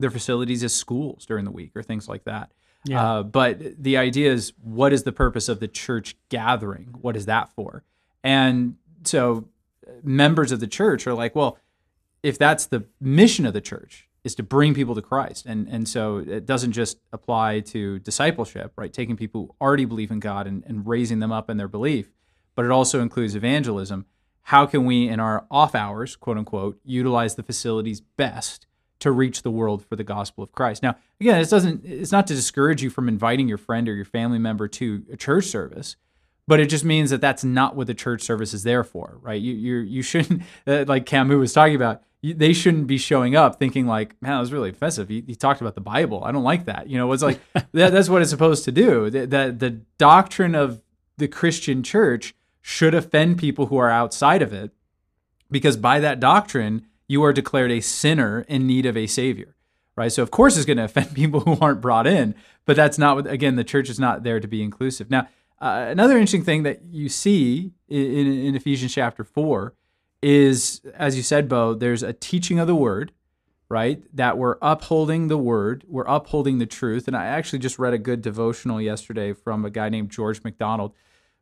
their 0.00 0.10
facilities 0.10 0.64
as 0.64 0.74
schools 0.74 1.24
during 1.24 1.44
the 1.44 1.52
week 1.52 1.70
or 1.76 1.84
things 1.84 2.08
like 2.08 2.24
that. 2.24 2.50
Yeah. 2.84 3.02
Uh, 3.02 3.22
but 3.22 3.82
the 3.82 3.96
idea 3.96 4.32
is, 4.32 4.52
what 4.62 4.92
is 4.92 5.04
the 5.04 5.12
purpose 5.12 5.48
of 5.48 5.60
the 5.60 5.68
church 5.68 6.16
gathering? 6.28 6.94
What 7.00 7.16
is 7.16 7.26
that 7.26 7.50
for? 7.54 7.82
And 8.22 8.76
so, 9.04 9.48
uh, 9.86 9.92
members 10.02 10.52
of 10.52 10.60
the 10.60 10.66
church 10.66 11.06
are 11.06 11.14
like, 11.14 11.34
well, 11.34 11.58
if 12.22 12.38
that's 12.38 12.66
the 12.66 12.84
mission 13.00 13.46
of 13.46 13.52
the 13.54 13.60
church, 13.60 14.08
is 14.24 14.34
to 14.34 14.42
bring 14.42 14.72
people 14.74 14.94
to 14.94 15.02
Christ, 15.02 15.44
and 15.44 15.68
and 15.68 15.86
so 15.86 16.16
it 16.16 16.46
doesn't 16.46 16.72
just 16.72 16.98
apply 17.12 17.60
to 17.60 17.98
discipleship, 17.98 18.72
right? 18.76 18.92
Taking 18.92 19.16
people 19.16 19.42
who 19.42 19.54
already 19.64 19.84
believe 19.84 20.10
in 20.10 20.18
God 20.18 20.46
and, 20.46 20.64
and 20.66 20.86
raising 20.86 21.18
them 21.18 21.30
up 21.30 21.50
in 21.50 21.58
their 21.58 21.68
belief, 21.68 22.10
but 22.54 22.64
it 22.64 22.70
also 22.70 23.02
includes 23.02 23.34
evangelism. 23.34 24.06
How 24.48 24.66
can 24.66 24.86
we, 24.86 25.08
in 25.08 25.20
our 25.20 25.46
off 25.50 25.74
hours, 25.74 26.16
quote 26.16 26.38
unquote, 26.38 26.80
utilize 26.84 27.34
the 27.34 27.42
facilities 27.42 28.00
best 28.00 28.66
to 29.04 29.12
reach 29.12 29.42
the 29.42 29.50
world 29.50 29.84
for 29.84 29.96
the 29.96 30.02
gospel 30.02 30.42
of 30.42 30.50
Christ. 30.50 30.82
Now, 30.82 30.96
again, 31.20 31.38
it 31.38 31.50
doesn't 31.50 31.84
it's 31.84 32.10
not 32.10 32.26
to 32.28 32.34
discourage 32.34 32.82
you 32.82 32.88
from 32.88 33.06
inviting 33.06 33.48
your 33.48 33.58
friend 33.58 33.86
or 33.86 33.94
your 33.94 34.06
family 34.06 34.38
member 34.38 34.66
to 34.66 35.04
a 35.12 35.16
church 35.16 35.44
service, 35.44 35.96
but 36.48 36.58
it 36.58 36.70
just 36.70 36.86
means 36.86 37.10
that 37.10 37.20
that's 37.20 37.44
not 37.44 37.76
what 37.76 37.86
the 37.86 37.92
church 37.92 38.22
service 38.22 38.54
is 38.54 38.62
there 38.62 38.82
for, 38.82 39.18
right? 39.20 39.40
You 39.40 39.52
you 39.52 39.76
you 39.76 40.02
shouldn't 40.02 40.42
uh, 40.66 40.86
like 40.88 41.04
Camus 41.04 41.36
was 41.36 41.52
talking 41.52 41.76
about. 41.76 42.02
They 42.22 42.54
shouldn't 42.54 42.86
be 42.86 42.96
showing 42.96 43.36
up 43.36 43.58
thinking 43.58 43.86
like, 43.86 44.16
man, 44.22 44.32
that 44.32 44.40
was 44.40 44.50
really 44.50 44.70
offensive. 44.70 45.10
He, 45.10 45.22
he 45.26 45.34
talked 45.34 45.60
about 45.60 45.74
the 45.74 45.82
Bible. 45.82 46.24
I 46.24 46.32
don't 46.32 46.42
like 46.42 46.64
that. 46.64 46.88
You 46.88 46.96
know, 46.96 47.12
it's 47.12 47.22
like 47.22 47.38
that, 47.52 47.92
that's 47.92 48.08
what 48.08 48.22
it's 48.22 48.30
supposed 48.30 48.64
to 48.64 48.72
do. 48.72 49.10
The, 49.10 49.26
the 49.26 49.54
the 49.56 49.70
doctrine 49.98 50.54
of 50.54 50.80
the 51.18 51.28
Christian 51.28 51.82
church 51.82 52.34
should 52.62 52.94
offend 52.94 53.36
people 53.36 53.66
who 53.66 53.76
are 53.76 53.90
outside 53.90 54.40
of 54.40 54.54
it 54.54 54.70
because 55.50 55.76
by 55.76 56.00
that 56.00 56.18
doctrine 56.20 56.86
you 57.08 57.22
are 57.22 57.32
declared 57.32 57.70
a 57.70 57.80
sinner 57.80 58.44
in 58.48 58.66
need 58.66 58.86
of 58.86 58.96
a 58.96 59.06
savior 59.06 59.54
right? 59.96 60.12
So 60.12 60.22
of 60.22 60.30
course 60.30 60.56
it's 60.56 60.66
going 60.66 60.78
to 60.78 60.84
offend 60.84 61.14
people 61.14 61.40
who 61.40 61.56
aren't 61.60 61.80
brought 61.80 62.06
in 62.06 62.34
but 62.64 62.76
that's 62.76 62.98
not 62.98 63.16
what 63.16 63.26
again 63.26 63.56
the 63.56 63.64
church 63.64 63.88
is 63.88 64.00
not 64.00 64.22
there 64.22 64.40
to 64.40 64.48
be 64.48 64.62
inclusive. 64.62 65.10
Now 65.10 65.28
uh, 65.60 65.86
another 65.88 66.14
interesting 66.14 66.44
thing 66.44 66.62
that 66.64 66.82
you 66.90 67.08
see 67.08 67.72
in, 67.88 68.26
in, 68.26 68.54
ephesians 68.56 68.92
chapter 68.92 69.24
4 69.24 69.72
is 70.22 70.80
as 70.94 71.16
you 71.16 71.22
said 71.22 71.48
bo 71.48 71.74
there's 71.74 72.02
a 72.02 72.12
teaching 72.12 72.58
of 72.58 72.66
the 72.66 72.74
word 72.74 73.12
right 73.68 74.02
that 74.14 74.36
we're 74.36 74.56
upholding 74.60 75.28
the 75.28 75.38
word 75.38 75.84
we're 75.86 76.04
upholding 76.04 76.58
the 76.58 76.66
truth. 76.66 77.06
And 77.06 77.16
i 77.16 77.26
actually 77.26 77.60
just 77.60 77.78
read 77.78 77.94
a 77.94 77.98
good 77.98 78.20
devotional 78.20 78.80
yesterday 78.80 79.32
from 79.32 79.64
a 79.64 79.70
guy 79.70 79.88
named 79.88 80.10
george 80.10 80.42
mcdonald 80.42 80.92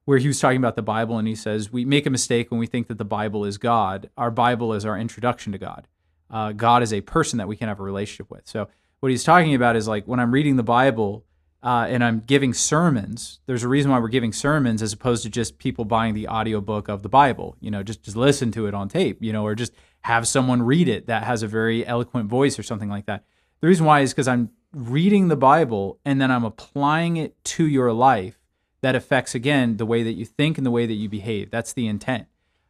where 0.04 0.18
he 0.18 0.26
was 0.26 0.40
talking 0.40 0.58
about 0.58 0.76
the 0.76 0.82
Bible 0.82 1.18
and 1.18 1.28
he 1.28 1.34
says, 1.34 1.72
We 1.72 1.84
make 1.84 2.06
a 2.06 2.10
mistake 2.10 2.50
when 2.50 2.60
we 2.60 2.66
think 2.66 2.88
that 2.88 2.98
the 2.98 3.04
Bible 3.04 3.44
is 3.44 3.58
God. 3.58 4.10
Our 4.16 4.30
Bible 4.30 4.72
is 4.72 4.84
our 4.84 4.98
introduction 4.98 5.52
to 5.52 5.58
God. 5.58 5.86
Uh, 6.30 6.52
God 6.52 6.82
is 6.82 6.92
a 6.92 7.00
person 7.02 7.38
that 7.38 7.48
we 7.48 7.56
can 7.56 7.68
have 7.68 7.80
a 7.80 7.82
relationship 7.82 8.30
with. 8.30 8.42
So, 8.46 8.68
what 9.00 9.10
he's 9.10 9.24
talking 9.24 9.54
about 9.54 9.76
is 9.76 9.88
like 9.88 10.06
when 10.06 10.20
I'm 10.20 10.32
reading 10.32 10.56
the 10.56 10.62
Bible 10.62 11.24
uh, 11.62 11.86
and 11.88 12.02
I'm 12.02 12.20
giving 12.20 12.54
sermons, 12.54 13.40
there's 13.46 13.62
a 13.62 13.68
reason 13.68 13.90
why 13.90 13.98
we're 13.98 14.08
giving 14.08 14.32
sermons 14.32 14.82
as 14.82 14.92
opposed 14.92 15.22
to 15.24 15.30
just 15.30 15.58
people 15.58 15.84
buying 15.84 16.14
the 16.14 16.28
audiobook 16.28 16.88
of 16.88 17.02
the 17.02 17.08
Bible, 17.08 17.56
you 17.60 17.70
know, 17.70 17.82
just, 17.82 18.02
just 18.02 18.16
listen 18.16 18.50
to 18.52 18.66
it 18.66 18.74
on 18.74 18.88
tape, 18.88 19.18
you 19.20 19.32
know, 19.32 19.44
or 19.44 19.54
just 19.54 19.72
have 20.02 20.26
someone 20.26 20.62
read 20.62 20.88
it 20.88 21.06
that 21.06 21.24
has 21.24 21.42
a 21.42 21.48
very 21.48 21.86
eloquent 21.86 22.28
voice 22.28 22.58
or 22.58 22.62
something 22.62 22.88
like 22.88 23.06
that. 23.06 23.24
The 23.60 23.68
reason 23.68 23.86
why 23.86 24.00
is 24.00 24.12
because 24.12 24.26
I'm 24.26 24.50
reading 24.72 25.28
the 25.28 25.36
Bible 25.36 26.00
and 26.04 26.20
then 26.20 26.30
I'm 26.30 26.44
applying 26.44 27.16
it 27.16 27.42
to 27.44 27.66
your 27.66 27.92
life 27.92 28.41
that 28.82 28.94
affects 28.94 29.34
again 29.34 29.78
the 29.78 29.86
way 29.86 30.02
that 30.02 30.12
you 30.12 30.24
think 30.24 30.58
and 30.58 30.66
the 30.66 30.70
way 30.70 30.86
that 30.86 30.94
you 30.94 31.08
behave. 31.08 31.50
That's 31.50 31.72
the 31.72 31.86
intent. 31.86 32.26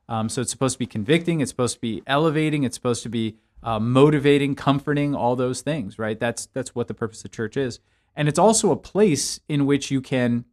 Um, 0.08 0.28
so 0.28 0.40
it's 0.42 0.50
supposed 0.50 0.74
to 0.74 0.78
be 0.78 0.86
convicting. 0.86 1.40
It's 1.40 1.50
supposed 1.50 1.74
to 1.74 1.80
be 1.80 2.02
elevating. 2.06 2.64
It's 2.64 2.76
supposed 2.76 3.02
to 3.02 3.08
be 3.08 3.38
uh, 3.62 3.80
motivating, 3.80 4.54
comforting, 4.54 5.14
all 5.14 5.36
those 5.36 5.62
things. 5.62 5.98
Right? 5.98 6.18
That's 6.18 6.46
that's 6.46 6.74
what 6.74 6.88
the 6.88 6.94
purpose 6.94 7.24
of 7.24 7.30
church 7.30 7.56
is. 7.56 7.80
And 8.14 8.28
it's 8.28 8.38
also 8.38 8.70
a 8.70 8.76
place 8.76 9.40
in 9.48 9.64
which 9.64 9.90
you 9.90 10.00
can 10.00 10.44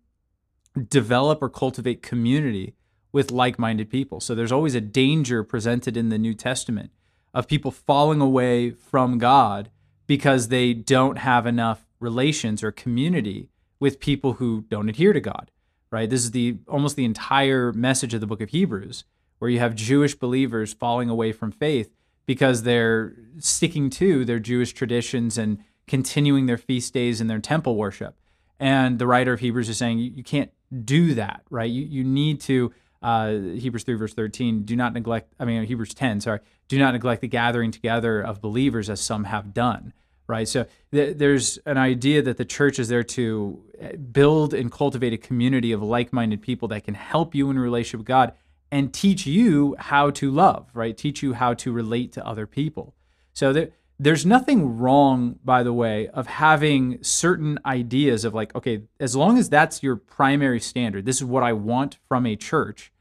develop 0.87 1.41
or 1.41 1.49
cultivate 1.49 2.01
community 2.01 2.75
with 3.11 3.31
like-minded 3.31 3.89
people. 3.89 4.19
So 4.19 4.33
there's 4.33 4.51
always 4.51 4.75
a 4.75 4.81
danger 4.81 5.43
presented 5.43 5.97
in 5.97 6.09
the 6.09 6.17
New 6.17 6.33
Testament 6.33 6.91
of 7.33 7.47
people 7.47 7.71
falling 7.71 8.21
away 8.21 8.71
from 8.71 9.17
God 9.17 9.71
because 10.07 10.47
they 10.47 10.73
don't 10.73 11.17
have 11.17 11.45
enough 11.45 11.85
relations 11.99 12.63
or 12.63 12.71
community 12.71 13.49
with 13.79 13.99
people 13.99 14.33
who 14.33 14.65
don't 14.69 14.89
adhere 14.89 15.13
to 15.13 15.21
God, 15.21 15.51
right? 15.91 16.09
This 16.09 16.23
is 16.23 16.31
the 16.31 16.57
almost 16.67 16.95
the 16.95 17.05
entire 17.05 17.71
message 17.73 18.13
of 18.13 18.21
the 18.21 18.27
book 18.27 18.41
of 18.41 18.49
Hebrews, 18.49 19.05
where 19.39 19.49
you 19.49 19.59
have 19.59 19.75
Jewish 19.75 20.15
believers 20.15 20.73
falling 20.73 21.09
away 21.09 21.31
from 21.31 21.51
faith 21.51 21.91
because 22.25 22.63
they're 22.63 23.15
sticking 23.39 23.89
to 23.89 24.25
their 24.25 24.39
Jewish 24.39 24.73
traditions 24.73 25.37
and 25.37 25.63
continuing 25.87 26.45
their 26.45 26.57
feast 26.57 26.93
days 26.93 27.19
and 27.19 27.29
their 27.29 27.39
temple 27.39 27.75
worship. 27.75 28.19
And 28.59 28.99
the 28.99 29.07
writer 29.07 29.33
of 29.33 29.39
Hebrews 29.39 29.69
is 29.69 29.77
saying 29.77 29.97
you, 29.97 30.23
can't 30.23 30.51
do 30.83 31.15
that, 31.15 31.41
right? 31.49 31.69
You, 31.69 31.83
you 31.85 32.03
need 32.03 32.41
to, 32.41 32.71
uh, 33.01 33.31
Hebrews 33.31 33.83
3, 33.83 33.95
verse 33.95 34.13
13, 34.13 34.63
do 34.63 34.75
not 34.75 34.93
neglect, 34.93 35.33
I 35.39 35.45
mean, 35.45 35.63
Hebrews 35.63 35.93
10, 35.93 36.21
sorry, 36.21 36.41
do 36.67 36.77
not 36.77 36.93
neglect 36.93 37.21
the 37.21 37.27
gathering 37.27 37.71
together 37.71 38.21
of 38.21 38.41
believers 38.41 38.89
as 38.89 38.99
some 39.01 39.23
have 39.23 39.53
done 39.53 39.93
right? 40.29 40.47
So 40.47 40.65
th- 40.93 41.17
there's 41.17 41.57
an 41.65 41.77
idea 41.77 42.21
that 42.21 42.37
the 42.37 42.45
church 42.45 42.79
is 42.79 42.87
there 42.87 43.03
to 43.03 43.61
uh, 43.81 43.97
build 43.97 44.53
and 44.53 44.71
cultivate 44.71 45.11
a 45.11 45.17
community 45.17 45.71
of 45.71 45.81
like-minded 45.81 46.41
people 46.41 46.67
that 46.69 46.83
can 46.83 46.93
help 46.93 47.35
you 47.35 47.49
in 47.49 47.57
a 47.57 47.61
relationship 47.61 47.99
with 47.99 48.07
God 48.07 48.33
and 48.71 48.93
teach 48.93 49.25
you 49.25 49.75
how 49.79 50.11
to 50.11 50.29
love, 50.29 50.69
right? 50.73 50.95
Teach 50.95 51.23
you 51.23 51.33
how 51.33 51.55
to 51.55 51.71
relate 51.71 52.13
to 52.13 52.25
other 52.25 52.45
people. 52.45 52.93
So 53.33 53.51
there, 53.51 53.69
there's 53.97 54.25
nothing 54.25 54.77
wrong, 54.77 55.39
by 55.43 55.63
the 55.63 55.73
way, 55.73 56.07
of 56.09 56.27
having 56.27 57.03
certain 57.03 57.59
ideas 57.65 58.23
of 58.23 58.33
like, 58.33 58.55
okay, 58.55 58.83
as 58.99 59.15
long 59.15 59.37
as 59.37 59.49
that's 59.49 59.83
your 59.83 59.95
primary 59.95 60.59
standard, 60.59 61.05
this 61.05 61.17
is 61.17 61.25
what 61.25 61.43
I 61.43 61.53
want 61.53 61.97
from 62.07 62.25
a 62.25 62.35
church. 62.35 62.93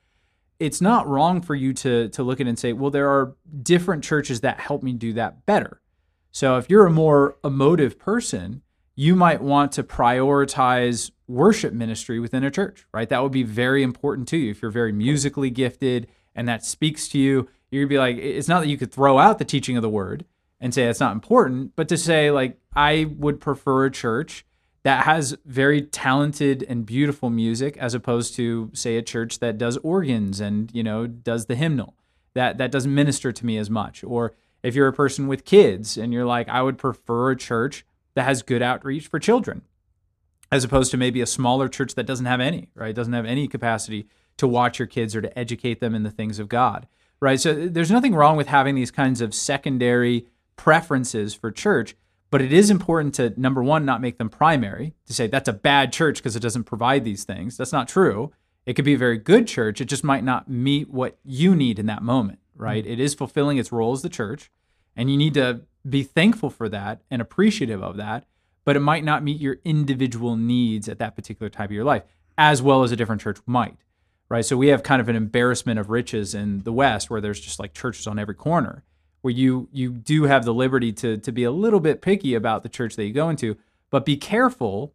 It's 0.58 0.80
not 0.80 1.06
wrong 1.06 1.40
for 1.40 1.54
you 1.54 1.72
to 1.74 2.08
to 2.08 2.22
look 2.24 2.40
at 2.40 2.46
it 2.46 2.50
and 2.50 2.58
say, 2.58 2.72
well, 2.72 2.90
there 2.90 3.08
are 3.08 3.36
different 3.62 4.02
churches 4.02 4.40
that 4.40 4.58
help 4.58 4.82
me 4.82 4.92
do 4.92 5.12
that 5.12 5.46
better. 5.46 5.80
So 6.38 6.56
if 6.56 6.70
you're 6.70 6.86
a 6.86 6.90
more 6.92 7.36
emotive 7.42 7.98
person, 7.98 8.62
you 8.94 9.16
might 9.16 9.42
want 9.42 9.72
to 9.72 9.82
prioritize 9.82 11.10
worship 11.26 11.74
ministry 11.74 12.20
within 12.20 12.44
a 12.44 12.50
church, 12.52 12.86
right? 12.94 13.08
That 13.08 13.24
would 13.24 13.32
be 13.32 13.42
very 13.42 13.82
important 13.82 14.28
to 14.28 14.36
you. 14.36 14.52
If 14.52 14.62
you're 14.62 14.70
very 14.70 14.92
musically 14.92 15.50
gifted 15.50 16.06
and 16.36 16.46
that 16.46 16.64
speaks 16.64 17.08
to 17.08 17.18
you, 17.18 17.48
gonna 17.72 17.88
be 17.88 17.98
like, 17.98 18.18
it's 18.18 18.46
not 18.46 18.60
that 18.60 18.68
you 18.68 18.78
could 18.78 18.92
throw 18.92 19.18
out 19.18 19.40
the 19.40 19.44
teaching 19.44 19.76
of 19.76 19.82
the 19.82 19.88
word 19.88 20.26
and 20.60 20.72
say 20.72 20.84
it's 20.84 21.00
not 21.00 21.10
important, 21.10 21.72
but 21.74 21.88
to 21.88 21.96
say, 21.96 22.30
like, 22.30 22.56
I 22.72 23.10
would 23.16 23.40
prefer 23.40 23.86
a 23.86 23.90
church 23.90 24.46
that 24.84 25.06
has 25.06 25.36
very 25.44 25.82
talented 25.82 26.64
and 26.68 26.86
beautiful 26.86 27.30
music 27.30 27.76
as 27.78 27.94
opposed 27.94 28.36
to, 28.36 28.70
say, 28.74 28.96
a 28.96 29.02
church 29.02 29.40
that 29.40 29.58
does 29.58 29.76
organs 29.78 30.38
and, 30.38 30.70
you 30.72 30.84
know, 30.84 31.08
does 31.08 31.46
the 31.46 31.56
hymnal. 31.56 31.96
That 32.34 32.58
that 32.58 32.70
doesn't 32.70 32.94
minister 32.94 33.32
to 33.32 33.44
me 33.44 33.58
as 33.58 33.68
much. 33.68 34.04
Or 34.04 34.34
if 34.62 34.74
you're 34.74 34.88
a 34.88 34.92
person 34.92 35.28
with 35.28 35.44
kids 35.44 35.96
and 35.96 36.12
you're 36.12 36.26
like, 36.26 36.48
I 36.48 36.62
would 36.62 36.78
prefer 36.78 37.30
a 37.30 37.36
church 37.36 37.84
that 38.14 38.24
has 38.24 38.42
good 38.42 38.62
outreach 38.62 39.06
for 39.06 39.18
children, 39.18 39.62
as 40.50 40.64
opposed 40.64 40.90
to 40.90 40.96
maybe 40.96 41.20
a 41.20 41.26
smaller 41.26 41.68
church 41.68 41.94
that 41.94 42.06
doesn't 42.06 42.26
have 42.26 42.40
any, 42.40 42.70
right? 42.74 42.94
Doesn't 42.94 43.12
have 43.12 43.26
any 43.26 43.46
capacity 43.48 44.08
to 44.38 44.48
watch 44.48 44.78
your 44.78 44.88
kids 44.88 45.14
or 45.14 45.20
to 45.20 45.38
educate 45.38 45.80
them 45.80 45.94
in 45.94 46.02
the 46.02 46.10
things 46.10 46.38
of 46.38 46.48
God, 46.48 46.86
right? 47.20 47.40
So 47.40 47.68
there's 47.68 47.90
nothing 47.90 48.14
wrong 48.14 48.36
with 48.36 48.48
having 48.48 48.74
these 48.74 48.90
kinds 48.90 49.20
of 49.20 49.34
secondary 49.34 50.26
preferences 50.56 51.34
for 51.34 51.50
church, 51.50 51.94
but 52.30 52.42
it 52.42 52.52
is 52.52 52.70
important 52.70 53.14
to, 53.14 53.32
number 53.40 53.62
one, 53.62 53.84
not 53.84 54.00
make 54.00 54.18
them 54.18 54.28
primary, 54.28 54.94
to 55.06 55.14
say 55.14 55.26
that's 55.26 55.48
a 55.48 55.52
bad 55.52 55.92
church 55.92 56.18
because 56.18 56.36
it 56.36 56.40
doesn't 56.40 56.64
provide 56.64 57.04
these 57.04 57.24
things. 57.24 57.56
That's 57.56 57.72
not 57.72 57.88
true. 57.88 58.32
It 58.66 58.74
could 58.74 58.84
be 58.84 58.94
a 58.94 58.98
very 58.98 59.16
good 59.16 59.46
church, 59.46 59.80
it 59.80 59.86
just 59.86 60.04
might 60.04 60.24
not 60.24 60.50
meet 60.50 60.90
what 60.90 61.18
you 61.24 61.56
need 61.56 61.78
in 61.78 61.86
that 61.86 62.02
moment, 62.02 62.38
right? 62.58 62.84
Mm-hmm. 62.84 62.92
It 62.92 63.00
is 63.00 63.14
fulfilling 63.14 63.58
its 63.58 63.72
role 63.72 63.92
as 63.92 64.02
the 64.02 64.08
church, 64.08 64.50
and 64.96 65.10
you 65.10 65.16
need 65.16 65.34
to 65.34 65.62
be 65.88 66.02
thankful 66.02 66.50
for 66.50 66.68
that 66.68 67.00
and 67.10 67.22
appreciative 67.22 67.82
of 67.82 67.96
that, 67.96 68.26
but 68.64 68.76
it 68.76 68.80
might 68.80 69.04
not 69.04 69.22
meet 69.22 69.40
your 69.40 69.58
individual 69.64 70.36
needs 70.36 70.88
at 70.88 70.98
that 70.98 71.16
particular 71.16 71.48
time 71.48 71.66
of 71.66 71.72
your 71.72 71.84
life, 71.84 72.02
as 72.36 72.60
well 72.60 72.82
as 72.82 72.92
a 72.92 72.96
different 72.96 73.22
church 73.22 73.38
might, 73.46 73.78
right? 74.28 74.44
So 74.44 74.56
we 74.56 74.68
have 74.68 74.82
kind 74.82 75.00
of 75.00 75.08
an 75.08 75.16
embarrassment 75.16 75.78
of 75.78 75.88
riches 75.88 76.34
in 76.34 76.64
the 76.64 76.72
West 76.72 77.08
where 77.08 77.20
there's 77.20 77.40
just 77.40 77.58
like 77.58 77.72
churches 77.72 78.06
on 78.06 78.18
every 78.18 78.34
corner 78.34 78.84
where 79.22 79.34
you 79.34 79.68
you 79.72 79.90
do 79.90 80.24
have 80.24 80.44
the 80.44 80.54
liberty 80.54 80.92
to 80.92 81.18
to 81.18 81.32
be 81.32 81.44
a 81.44 81.50
little 81.50 81.80
bit 81.80 82.02
picky 82.02 82.34
about 82.34 82.62
the 82.62 82.68
church 82.68 82.96
that 82.96 83.04
you 83.04 83.12
go 83.12 83.28
into, 83.28 83.56
but 83.90 84.04
be 84.04 84.16
careful 84.16 84.94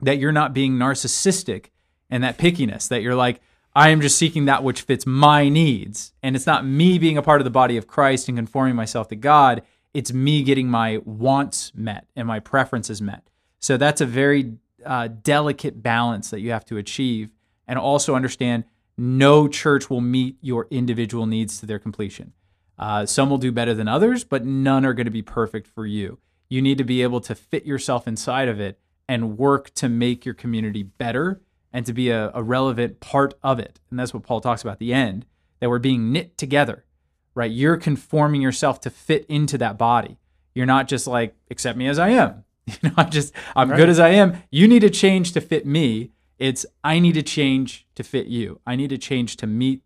that 0.00 0.18
you're 0.18 0.32
not 0.32 0.52
being 0.52 0.74
narcissistic 0.74 1.66
and 2.10 2.22
that 2.22 2.38
pickiness 2.38 2.88
that 2.88 3.02
you're 3.02 3.14
like 3.14 3.40
I 3.76 3.90
am 3.90 4.00
just 4.00 4.16
seeking 4.16 4.46
that 4.46 4.64
which 4.64 4.80
fits 4.80 5.04
my 5.04 5.50
needs 5.50 6.14
and 6.22 6.34
it's 6.34 6.46
not 6.46 6.64
me 6.64 6.98
being 6.98 7.18
a 7.18 7.22
part 7.22 7.42
of 7.42 7.44
the 7.44 7.50
body 7.50 7.76
of 7.76 7.86
Christ 7.86 8.26
and 8.26 8.38
conforming 8.38 8.74
myself 8.74 9.08
to 9.08 9.16
God, 9.16 9.60
it's 9.92 10.14
me 10.14 10.42
getting 10.42 10.70
my 10.70 11.02
wants 11.04 11.72
met 11.74 12.06
and 12.16 12.26
my 12.26 12.40
preferences 12.40 13.02
met. 13.02 13.28
So 13.58 13.76
that's 13.76 14.00
a 14.00 14.06
very 14.06 14.54
uh, 14.82 15.08
delicate 15.08 15.82
balance 15.82 16.30
that 16.30 16.40
you 16.40 16.52
have 16.52 16.64
to 16.64 16.78
achieve 16.78 17.28
and 17.68 17.78
also 17.78 18.14
understand 18.14 18.64
no 18.96 19.46
church 19.46 19.90
will 19.90 20.00
meet 20.00 20.38
your 20.40 20.68
individual 20.70 21.26
needs 21.26 21.60
to 21.60 21.66
their 21.66 21.78
completion. 21.78 22.32
Uh, 22.78 23.04
some 23.04 23.28
will 23.28 23.36
do 23.36 23.52
better 23.52 23.74
than 23.74 23.88
others, 23.88 24.24
but 24.24 24.46
none 24.46 24.86
are 24.86 24.94
going 24.94 25.04
to 25.04 25.10
be 25.10 25.20
perfect 25.20 25.66
for 25.66 25.84
you. 25.84 26.18
You 26.48 26.62
need 26.62 26.78
to 26.78 26.84
be 26.84 27.02
able 27.02 27.20
to 27.20 27.34
fit 27.34 27.66
yourself 27.66 28.08
inside 28.08 28.48
of 28.48 28.58
it 28.58 28.78
and 29.06 29.36
work 29.36 29.74
to 29.74 29.90
make 29.90 30.24
your 30.24 30.34
community 30.34 30.82
better 30.82 31.42
and 31.76 31.84
to 31.84 31.92
be 31.92 32.08
a, 32.08 32.30
a 32.32 32.42
relevant 32.42 33.00
part 33.00 33.34
of 33.42 33.58
it. 33.58 33.80
And 33.90 33.98
that's 33.98 34.14
what 34.14 34.22
Paul 34.22 34.40
talks 34.40 34.62
about 34.62 34.78
the 34.78 34.94
end 34.94 35.26
that 35.60 35.68
we're 35.68 35.78
being 35.78 36.10
knit 36.10 36.38
together, 36.38 36.84
right? 37.34 37.50
You're 37.50 37.76
conforming 37.76 38.40
yourself 38.40 38.80
to 38.80 38.90
fit 38.90 39.26
into 39.28 39.58
that 39.58 39.76
body. 39.76 40.16
You're 40.54 40.64
not 40.64 40.88
just 40.88 41.06
like, 41.06 41.34
accept 41.50 41.76
me 41.76 41.86
as 41.86 41.98
I 41.98 42.08
am. 42.10 42.44
You 42.82 42.88
know, 42.88 42.94
I'm 42.96 43.10
just, 43.10 43.32
I'm 43.54 43.70
Right. 43.70 43.76
good 43.76 43.88
as 43.90 44.00
I 44.00 44.08
am. 44.08 44.42
You 44.50 44.66
need 44.66 44.80
to 44.80 44.90
change 44.90 45.32
to 45.34 45.40
fit 45.42 45.66
me. 45.66 46.12
It's, 46.38 46.64
I 46.82 46.98
need 46.98 47.12
to 47.14 47.22
change 47.22 47.86
to 47.94 48.02
fit 48.02 48.26
you. 48.26 48.58
I 48.66 48.74
need 48.74 48.88
to 48.90 48.98
change 48.98 49.36
to 49.36 49.46
meet 49.46 49.82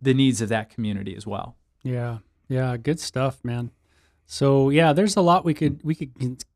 the 0.00 0.14
needs 0.14 0.40
of 0.40 0.48
that 0.50 0.70
community 0.70 1.14
as 1.16 1.26
well. 1.26 1.56
Yeah, 1.82 2.18
yeah, 2.48 2.76
good 2.78 2.98
stuff, 3.00 3.44
man. 3.44 3.72
So 4.26 4.70
yeah, 4.70 4.92
there's 4.94 5.16
a 5.16 5.20
lot 5.20 5.44
we 5.44 5.52
could 5.52 5.82
we 5.84 5.94
could 5.94 6.12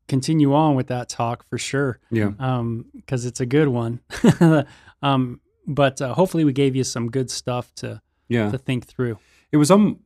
continue 0.09 0.53
on 0.53 0.75
with 0.75 0.87
that 0.87 1.07
talk 1.07 1.45
for 1.49 1.57
sure, 1.57 1.99
Yeah. 2.11 2.31
um, 2.39 2.85
because 2.95 3.25
it's 3.25 3.39
a 3.39 3.45
good 3.45 3.69
one. 3.69 4.01
um, 5.01 5.39
but 5.67 6.01
uh, 6.01 6.13
hopefully 6.13 6.43
we 6.43 6.51
gave 6.53 6.75
you 6.75 6.83
some 6.83 7.09
good 7.09 7.29
stuff 7.31 7.73
to 7.75 8.01
Yeah. 8.27 8.51
to 8.51 8.57
think 8.57 8.85
through. 8.85 9.17
It 9.51 9.57
was 9.57 9.71
on 9.71 9.99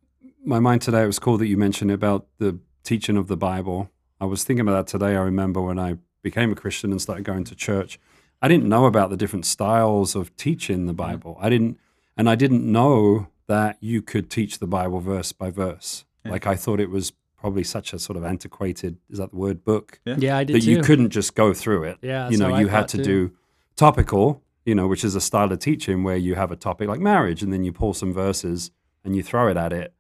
my 0.46 0.60
mind 0.60 0.82
today. 0.82 1.04
It 1.04 1.08
was 1.08 1.20
cool 1.20 1.38
that 1.38 1.48
you 1.48 1.58
mentioned 1.58 1.92
about 1.92 2.28
the 2.38 2.60
teaching 2.84 3.18
of 3.18 3.28
the 3.28 3.38
Bible. 3.38 3.89
I 4.22 4.26
was 4.26 4.44
thinking 4.44 4.62
about 4.62 4.86
that 4.86 4.92
today. 4.92 5.16
I 5.16 5.22
remember 5.22 5.62
when 5.62 5.80
I 5.80 5.98
became 6.22 6.52
a 6.52 6.56
Christian 6.56 6.92
and 6.92 7.02
started 7.02 7.26
going 7.26 7.44
to 7.46 7.56
church. 7.56 8.00
I 8.42 8.48
didn't 8.48 8.68
know 8.68 8.86
about 8.86 9.10
the 9.10 9.18
different 9.18 9.46
styles 9.46 10.16
of 10.16 10.36
teaching 10.36 10.86
the 10.86 10.94
Bible. 10.94 11.38
I 11.42 11.50
didn't, 11.50 11.78
and 12.18 12.30
I 12.30 12.36
didn't 12.36 12.70
know 12.70 13.28
that 13.48 13.78
you 13.82 14.02
could 14.02 14.30
teach 14.30 14.60
the 14.60 14.68
Bible 14.68 15.00
verse 15.00 15.32
by 15.32 15.50
verse. 15.50 16.06
Like 16.26 16.48
I 16.48 16.56
thought 16.56 16.80
it 16.80 16.89
was 16.89 17.12
probably 17.43 17.63
such 17.65 17.91
a 17.91 17.99
sort 17.99 18.15
of 18.15 18.23
antiquated, 18.23 18.95
is 19.10 19.17
that 19.17 19.32
the 19.32 19.36
word, 19.36 19.65
book? 19.65 19.99
Yeah. 20.06 20.15
Yeah, 20.17 20.38
I 20.38 20.45
did 20.45 20.56
that 20.56 20.62
too. 20.62 20.71
you 20.71 20.82
couldn't 20.82 21.10
just 21.10 21.36
go 21.36 21.53
through 21.53 21.84
it. 21.84 21.97
Yeah, 22.01 22.29
you 22.29 22.38
know, 22.38 22.47
how 22.47 22.56
I 22.56 22.62
you 22.62 22.67
had 22.69 22.88
to 22.88 22.97
too. 22.97 23.03
do 23.03 23.32
topical, 23.75 24.41
you 24.65 24.73
know, 24.73 24.88
which 24.88 25.03
is 25.03 25.13
a 25.13 25.19
style 25.19 25.51
of 25.51 25.60
teaching 25.60 26.06
where 26.06 26.15
you 26.15 26.36
have 26.36 26.53
a 26.53 26.56
topic 26.56 26.88
like 26.88 27.01
marriage, 27.01 27.43
and 27.43 27.51
then 27.51 27.65
you 27.65 27.73
pull 27.73 27.93
some 27.93 28.13
verses 28.13 28.71
and 29.03 29.13
you 29.17 29.21
throw 29.23 29.49
it 29.49 29.58
at 29.58 29.73
it, 29.73 29.93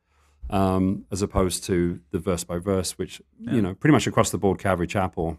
um, 0.51 1.05
as 1.11 1.21
opposed 1.21 1.65
to 1.65 1.99
the 2.11 2.19
verse 2.19 2.45
by 2.45 2.59
verse, 2.59 2.97
which 2.97 3.21
you 3.41 3.61
know, 3.61 3.73
pretty 3.73 3.91
much 3.91 4.07
across 4.07 4.29
the 4.29 4.37
board, 4.37 4.57
Calvary 4.57 4.87
Chapel, 4.87 5.37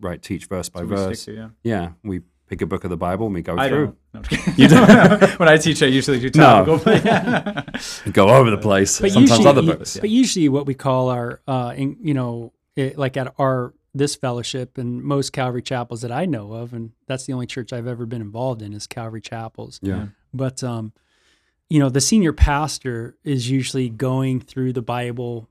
right, 0.00 0.22
teach 0.22 0.46
verse 0.46 0.70
by 0.70 0.84
verse. 0.84 1.28
yeah. 1.28 1.50
Yeah, 1.62 1.90
we 2.02 2.22
pick 2.52 2.60
a 2.60 2.66
book 2.66 2.84
of 2.84 2.90
the 2.90 2.96
Bible 2.98 3.26
and 3.26 3.34
we 3.34 3.40
go 3.40 3.56
I 3.56 3.68
through, 3.68 3.86
don't. 3.86 3.96
No, 4.12 4.18
I'm 4.18 4.22
just 4.24 4.44
kidding. 4.44 4.60
you 4.62 4.68
don't. 4.68 5.38
when 5.38 5.48
I 5.48 5.56
teach, 5.56 5.82
I 5.82 5.86
usually 5.86 6.20
do 6.20 6.30
No. 6.38 6.64
topical. 6.66 6.78
but- 6.84 7.82
go 8.12 8.28
over 8.28 8.50
the 8.50 8.58
place. 8.58 9.00
but 9.00 9.10
Sometimes 9.10 9.30
usually, 9.30 9.48
other 9.48 9.62
books. 9.62 9.96
But 9.98 10.10
usually, 10.10 10.48
what 10.50 10.66
we 10.66 10.74
call 10.74 11.08
our, 11.08 11.40
uh, 11.48 11.72
in, 11.76 11.96
you 12.02 12.12
know, 12.12 12.52
it, 12.76 12.98
like 12.98 13.16
at 13.16 13.32
our 13.38 13.72
this 13.94 14.14
fellowship 14.16 14.76
and 14.78 15.02
most 15.02 15.32
Calvary 15.32 15.62
chapels 15.62 16.00
that 16.02 16.12
I 16.12 16.24
know 16.26 16.52
of, 16.52 16.72
and 16.74 16.92
that's 17.06 17.24
the 17.26 17.32
only 17.34 17.46
church 17.46 17.72
I've 17.72 17.86
ever 17.86 18.04
been 18.06 18.20
involved 18.22 18.60
in 18.62 18.72
is 18.74 18.86
Calvary 18.86 19.20
chapels. 19.20 19.78
Yeah, 19.82 20.06
But 20.34 20.62
um, 20.64 20.92
you 21.70 21.78
know, 21.78 21.88
the 21.90 22.00
senior 22.00 22.32
pastor 22.34 23.16
is 23.24 23.50
usually 23.50 23.88
going 23.90 24.40
through 24.40 24.72
the 24.74 24.80
Bible, 24.82 25.48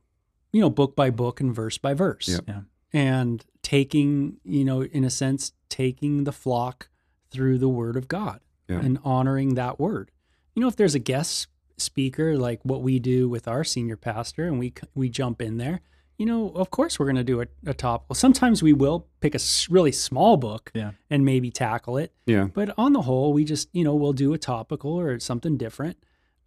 you 0.52 0.62
know, 0.62 0.70
book 0.70 0.96
by 0.96 1.10
book 1.12 1.40
and 1.40 1.54
verse 1.54 1.78
by 1.80 1.94
verse, 1.96 2.28
Yep. 2.30 2.44
Yeah. 2.48 2.62
and 2.94 3.46
taking, 3.64 4.38
you 4.44 4.66
know, 4.66 4.82
in 4.84 5.04
a 5.04 5.10
sense, 5.12 5.54
taking 5.70 6.24
the 6.24 6.32
flock 6.32 6.90
through 7.32 7.58
the 7.58 7.70
Word 7.70 7.96
of 7.96 8.08
God 8.08 8.42
Yeah. 8.70 8.80
and 8.80 9.00
honoring 9.04 9.56
that 9.56 9.80
Word. 9.80 10.12
You 10.56 10.62
know, 10.62 10.68
if 10.68 10.76
there's 10.76 10.96
a 10.96 11.00
guest 11.00 11.48
speaker 11.78 12.38
like 12.38 12.60
what 12.64 12.82
we 12.84 13.00
do 13.00 13.28
with 13.30 13.48
our 13.48 13.64
senior 13.64 13.98
pastor, 13.98 14.46
and 14.46 14.60
we 14.60 14.74
we 14.94 15.10
jump 15.10 15.42
in 15.42 15.58
there. 15.58 15.82
You 16.18 16.28
know, 16.28 16.50
of 16.52 16.70
course, 16.70 17.00
we're 17.00 17.08
going 17.08 17.16
to 17.16 17.24
do 17.24 17.42
a, 17.42 17.48
a 17.66 17.74
topical. 17.74 18.14
Sometimes 18.14 18.62
we 18.62 18.74
will 18.74 19.08
pick 19.22 19.34
a 19.34 19.40
really 19.72 19.92
small 19.92 20.38
book 20.38 20.72
Yeah. 20.76 20.92
and 21.10 21.26
maybe 21.26 21.50
tackle 21.50 21.98
it. 21.98 22.14
yeah, 22.28 22.50
But 22.54 22.76
on 22.78 22.94
the 22.94 23.02
whole, 23.02 23.34
we 23.34 23.44
just, 23.44 23.70
you 23.74 23.84
know, 23.84 23.96
we'll 23.96 24.14
do 24.14 24.32
a 24.34 24.38
topical 24.38 24.92
or 25.00 25.20
something 25.20 25.58
different. 25.58 25.98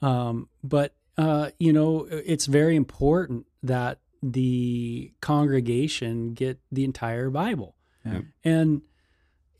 Um, 0.01 0.49
but, 0.63 0.95
uh, 1.19 1.51
you 1.59 1.73
know, 1.73 2.05
it's 2.09 2.47
very 2.47 2.77
important 2.77 3.47
that 3.65 3.99
the 4.23 5.13
congregation 5.21 6.35
get 6.35 6.61
the 6.71 6.85
entire 6.85 7.29
Bible. 7.31 7.75
Yeah. 8.05 8.21
And, 8.45 8.83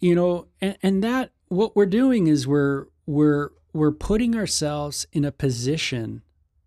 you 0.05 0.15
know, 0.15 0.47
and, 0.61 0.77
and 0.83 1.03
that 1.03 1.31
what 1.49 1.75
we're 1.75 1.87
doing 1.87 2.27
is 2.27 2.47
we're, 2.47 2.85
we're, 3.07 3.49
we're 3.73 3.91
putting 3.91 4.37
ourselves 4.37 5.07
in 5.15 5.25
a 5.25 5.33
position 5.33 6.21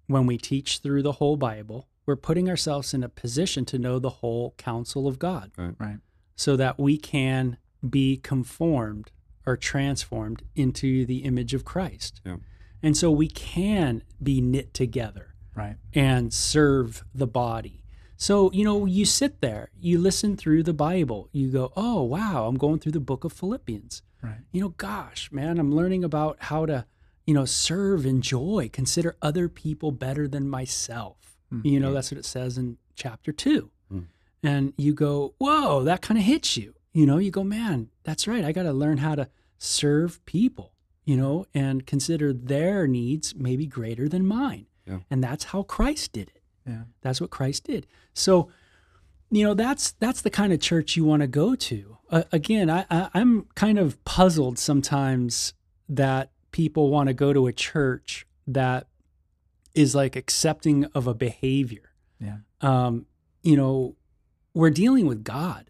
when 0.07 0.25
we 0.25 0.39
teach 0.39 0.79
through 0.79 1.03
the 1.03 1.11
whole 1.13 1.38
Bible, 1.38 1.88
we're 2.07 2.15
putting 2.15 2.49
ourselves 2.49 2.95
in 2.95 3.03
a 3.03 3.09
position 3.09 3.63
to 3.65 3.77
know 3.77 3.99
the 3.99 4.09
whole 4.09 4.55
counsel 4.57 5.07
of 5.07 5.19
God 5.19 5.51
Right. 5.55 5.97
so 6.35 6.55
that 6.55 6.79
we 6.79 6.97
can 6.97 7.57
be 7.88 8.17
conformed 8.17 9.11
or 9.45 9.55
transformed 9.55 10.41
into 10.55 11.05
the 11.05 11.17
image 11.19 11.53
of 11.53 11.63
Christ. 11.63 12.21
Yeah. 12.25 12.38
And 12.81 12.97
so 12.97 13.11
we 13.11 13.27
can 13.27 14.01
be 14.21 14.41
knit 14.41 14.73
together 14.73 15.35
Right. 15.55 15.75
and 15.93 16.33
serve 16.33 17.03
the 17.13 17.27
body. 17.27 17.83
So, 18.20 18.51
you 18.51 18.65
know, 18.65 18.86
you 18.86 19.05
sit 19.05 19.41
there, 19.41 19.70
you 19.80 19.99
listen 19.99 20.36
through 20.36 20.63
the 20.63 20.74
Bible, 20.74 21.30
you 21.32 21.49
go, 21.49 21.72
oh, 21.78 22.01
wow, 22.01 22.47
I'm 22.47 22.57
going 22.57 22.80
through 22.80 22.93
the 22.93 22.99
book 22.99 23.24
of 23.24 23.32
Philippians. 23.32 24.01
Right. 24.24 24.39
You 24.51 24.61
know, 24.61 24.70
gosh, 24.70 25.32
man, 25.32 25.59
I'm 25.59 25.74
learning 25.74 26.03
about 26.03 26.38
how 26.39 26.65
to, 26.65 26.86
you 27.28 27.36
know, 27.36 27.45
serve 27.45 28.05
and 28.05 28.24
joy, 28.24 28.72
consider 28.74 29.15
other 29.22 29.47
people 29.47 29.91
better 29.91 30.28
than 30.28 30.49
myself. 30.49 31.38
Hmm, 31.51 31.61
you 31.63 31.80
know, 31.80 31.93
that's 31.93 32.11
what 32.11 32.18
it 32.18 32.26
says 32.26 32.57
in 32.57 32.78
chapter 32.95 33.32
two. 33.32 33.70
Hmm. 33.91 34.01
And 34.41 34.74
you 34.78 34.95
go, 34.95 35.36
whoa, 35.38 35.84
that 35.84 36.01
kind 36.01 36.18
of 36.18 36.24
hits 36.26 36.57
you. 36.57 36.74
You 36.93 37.05
know, 37.05 37.20
you 37.20 37.30
go, 37.30 37.43
man, 37.43 37.89
that's 38.03 38.28
right. 38.28 38.43
I 38.43 38.51
got 38.51 38.63
to 38.63 38.74
learn 38.74 38.97
how 38.97 39.13
to 39.13 39.30
serve 39.59 40.26
people, 40.26 40.74
you 41.05 41.15
know, 41.15 41.45
and 41.53 41.86
consider 41.86 42.34
their 42.34 42.88
needs 42.88 43.36
maybe 43.36 43.68
greater 43.68 44.09
than 44.09 44.26
mine. 44.26 44.65
Yeah. 44.88 44.99
And 45.11 45.24
that's 45.24 45.45
how 45.45 45.61
Christ 45.61 46.13
did 46.13 46.30
it. 46.30 46.36
Yeah. 46.68 46.84
That's 47.01 47.22
what 47.22 47.30
Christ 47.30 47.63
did. 47.65 47.88
So, 48.13 48.49
you 49.32 49.43
know, 49.43 49.53
that's 49.53 49.91
that's 49.93 50.22
the 50.22 50.30
kind 50.30 50.53
of 50.53 50.59
church 50.59 50.95
you 50.95 51.05
want 51.05 51.22
to 51.22 51.28
go 51.28 51.55
to. 51.55 51.97
Uh, 52.09 52.24
again, 52.32 52.70
I, 52.70 52.86
I 52.89 53.09
I'm 53.13 53.47
kind 53.55 53.80
of 53.80 54.03
puzzled 54.05 54.59
sometimes 54.59 55.53
that 55.89 56.32
people 56.51 56.89
want 56.89 57.07
to 57.07 57.13
go 57.13 57.34
to 57.34 57.47
a 57.47 57.53
church 57.53 58.28
that 58.47 58.88
is 59.74 59.93
like 59.93 60.15
accepting 60.15 60.86
of 60.95 61.07
a 61.07 61.13
behavior. 61.13 61.91
Yeah. 62.20 62.38
Um, 62.61 63.05
you 63.43 63.55
know, 63.55 63.95
we're 64.53 64.72
dealing 64.72 65.05
with 65.05 65.24
God. 65.24 65.70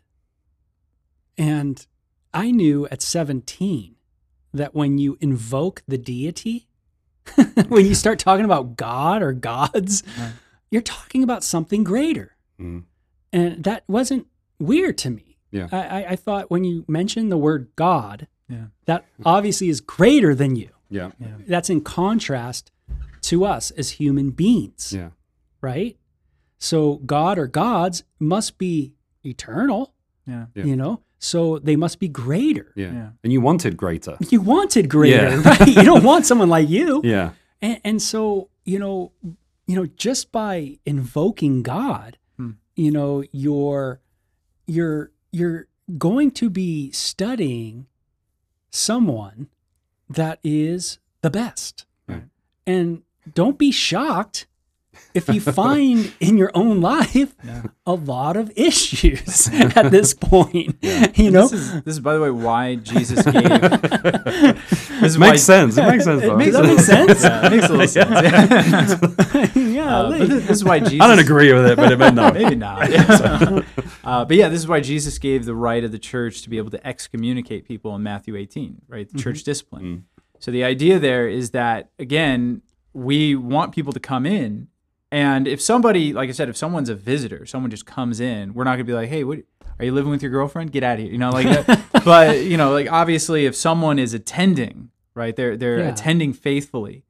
And 1.38 1.86
I 2.34 2.52
knew 2.52 2.88
at 2.90 3.02
17 3.02 3.96
that 4.54 4.74
when 4.74 4.98
you 4.98 5.18
invoke 5.20 5.84
the 5.88 5.98
deity, 5.98 6.68
when 7.68 7.86
you 7.86 7.94
start 7.94 8.18
talking 8.18 8.46
about 8.46 8.78
God 8.78 9.22
or 9.22 9.34
gods, 9.34 10.04
Right. 10.18 10.32
You're 10.72 10.82
talking 10.82 11.24
about 11.24 11.44
something 11.44 11.84
greater. 11.84 12.36
Mm. 12.60 12.84
And 13.34 13.64
that 13.64 13.84
wasn't 13.88 14.28
weird 14.60 14.98
to 15.00 15.10
me. 15.10 15.38
Yeah. 15.52 15.68
I, 15.72 15.78
I, 15.78 16.06
I 16.12 16.16
thought 16.16 16.50
when 16.52 16.64
you 16.64 16.84
mentioned 16.88 17.32
the 17.32 17.38
word 17.38 17.70
God, 17.76 18.28
Yeah. 18.50 18.68
that 18.86 19.06
obviously 19.26 19.70
is 19.70 19.82
greater 19.82 20.36
than 20.36 20.56
you. 20.56 20.70
Yeah. 20.90 21.12
Yeah. 21.20 21.28
That's 21.48 21.70
in 21.70 21.82
contrast 21.82 22.72
to 23.24 23.46
us 23.46 23.72
as 23.72 23.92
human 23.92 24.32
beings, 24.32 24.94
Yeah. 24.94 25.10
right? 25.62 25.98
So 26.60 26.96
God 27.06 27.38
or 27.38 27.48
gods 27.48 28.04
must 28.20 28.58
be 28.58 28.94
eternal, 29.24 29.94
Yeah. 30.26 30.46
Yeah. 30.56 30.64
you 30.66 30.76
know? 30.76 31.02
So 31.20 31.60
they 31.60 31.76
must 31.76 32.00
be 32.00 32.08
greater. 32.08 32.72
Yeah. 32.76 32.92
Yeah. 32.94 33.10
And 33.24 33.34
you 33.34 33.42
wanted 33.42 33.76
greater. 33.78 34.18
You 34.30 34.42
wanted 34.42 34.90
greater, 34.90 35.30
Yeah. 35.30 35.42
right? 35.46 35.68
You 35.68 35.84
don't 35.84 36.04
want 36.04 36.26
someone 36.26 36.50
like 36.50 36.70
you. 36.70 37.02
Yeah. 37.04 37.32
And, 37.62 37.80
and 37.84 38.02
so, 38.02 38.50
you 38.66 38.80
know, 38.80 39.12
you 39.68 39.76
know, 39.76 39.86
just 39.86 40.32
by 40.32 40.78
invoking 40.86 41.62
God, 41.64 42.18
Hmm. 42.38 42.52
you 42.76 42.90
know, 42.92 43.24
you're 43.32 44.00
you're 44.66 45.12
you're 45.32 45.68
going 45.98 46.32
to 46.32 46.50
be 46.50 46.92
studying 46.92 47.86
someone 48.72 49.48
that 50.10 50.40
is 50.44 51.00
the 51.22 51.30
best. 51.30 51.86
Right. 52.08 52.24
And 52.66 53.04
don't 53.34 53.58
be 53.58 53.72
shocked 53.72 54.48
if 55.14 55.28
you 55.30 55.40
find 55.62 56.14
in 56.20 56.38
your 56.38 56.52
own 56.54 56.82
life 56.82 57.36
Yeah. 57.44 57.64
a 57.86 57.94
lot 57.94 58.36
of 58.38 58.52
issues 58.56 59.50
at 59.54 59.92
this 59.92 60.14
point. 60.14 60.78
You 60.82 61.32
know, 61.32 61.48
This 61.48 61.60
is, 61.60 61.72
this 61.84 61.94
is, 61.96 62.00
by 62.00 62.14
the 62.16 62.22
way, 62.22 62.32
why 62.32 62.76
Jesus 62.76 63.24
gave. 63.32 63.44
This 65.08 65.14
is 65.14 65.20
why, 65.20 65.30
Makes 65.32 65.44
sense. 65.44 65.78
It 65.78 65.84
makes 65.88 66.04
sense. 66.04 66.24
It 66.28 66.38
makes- 66.38 66.54
that 66.54 66.64
make 66.64 66.80
sense? 66.80 67.24
Yeah, 67.24 67.46
it 67.46 67.52
makes 67.52 67.70
a 67.70 67.74
little 67.74 67.88
sense. 67.88 69.56
yeah, 69.56 69.98
Uh, 69.98 70.10
but 70.10 70.20
this, 70.20 70.30
this 70.30 70.50
is 70.58 70.64
why 70.64 70.80
Jesus. 70.80 71.02
I 71.02 71.08
don't 71.08 71.20
agree 71.20 71.54
with 71.54 71.66
it, 71.66 71.76
but 71.78 71.92
it 71.92 71.98
meant 72.00 72.16
no. 72.16 72.32
Maybe 72.34 72.56
not. 72.56 72.92
uh, 74.04 74.26
but 74.26 74.36
yeah, 74.38 74.50
this 74.50 74.60
is 74.60 74.68
why 74.68 74.80
Jesus 74.80 75.18
gave 75.20 75.46
the 75.46 75.56
right 75.56 75.84
of 75.84 75.92
the 75.92 76.00
church 76.00 76.42
to 76.44 76.50
be 76.50 76.58
able 76.58 76.72
to 76.72 76.88
excommunicate 76.88 77.66
people 77.68 77.96
in 77.96 78.04
Matthew 78.04 78.36
18, 78.36 78.82
right? 78.88 79.10
The 79.12 79.18
church 79.18 79.44
discipline. 79.44 80.06
So 80.40 80.52
the 80.52 80.64
idea 80.64 81.00
there 81.00 81.28
is 81.28 81.52
that, 81.52 81.90
again, 81.98 82.62
we 82.94 83.36
want 83.36 83.74
people 83.74 83.94
to 83.94 84.00
come 84.00 84.26
in. 84.26 84.68
And 85.12 85.48
if 85.48 85.62
somebody, 85.62 86.14
like 86.14 86.30
I 86.30 86.34
said, 86.34 86.50
if 86.50 86.58
someone's 86.58 86.90
a 86.90 86.96
visitor, 86.96 87.46
someone 87.46 87.72
just 87.72 87.86
comes 87.86 88.20
in, 88.20 88.54
we're 88.54 88.66
not 88.66 88.72
going 88.72 88.80
to 88.80 88.84
be 88.86 88.94
like, 88.94 89.10
hey, 89.10 89.24
what, 89.24 89.40
are 89.80 89.86
you 89.86 89.94
living 89.94 90.12
with 90.12 90.22
your 90.22 90.32
girlfriend? 90.32 90.72
Get 90.72 90.84
out 90.84 90.96
of 90.96 91.00
here. 91.00 91.12
You 91.12 91.18
know, 91.18 91.30
like 91.30 91.48
that. 91.66 92.04
but, 92.06 92.42
you 92.44 92.58
know, 92.58 92.72
like 92.74 92.92
obviously 92.92 93.46
if 93.46 93.56
someone 93.56 94.00
is 94.00 94.14
attending, 94.14 94.90
right, 95.18 95.36
they're, 95.36 95.58
they're 95.58 95.80
Yeah. 95.80 95.90
attending 95.90 96.32
faithfully. 96.34 97.04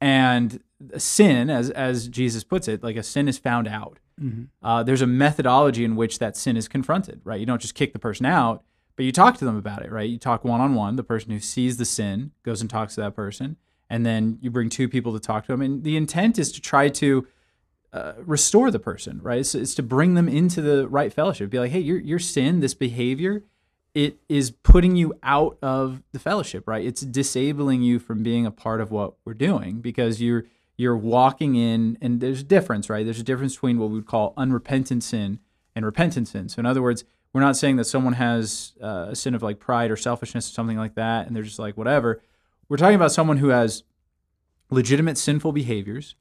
And 0.00 0.60
sin, 0.98 1.48
as, 1.50 1.70
as 1.70 2.06
Jesus 2.08 2.44
puts 2.44 2.68
it, 2.68 2.82
like 2.82 2.96
a 2.96 3.02
sin 3.02 3.28
is 3.28 3.38
found 3.38 3.66
out 3.66 3.98
Mhm. 4.22 4.48
uh, 4.62 4.82
there's 4.82 5.02
a 5.02 5.06
methodology 5.06 5.84
in 5.84 5.94
which 5.96 6.18
that 6.20 6.36
sin 6.36 6.56
is 6.56 6.68
confronted, 6.68 7.20
right? 7.24 7.38
You 7.40 7.44
don't 7.46 7.60
just 7.60 7.74
kick 7.74 7.92
the 7.92 7.98
person 7.98 8.24
out, 8.24 8.62
but 8.96 9.04
you 9.04 9.12
talk 9.12 9.36
to 9.38 9.44
them 9.44 9.56
about 9.56 9.82
it, 9.84 9.90
right? 9.92 10.08
You 10.08 10.16
talk 10.18 10.42
one 10.44 10.60
on 10.62 10.74
one. 10.74 10.96
The 10.96 11.02
person 11.02 11.30
who 11.32 11.38
sees 11.40 11.76
the 11.76 11.84
sin 11.84 12.30
goes 12.42 12.62
and 12.62 12.70
talks 12.70 12.94
to 12.94 13.02
that 13.02 13.14
person, 13.14 13.56
and 13.90 14.06
then 14.06 14.38
you 14.40 14.50
bring 14.50 14.70
two 14.70 14.88
people 14.88 15.12
to 15.12 15.20
talk 15.20 15.44
to 15.46 15.52
them. 15.52 15.60
And 15.60 15.84
the 15.84 15.96
intent 15.98 16.38
is 16.38 16.50
to 16.52 16.60
try 16.62 16.88
to 16.88 17.26
uh, 17.92 18.12
restore 18.24 18.70
the 18.70 18.78
person, 18.78 19.20
right? 19.22 19.38
It's, 19.40 19.54
it's 19.54 19.74
to 19.76 19.82
bring 19.82 20.14
them 20.14 20.28
into 20.28 20.60
the 20.62 20.88
right 20.88 21.12
fellowship. 21.12 21.48
Be 21.50 21.58
like, 21.58 21.70
hey, 21.72 21.80
your 21.80 21.98
your 21.98 22.18
sin, 22.18 22.60
this 22.60 22.74
behavior, 22.74 23.44
it 23.96 24.18
is 24.28 24.50
putting 24.50 24.94
you 24.94 25.14
out 25.22 25.56
of 25.62 26.02
the 26.12 26.18
fellowship, 26.18 26.68
right? 26.68 26.84
It's 26.84 27.00
disabling 27.00 27.80
you 27.80 27.98
from 27.98 28.22
being 28.22 28.44
a 28.44 28.50
part 28.50 28.82
of 28.82 28.90
what 28.90 29.14
we're 29.24 29.32
doing 29.32 29.80
because 29.80 30.20
you're 30.20 30.44
you're 30.76 30.98
walking 30.98 31.54
in, 31.54 31.96
and 32.02 32.20
there's 32.20 32.42
a 32.42 32.44
difference, 32.44 32.90
right? 32.90 33.06
There's 33.06 33.18
a 33.18 33.24
difference 33.24 33.54
between 33.54 33.78
what 33.78 33.88
we 33.88 33.94
would 33.94 34.06
call 34.06 34.34
unrepentant 34.36 35.02
sin 35.02 35.38
and 35.74 35.86
repentant 35.86 36.28
sin. 36.28 36.50
So, 36.50 36.60
in 36.60 36.66
other 36.66 36.82
words, 36.82 37.04
we're 37.32 37.40
not 37.40 37.56
saying 37.56 37.76
that 37.76 37.86
someone 37.86 38.12
has 38.12 38.74
uh, 38.82 39.06
a 39.08 39.16
sin 39.16 39.34
of 39.34 39.42
like 39.42 39.60
pride 39.60 39.90
or 39.90 39.96
selfishness 39.96 40.50
or 40.50 40.52
something 40.52 40.76
like 40.76 40.94
that, 40.96 41.26
and 41.26 41.34
they're 41.34 41.42
just 41.42 41.58
like 41.58 41.78
whatever. 41.78 42.20
We're 42.68 42.76
talking 42.76 42.96
about 42.96 43.12
someone 43.12 43.38
who 43.38 43.48
has 43.48 43.82
legitimate 44.68 45.16
sinful 45.16 45.52
behaviors, 45.52 46.16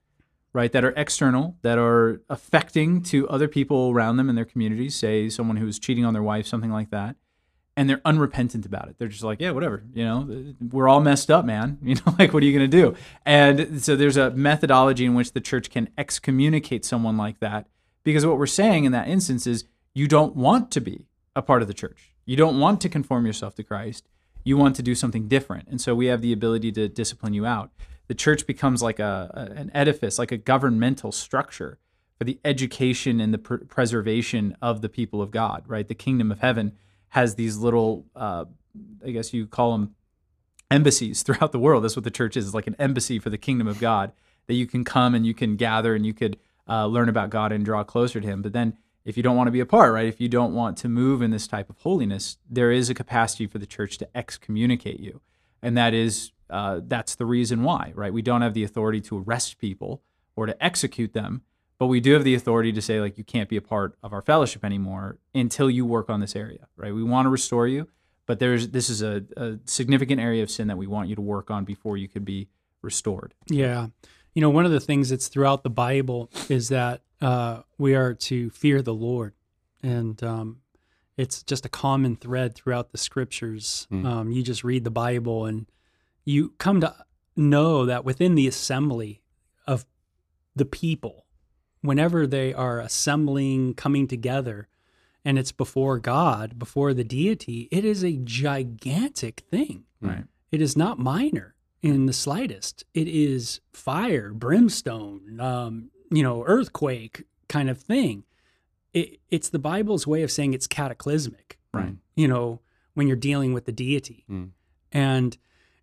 right, 0.54 0.72
that 0.72 0.86
are 0.86 0.94
external, 0.96 1.58
that 1.62 1.78
are 1.78 2.22
affecting 2.30 3.04
to 3.04 3.28
other 3.28 3.50
people 3.50 3.90
around 3.90 4.16
them 4.16 4.30
in 4.30 4.36
their 4.38 4.46
communities. 4.46 4.96
Say 4.96 5.28
someone 5.28 5.58
who's 5.58 5.78
cheating 5.78 6.06
on 6.06 6.14
their 6.14 6.24
wife, 6.24 6.48
something 6.48 6.72
like 6.72 6.90
that 6.92 7.18
and 7.78 7.90
they're 7.90 8.02
unrepentant 8.06 8.66
about 8.66 8.88
it. 8.88 8.96
They're 8.98 9.10
just 9.10 9.24
like, 9.24 9.42
yeah, 9.42 9.52
whatever, 9.52 9.84
you 9.94 10.04
know, 10.06 10.54
we're 10.72 10.88
all 10.88 11.02
messed 11.02 11.30
up, 11.30 11.46
man. 11.46 11.78
You 11.86 11.96
know, 11.96 12.16
like 12.18 12.34
what 12.34 12.42
are 12.42 12.46
you 12.46 12.58
going 12.58 12.70
to 12.70 12.78
do? 12.78 12.96
And 13.26 13.82
so 13.84 13.96
there's 13.96 14.18
a 14.18 14.32
methodology 14.32 15.06
in 15.06 15.14
which 15.14 15.34
the 15.34 15.42
church 15.42 15.70
can 15.70 15.90
excommunicate 15.98 16.84
someone 16.84 17.18
like 17.18 17.40
that 17.42 17.68
because 18.04 18.26
what 18.26 18.38
we're 18.38 18.48
saying 18.48 18.86
in 18.86 18.92
that 18.94 19.08
instance 19.08 19.46
is 19.46 19.66
you 19.94 20.08
don't 20.08 20.36
want 20.36 20.72
to 20.72 20.82
be 20.82 21.06
a 21.36 21.42
part 21.42 21.62
of 21.62 21.68
the 21.68 21.74
church. 21.74 22.12
You 22.26 22.36
don't 22.36 22.60
want 22.60 22.82
to 22.82 22.90
conform 22.90 23.26
yourself 23.26 23.56
to 23.56 23.64
Christ. 23.64 24.08
You 24.44 24.58
want 24.58 24.76
to 24.78 24.84
do 24.84 24.96
something 24.96 25.28
different. 25.28 25.68
And 25.68 25.80
so 25.80 25.94
we 25.96 26.08
have 26.08 26.22
the 26.22 26.34
ability 26.34 26.72
to 26.74 26.88
discipline 26.88 27.34
you 27.34 27.46
out. 27.46 27.72
The 28.08 28.16
church 28.16 28.46
becomes 28.48 28.82
like 28.82 29.00
a, 29.00 29.54
an 29.56 29.72
edifice, 29.74 30.18
like 30.20 30.32
a 30.32 30.38
governmental 30.38 31.12
structure 31.12 31.80
for 32.18 32.24
the 32.24 32.40
education 32.46 33.20
and 33.20 33.34
the 33.34 33.38
pr- 33.38 33.56
preservation 33.56 34.56
of 34.62 34.82
the 34.82 34.90
people 34.90 35.22
of 35.22 35.32
God, 35.32 35.64
right? 35.68 35.88
The 35.88 35.96
kingdom 35.96 36.32
of 36.32 36.40
heaven 36.40 36.74
has 37.10 37.36
these 37.36 37.58
little, 37.58 38.06
uh, 38.16 38.46
I 39.06 39.12
guess 39.12 39.34
you 39.34 39.48
call 39.48 39.72
them 39.72 39.96
embassies 40.70 41.24
throughout 41.24 41.52
the 41.52 41.60
world. 41.60 41.84
That's 41.84 41.96
what 41.96 42.04
the 42.04 42.12
church 42.12 42.38
is, 42.38 42.48
is 42.48 42.54
like 42.54 42.68
an 42.68 42.76
embassy 42.80 43.20
for 43.20 43.30
the 43.30 43.38
kingdom 43.38 43.68
of 43.68 43.80
God 43.80 44.12
that 44.48 44.54
you 44.54 44.68
can 44.68 44.84
come 44.84 45.16
and 45.16 45.26
you 45.26 45.34
can 45.34 45.56
gather 45.56 45.96
and 45.96 46.06
you 46.06 46.14
could 46.14 46.38
uh, 46.68 46.86
learn 46.86 47.10
about 47.10 47.30
God 47.30 47.52
and 47.52 47.66
draw 47.66 47.84
closer 47.84 48.20
to 48.20 48.28
Him. 48.28 48.42
But 48.42 48.54
then 48.54 48.78
if 49.04 49.18
you 49.18 49.24
don't 49.24 49.38
want 49.38 49.48
to 49.48 49.52
be 49.52 49.60
a 49.60 49.66
part, 49.66 49.94
right, 49.94 50.08
if 50.08 50.20
you 50.20 50.28
don't 50.28 50.54
want 50.54 50.78
to 50.78 50.90
move 50.90 51.22
in 51.22 51.32
this 51.32 51.48
type 51.48 51.70
of 51.70 51.78
holiness, 51.80 52.38
there 52.50 52.72
is 52.72 52.90
a 52.90 52.96
capacity 52.96 53.46
for 53.46 53.60
the 53.60 53.68
church 53.68 53.98
to 54.00 54.18
excommunicate 54.18 55.00
you. 55.00 55.22
And 55.62 55.78
that 55.78 55.94
is, 55.94 56.32
uh, 56.50 56.82
that's 56.84 57.16
the 57.16 57.26
reason 57.26 57.64
why, 57.64 57.92
right? 57.96 58.14
We 58.14 58.24
don't 58.24 58.42
have 58.42 58.56
the 58.56 58.64
authority 58.64 59.02
to 59.02 59.20
arrest 59.20 59.60
people 59.60 60.02
or 60.36 60.48
to 60.48 60.64
execute 60.64 61.14
them, 61.14 61.44
but 61.78 61.88
we 61.88 62.00
do 62.00 62.14
have 62.14 62.24
the 62.24 62.36
authority 62.36 62.72
to 62.72 62.82
say, 62.82 63.02
like, 63.02 63.18
you 63.18 63.24
can't 63.24 63.50
be 63.50 63.58
a 63.58 63.62
part 63.62 63.98
of 64.02 64.14
our 64.14 64.22
fellowship 64.22 64.64
anymore 64.64 65.18
until 65.34 65.70
you 65.70 65.86
work 65.86 66.10
on 66.10 66.20
this 66.20 66.36
area, 66.36 66.68
right? 66.78 66.94
We 66.94 67.04
want 67.04 67.26
to 67.26 67.30
restore 67.30 67.68
you, 67.68 67.88
but 68.26 68.40
there's 68.40 68.70
this 68.70 68.90
is 68.90 69.02
a, 69.02 69.24
a 69.36 69.60
significant 69.66 70.22
area 70.22 70.42
of 70.44 70.50
sin 70.50 70.68
that 70.68 70.78
we 70.78 70.88
want 70.88 71.10
you 71.10 71.16
to 71.16 71.22
work 71.22 71.52
on 71.52 71.66
before 71.66 71.98
you 71.98 72.08
could 72.08 72.26
be 72.26 72.48
restored. 72.82 73.34
Yeah. 73.48 73.88
You 74.34 74.42
know, 74.42 74.50
one 74.50 74.66
of 74.66 74.72
the 74.72 74.80
things 74.80 75.10
that's 75.10 75.28
throughout 75.28 75.64
the 75.64 75.70
Bible 75.70 76.30
is 76.50 76.70
that 76.70 77.02
uh, 77.22 77.62
we 77.78 77.96
are 77.96 78.14
to 78.14 78.50
fear 78.52 78.82
the 78.82 78.94
Lord. 78.94 79.34
And 79.82 80.22
um, 80.24 80.62
it's 81.18 81.44
just 81.44 81.66
a 81.66 81.70
common 81.70 82.16
thread 82.16 82.56
throughout 82.56 82.92
the 82.92 82.98
scriptures. 82.98 83.88
Mm. 83.92 84.06
Um, 84.06 84.32
you 84.32 84.44
just 84.44 84.64
read 84.64 84.84
the 84.84 84.92
Bible 84.92 85.46
and 85.46 85.68
you 86.26 86.54
come 86.58 86.82
to 86.82 86.96
know 87.36 87.86
that 87.86 88.04
within 88.04 88.36
the 88.36 88.48
assembly 88.48 89.22
of 89.68 89.86
the 90.56 90.66
people, 90.66 91.25
whenever 91.86 92.26
they 92.28 92.54
are 92.54 92.80
assembling, 92.80 93.74
coming 93.74 94.08
together, 94.08 94.68
and 95.24 95.40
it's 95.40 95.52
before 95.52 95.98
God, 96.00 96.60
before 96.60 96.94
the 96.94 97.04
deity, 97.04 97.68
it 97.72 97.84
is 97.86 98.04
a 98.04 98.18
gigantic 98.18 99.44
thing. 99.50 99.84
Right. 100.02 100.26
It 100.52 100.62
is 100.62 100.76
not 100.78 101.00
minor 101.00 101.56
in 101.82 102.06
the 102.06 102.14
slightest. 102.14 102.84
It 102.94 103.08
is 103.08 103.60
fire, 103.74 104.32
brimstone, 104.34 105.40
um, 105.40 105.90
you 106.12 106.24
know, 106.24 106.44
earthquake 106.46 107.24
kind 107.48 107.70
of 107.70 107.80
thing. 107.80 108.24
it, 108.94 109.20
it's 109.30 109.50
the 109.50 109.60
Bible's 109.60 110.08
way 110.08 110.24
of 110.24 110.32
saying 110.32 110.54
it's 110.54 110.68
cataclysmic, 110.68 111.60
Right. 111.74 111.96
You 112.16 112.28
know, 112.30 112.62
when 112.94 113.08
you're 113.08 113.18
dealing 113.18 113.52
with 113.54 113.66
the 113.66 113.74
deity, 113.74 114.24
Mm. 114.30 114.52
and 114.94 115.38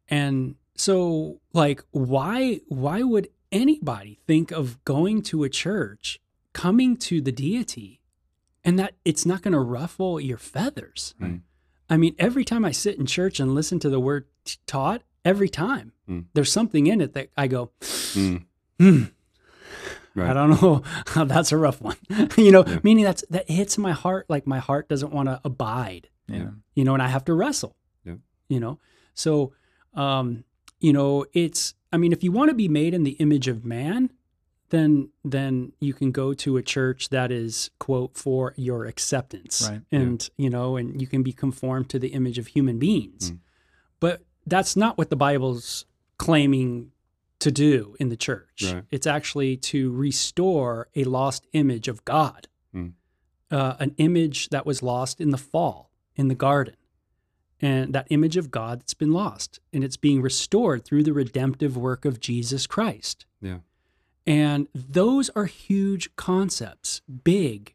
and 0.09 0.55
so 0.77 1.41
like 1.53 1.85
why 1.91 2.61
why 2.69 3.03
would 3.03 3.29
anybody 3.53 4.19
think 4.27 4.51
of 4.51 4.83
going 4.85 5.23
to 5.23 5.45
a 5.45 5.49
church, 5.49 6.21
coming 6.53 6.97
to 6.99 7.21
the 7.21 7.33
deity, 7.33 8.01
and 8.65 8.79
that 8.79 8.95
it's 9.05 9.25
not 9.27 9.43
going 9.43 9.53
to 9.53 9.61
ruffle 9.61 10.21
your 10.21 10.39
feathers? 10.39 11.15
Right. 11.21 11.41
I 11.91 11.97
mean, 11.97 12.15
every 12.19 12.45
time 12.45 12.65
I 12.65 12.71
sit 12.73 12.99
in 12.99 13.07
church 13.07 13.39
and 13.39 13.55
listen 13.55 13.79
to 13.81 13.91
the 13.91 14.01
word 14.01 14.27
t- 14.45 14.57
taught, 14.67 15.03
every 15.25 15.49
time 15.49 15.93
Mm. 16.09 16.25
there's 16.35 16.51
something 16.51 16.87
in 16.89 17.01
it 17.01 17.13
that 17.15 17.29
I 17.37 17.47
go, 17.47 17.71
Mm. 17.81 18.45
hmm, 18.79 19.03
Right. 20.15 20.31
I 20.31 20.35
don't 20.35 20.61
know. 20.61 20.83
that's 21.25 21.53
a 21.53 21.57
rough 21.57 21.81
one. 21.81 21.97
you 22.37 22.51
know, 22.51 22.65
Yeah. 22.67 22.81
meaning 22.83 23.05
that's 23.05 23.25
that 23.31 23.49
hits 23.51 23.79
my 23.79 23.93
heart 23.93 24.27
like 24.29 24.47
my 24.47 24.59
heart 24.59 24.89
doesn't 24.89 25.13
want 25.13 25.29
to 25.29 25.41
abide. 25.45 26.09
Yeah. 26.29 26.51
You 26.75 26.85
know, 26.85 26.95
and 26.95 27.03
I 27.03 27.09
have 27.09 27.25
to 27.27 27.35
wrestle. 27.35 27.77
Yeah. 28.05 28.17
You 28.49 28.61
know, 28.61 28.79
so 29.15 29.53
um, 29.95 30.45
you 30.81 30.93
know, 30.93 31.25
it's. 31.33 31.75
I 31.93 31.97
mean, 31.99 32.13
if 32.13 32.23
you 32.25 32.33
want 32.33 32.49
to 32.51 32.55
be 32.55 32.69
made 32.69 32.95
in 32.95 33.03
the 33.05 33.13
image 33.13 33.49
of 33.49 33.65
man, 33.65 34.11
then 34.71 35.11
then 35.25 35.73
you 35.81 35.93
can 35.93 36.11
go 36.13 36.33
to 36.35 36.57
a 36.57 36.63
church 36.63 37.11
that 37.11 37.31
is 37.31 37.71
quote 37.79 38.17
for 38.17 38.55
your 38.57 38.87
acceptance, 38.87 39.69
Right. 39.69 39.83
and 39.93 40.29
you 40.39 40.49
know, 40.49 40.77
and 40.77 41.01
you 41.01 41.07
can 41.07 41.23
be 41.23 41.33
conformed 41.33 41.91
to 41.91 41.99
the 41.99 42.09
image 42.09 42.39
of 42.39 42.49
human 42.49 42.79
beings. 42.79 43.33
Mm. 43.33 43.39
But 44.01 44.25
that's 44.47 44.75
not 44.77 44.97
what 44.99 45.11
the 45.11 45.17
Bible's 45.17 45.85
claiming 46.17 46.91
to 47.41 47.51
do 47.51 47.97
in 48.01 48.09
the 48.09 48.17
church. 48.17 48.63
Right. 48.73 48.85
It's 48.91 49.07
actually 49.07 49.57
to 49.59 49.91
restore 49.93 50.89
a 50.97 51.05
lost 51.05 51.47
image 51.53 51.89
of 51.89 52.05
God, 52.05 52.49
Mm. 52.75 52.93
uh, 53.51 53.75
an 53.79 53.95
image 53.99 54.49
that 54.49 54.65
was 54.65 54.83
lost 54.83 55.21
in 55.21 55.31
the 55.31 55.39
fall 55.39 55.91
in 56.17 56.29
the 56.29 56.35
garden. 56.35 56.77
And 57.63 57.95
that 57.95 58.09
image 58.11 58.37
of 58.37 58.51
God 58.51 58.81
that's 58.81 58.95
been 58.95 59.13
lost, 59.13 59.61
and 59.73 59.85
it's 59.85 59.97
being 59.97 60.21
restored 60.21 60.85
through 60.85 61.05
the 61.05 61.13
redemptive 61.13 61.77
work 61.77 62.05
of 62.05 62.19
Jesus 62.19 62.67
Christ. 62.67 63.25
Yeah. 63.41 63.59
And 64.27 64.67
those 64.75 65.31
are 65.31 65.47
huge 65.47 66.15
concepts, 66.17 67.03
big. 67.25 67.75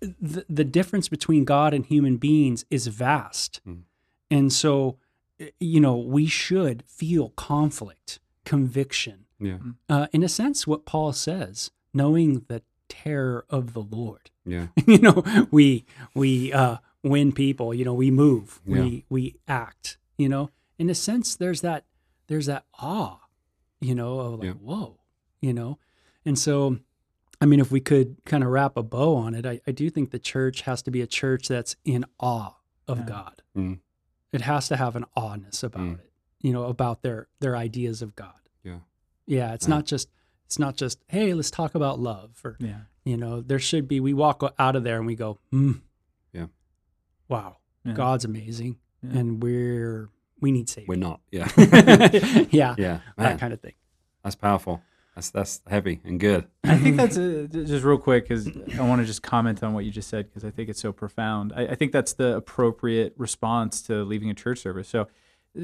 The, 0.00 0.44
the 0.48 0.64
difference 0.64 1.08
between 1.08 1.44
God 1.44 1.72
and 1.72 1.86
human 1.86 2.16
beings 2.16 2.64
is 2.70 2.88
vast. 2.88 3.60
Mm. 3.66 3.82
And 4.30 4.52
so, 4.52 4.98
eh, 5.38 5.50
you 5.60 5.80
know, 5.80 5.96
we 5.96 6.26
should 6.26 6.82
feel 6.86 7.30
conflict, 7.30 8.18
conviction. 8.44 9.26
Yeah. 9.38 9.58
Uh, 9.88 10.06
in 10.12 10.24
a 10.24 10.28
sense, 10.28 10.66
what 10.66 10.86
Paul 10.86 11.12
says, 11.12 11.70
knowing 11.94 12.44
the 12.48 12.62
terror 12.88 13.44
of 13.48 13.74
the 13.74 13.80
Lord. 13.82 14.30
Yeah. 14.44 14.68
you 14.86 14.98
know, 14.98 15.22
we 15.50 15.84
we 16.14 16.52
uh, 16.52 16.78
win 17.02 17.32
people. 17.32 17.74
You 17.74 17.84
know, 17.84 17.94
we 17.94 18.10
move, 18.10 18.60
Yeah. 18.66 18.82
we 18.82 19.04
we 19.08 19.36
act. 19.48 19.98
You 20.18 20.28
know, 20.28 20.50
in 20.78 20.88
a 20.90 20.94
sense, 20.94 21.36
there's 21.36 21.60
that 21.62 21.84
there's 22.28 22.46
that 22.46 22.64
awe. 22.80 23.18
You 23.80 23.94
know, 23.94 24.20
of 24.20 24.32
like 24.40 24.44
Yeah. 24.44 24.52
whoa. 24.52 24.98
You 25.40 25.52
know, 25.52 25.78
and 26.24 26.38
so, 26.38 26.78
I 27.40 27.46
mean, 27.46 27.58
if 27.58 27.72
we 27.72 27.80
could 27.80 28.16
kind 28.24 28.44
of 28.44 28.50
wrap 28.50 28.76
a 28.76 28.82
bow 28.84 29.16
on 29.16 29.34
it, 29.34 29.44
I, 29.44 29.60
I 29.66 29.72
do 29.72 29.90
think 29.90 30.10
the 30.12 30.20
church 30.20 30.60
has 30.62 30.82
to 30.82 30.90
be 30.92 31.00
a 31.00 31.06
church 31.06 31.48
that's 31.48 31.74
in 31.84 32.04
awe 32.20 32.52
of 32.86 32.98
Yeah. 33.00 33.04
God. 33.06 33.42
Mm. 33.56 33.80
It 34.30 34.42
has 34.42 34.68
to 34.68 34.76
have 34.76 34.94
an 34.94 35.04
awness 35.16 35.64
about 35.64 35.82
Mm. 35.82 35.94
it. 35.98 36.12
You 36.40 36.52
know, 36.52 36.64
about 36.64 37.02
their 37.02 37.28
their 37.40 37.56
ideas 37.56 38.02
of 38.02 38.14
God. 38.14 38.38
Yeah. 38.62 38.80
Yeah, 39.26 39.54
it's 39.54 39.66
Yeah. 39.66 39.74
not 39.74 39.86
just 39.86 40.08
it's 40.46 40.58
not 40.60 40.76
just 40.76 41.02
hey, 41.08 41.34
let's 41.34 41.50
talk 41.50 41.74
about 41.74 41.98
love 41.98 42.40
or 42.44 42.56
Yeah. 42.60 42.82
you 43.04 43.16
know, 43.16 43.40
there 43.40 43.58
should 43.58 43.88
be, 43.88 43.98
we 43.98 44.14
walk 44.14 44.42
out 44.60 44.76
of 44.76 44.84
there 44.84 44.98
and 44.98 45.06
we 45.06 45.16
go, 45.16 45.38
hmm. 45.50 45.72
Yeah. 47.32 47.38
Wow. 47.38 47.56
Yeah. 47.84 47.92
God's 47.94 48.24
amazing. 48.24 48.78
Yeah. 49.02 49.18
And 49.18 49.42
we're, 49.42 50.08
we 50.40 50.52
need 50.52 50.68
saving. 50.68 50.88
We're 50.88 50.96
not. 50.96 51.20
Yeah. 51.30 51.48
yeah. 52.50 52.74
yeah. 52.78 53.00
That 53.16 53.38
kind 53.40 53.52
of 53.52 53.60
thing. 53.60 53.74
that's 54.22 54.36
powerful. 54.36 54.82
That's 55.14 55.28
that's 55.28 55.60
heavy 55.66 56.00
and 56.04 56.18
good. 56.18 56.46
I 56.64 56.78
think 56.78 56.96
that's 56.96 57.18
a, 57.18 57.46
just 57.46 57.84
real 57.84 57.98
quick 57.98 58.26
because 58.26 58.48
I 58.78 58.80
want 58.88 59.02
to 59.02 59.06
just 59.06 59.22
comment 59.22 59.62
on 59.62 59.74
what 59.74 59.84
you 59.84 59.90
just 59.90 60.08
said 60.08 60.26
because 60.26 60.42
I 60.42 60.50
think 60.50 60.70
it's 60.70 60.80
so 60.80 60.90
profound. 60.90 61.52
I, 61.54 61.66
I 61.66 61.74
think 61.74 61.92
that's 61.92 62.14
the 62.14 62.36
appropriate 62.36 63.12
response 63.18 63.82
to 63.82 64.04
leaving 64.04 64.30
a 64.30 64.34
church 64.34 64.60
service. 64.60 64.88
So 64.88 65.08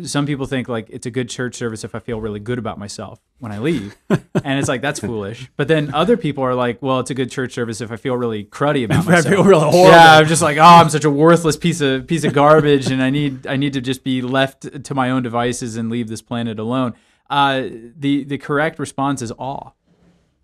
some 0.05 0.27
people 0.27 0.47
think 0.47 0.69
like 0.69 0.89
it's 0.91 1.07
a 1.07 1.11
good 1.11 1.31
church 1.31 1.55
service 1.55 1.83
if 1.83 1.95
I 1.95 1.99
feel 1.99 2.21
really 2.21 2.41
good 2.41 2.59
about 2.59 2.79
myself 2.79 3.21
when 3.39 3.53
I 3.53 3.59
leave, 3.59 3.97
and 4.09 4.59
it's 4.59 4.69
like 4.69 4.83
that's 4.83 5.01
foolish. 5.01 5.51
But 5.57 5.69
then 5.69 5.95
other 5.95 6.17
people 6.17 6.45
are 6.45 6.55
like, 6.55 6.83
well, 6.83 7.01
it's 7.01 7.11
a 7.11 7.15
good 7.15 7.31
church 7.31 7.53
service 7.55 7.81
if 7.81 7.91
I 7.91 7.97
feel 7.97 8.17
really 8.17 8.45
cruddy 8.45 8.85
about 8.85 9.07
myself. 9.07 9.27
I 9.27 9.31
feel 9.31 9.45
really 9.45 9.63
horrible. 9.63 9.91
Yeah, 9.91 10.19
I'm 10.19 10.27
just 10.27 10.43
like, 10.43 10.59
oh, 10.59 10.63
I'm 10.63 10.91
such 10.91 11.05
a 11.05 11.11
worthless 11.11 11.57
piece 11.57 11.81
of 11.81 12.07
piece 12.07 12.25
of 12.25 12.35
garbage, 12.35 12.91
and 12.91 13.03
I 13.03 13.09
need 13.09 13.47
I 13.47 13.57
need 13.57 13.73
to 13.73 13.81
just 13.81 14.05
be 14.05 14.21
left 14.21 14.85
to 14.85 14.95
my 14.95 15.11
own 15.11 15.23
devices 15.23 15.77
and 15.77 15.89
leave 15.89 16.09
this 16.09 16.21
planet 16.23 16.59
alone. 16.59 16.95
Uh, 17.31 17.63
the 17.97 18.25
the 18.25 18.37
correct 18.37 18.79
response 18.79 19.23
is 19.23 19.33
awe, 19.39 19.71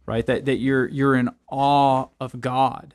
right? 0.06 0.24
That 0.24 0.46
that 0.46 0.56
you're 0.56 0.88
you're 0.88 1.16
in 1.16 1.28
awe 1.48 2.06
of 2.18 2.40
God. 2.40 2.94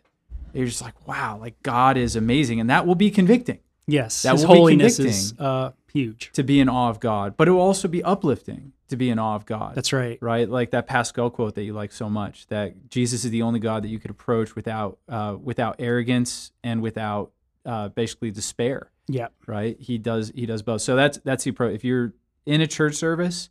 You're 0.51 0.65
just 0.65 0.81
like, 0.81 1.07
wow, 1.07 1.37
like 1.39 1.61
God 1.61 1.95
is 1.95 2.15
amazing, 2.15 2.59
and 2.59 2.71
that 2.71 2.87
will 2.87 2.95
be 2.95 3.11
convicting 3.11 3.59
Yes. 3.89 4.21
That 4.21 4.33
His 4.33 4.45
will 4.45 4.53
be 4.53 4.59
holiness 4.59 4.99
is 4.99 5.33
uh, 5.39 5.71
huge. 5.91 6.31
to 6.33 6.43
be 6.43 6.59
in 6.59 6.69
awe 6.69 6.89
of 6.89 6.99
God, 6.99 7.35
but 7.37 7.47
it 7.47 7.51
will 7.51 7.61
also 7.61 7.87
be 7.87 8.03
uplifting 8.03 8.73
to 8.89 8.95
be 8.95 9.09
in 9.09 9.19
awe 9.19 9.35
of 9.35 9.45
God. 9.45 9.75
That's 9.75 9.93
right. 9.93 10.17
right? 10.21 10.49
Like 10.49 10.71
that 10.71 10.87
Pascal 10.87 11.29
quote 11.29 11.55
that 11.55 11.63
you 11.63 11.73
like 11.73 11.91
so 11.91 12.09
much, 12.09 12.47
that 12.47 12.89
Jesus 12.89 13.23
is 13.25 13.31
the 13.31 13.41
only 13.43 13.59
God 13.59 13.83
that 13.83 13.89
you 13.89 13.99
could 13.99 14.11
approach 14.11 14.55
without 14.55 14.97
uh, 15.07 15.37
without 15.41 15.75
arrogance 15.79 16.51
and 16.63 16.81
without 16.81 17.31
uh, 17.65 17.89
basically 17.89 18.31
despair, 18.31 18.89
Yeah. 19.07 19.27
right? 19.45 19.77
He 19.79 19.97
does 19.97 20.31
he 20.33 20.45
does 20.45 20.61
both. 20.63 20.81
So 20.81 20.95
that's 20.95 21.17
that's 21.19 21.43
the 21.43 21.51
approach. 21.51 21.75
If 21.75 21.83
you're 21.83 22.13
in 22.45 22.61
a 22.61 22.67
church 22.67 22.95
service 22.95 23.49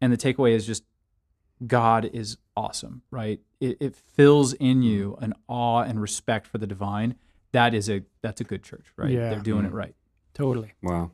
and 0.00 0.12
the 0.12 0.16
takeaway 0.18 0.52
is 0.52 0.66
just 0.66 0.84
God 1.66 2.04
is 2.12 2.36
awesome, 2.56 3.02
right? 3.10 3.40
It, 3.60 3.78
it 3.80 3.96
fills 3.96 4.52
in 4.54 4.82
you 4.82 5.16
an 5.20 5.32
awe 5.48 5.80
and 5.82 6.00
respect 6.00 6.46
for 6.46 6.58
the 6.58 6.66
divine. 6.66 7.14
That 7.52 7.72
is 7.72 7.88
a 7.88 8.02
that's 8.20 8.40
a 8.40 8.44
good 8.44 8.62
church, 8.62 8.84
right? 8.96 9.10
Yeah. 9.10 9.30
They're 9.30 9.38
doing 9.40 9.64
it 9.64 9.72
right. 9.72 9.94
Totally. 10.34 10.72
Wow. 10.82 11.12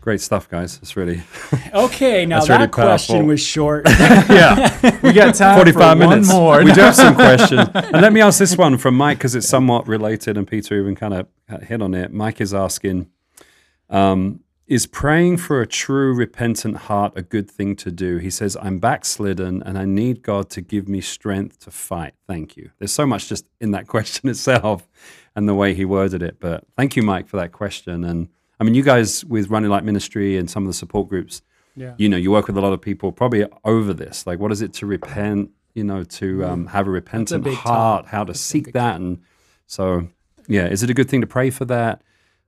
Great 0.00 0.20
stuff, 0.20 0.48
guys. 0.48 0.78
It's 0.82 0.96
really 0.96 1.22
Okay. 1.74 2.26
Now 2.26 2.44
that 2.44 2.56
really 2.56 2.68
question 2.68 3.26
was 3.26 3.40
short. 3.40 3.86
yeah. 3.88 4.78
We 5.02 5.12
got 5.12 5.34
time 5.34 5.56
45 5.56 5.74
for 5.74 5.96
minutes. 5.96 6.28
one 6.28 6.36
more. 6.36 6.64
We 6.64 6.72
do 6.72 6.80
have 6.80 6.94
some 6.94 7.14
questions. 7.26 7.68
And 7.74 8.00
let 8.02 8.12
me 8.12 8.20
ask 8.20 8.38
this 8.38 8.56
one 8.56 8.78
from 8.78 8.96
Mike 8.96 9.18
because 9.18 9.34
it's 9.34 9.48
somewhat 9.48 9.88
related, 9.88 10.36
and 10.36 10.46
Peter 10.46 10.78
even 10.80 10.94
kind 10.94 11.12
of 11.14 11.26
hit 11.62 11.82
on 11.82 11.92
it. 11.94 12.12
Mike 12.12 12.40
is 12.40 12.54
asking 12.54 13.08
um, 13.90 14.40
Is 14.68 14.86
praying 14.86 15.38
for 15.38 15.60
a 15.60 15.66
true 15.66 16.14
repentant 16.14 16.76
heart 16.76 17.12
a 17.16 17.22
good 17.22 17.50
thing 17.50 17.74
to 17.76 17.90
do? 17.90 18.18
He 18.18 18.30
says, 18.30 18.56
I'm 18.62 18.78
backslidden 18.78 19.62
and 19.64 19.76
I 19.76 19.86
need 19.86 20.22
God 20.22 20.50
to 20.50 20.60
give 20.60 20.88
me 20.88 21.00
strength 21.00 21.58
to 21.64 21.72
fight. 21.72 22.14
Thank 22.28 22.56
you. 22.56 22.70
There's 22.78 22.92
so 22.92 23.06
much 23.06 23.28
just 23.28 23.44
in 23.60 23.72
that 23.72 23.88
question 23.88 24.28
itself 24.28 24.88
and 25.34 25.48
the 25.48 25.54
way 25.54 25.74
he 25.74 25.84
worded 25.84 26.22
it. 26.22 26.38
But 26.38 26.64
thank 26.76 26.94
you, 26.96 27.02
Mike, 27.02 27.26
for 27.28 27.36
that 27.38 27.50
question. 27.52 28.04
And 28.04 28.28
I 28.58 28.64
mean, 28.64 28.74
you 28.74 28.82
guys 28.82 29.24
with 29.24 29.48
Running 29.48 29.70
Light 29.70 29.84
Ministry 29.84 30.36
and 30.36 30.50
some 30.50 30.62
of 30.64 30.68
the 30.68 30.74
support 30.74 31.08
groups, 31.08 31.42
yeah. 31.74 31.94
you 31.98 32.08
know, 32.08 32.16
you 32.16 32.30
work 32.30 32.46
with 32.46 32.56
a 32.56 32.60
lot 32.60 32.72
of 32.72 32.80
people 32.80 33.12
probably 33.12 33.44
over 33.64 33.92
this. 33.92 34.26
Like, 34.26 34.38
what 34.38 34.52
is 34.52 34.62
it 34.62 34.72
to 34.74 34.86
repent? 34.86 35.50
You 35.74 35.84
know, 35.84 36.04
to 36.04 36.42
um, 36.44 36.66
have 36.68 36.86
a 36.86 36.90
repentant 36.90 37.44
big 37.44 37.54
heart, 37.54 38.04
topic. 38.04 38.10
how 38.10 38.24
to 38.24 38.32
That's 38.32 38.40
seek 38.40 38.72
that, 38.72 38.96
and 38.96 39.20
so 39.66 40.08
yeah, 40.48 40.66
is 40.66 40.82
it 40.82 40.88
a 40.88 40.94
good 40.94 41.10
thing 41.10 41.20
to 41.20 41.26
pray 41.26 41.50
for 41.50 41.66
that? 41.66 42.02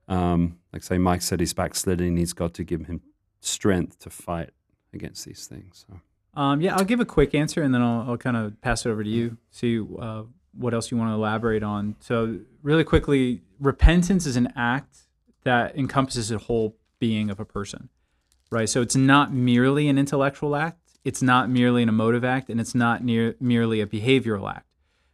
Um, 0.07 0.57
like 0.73 0.81
say, 0.83 0.97
Mike 0.97 1.21
said 1.21 1.39
he's 1.39 1.53
backslidden. 1.53 2.05
He 2.05 2.11
needs 2.11 2.33
God 2.33 2.55
to 2.55 2.63
give 2.63 2.87
him 2.87 3.01
strength 3.39 3.99
to 3.99 4.09
fight 4.09 4.49
against 4.93 5.25
these 5.25 5.45
things. 5.45 5.85
So 5.87 5.99
Um, 6.39 6.61
yeah, 6.61 6.75
I'll 6.75 6.85
give 6.85 6.99
a 6.99 7.05
quick 7.05 7.35
answer 7.35 7.61
and 7.61 7.73
then 7.73 7.81
I'll, 7.81 8.11
I'll 8.11 8.17
kind 8.17 8.37
of 8.37 8.59
pass 8.61 8.85
it 8.85 8.89
over 8.89 9.03
to 9.03 9.09
you, 9.09 9.37
see 9.51 9.79
uh, 9.99 10.23
what 10.53 10.73
else 10.73 10.89
you 10.91 10.97
want 10.97 11.09
to 11.09 11.13
elaborate 11.13 11.63
on. 11.63 11.95
So, 11.99 12.39
really 12.63 12.83
quickly, 12.83 13.41
repentance 13.59 14.25
is 14.25 14.35
an 14.35 14.51
act 14.55 15.08
that 15.43 15.75
encompasses 15.77 16.29
the 16.29 16.37
whole 16.37 16.77
being 16.99 17.29
of 17.29 17.39
a 17.39 17.45
person, 17.45 17.89
right? 18.51 18.69
So, 18.69 18.81
it's 18.81 18.95
not 18.95 19.33
merely 19.33 19.87
an 19.87 19.97
intellectual 19.97 20.55
act, 20.55 20.79
it's 21.03 21.21
not 21.21 21.49
merely 21.49 21.83
an 21.83 21.89
emotive 21.89 22.23
act, 22.23 22.49
and 22.49 22.59
it's 22.59 22.75
not 22.75 23.03
near, 23.03 23.35
merely 23.39 23.81
a 23.81 23.87
behavioral 23.87 24.49
act, 24.49 24.67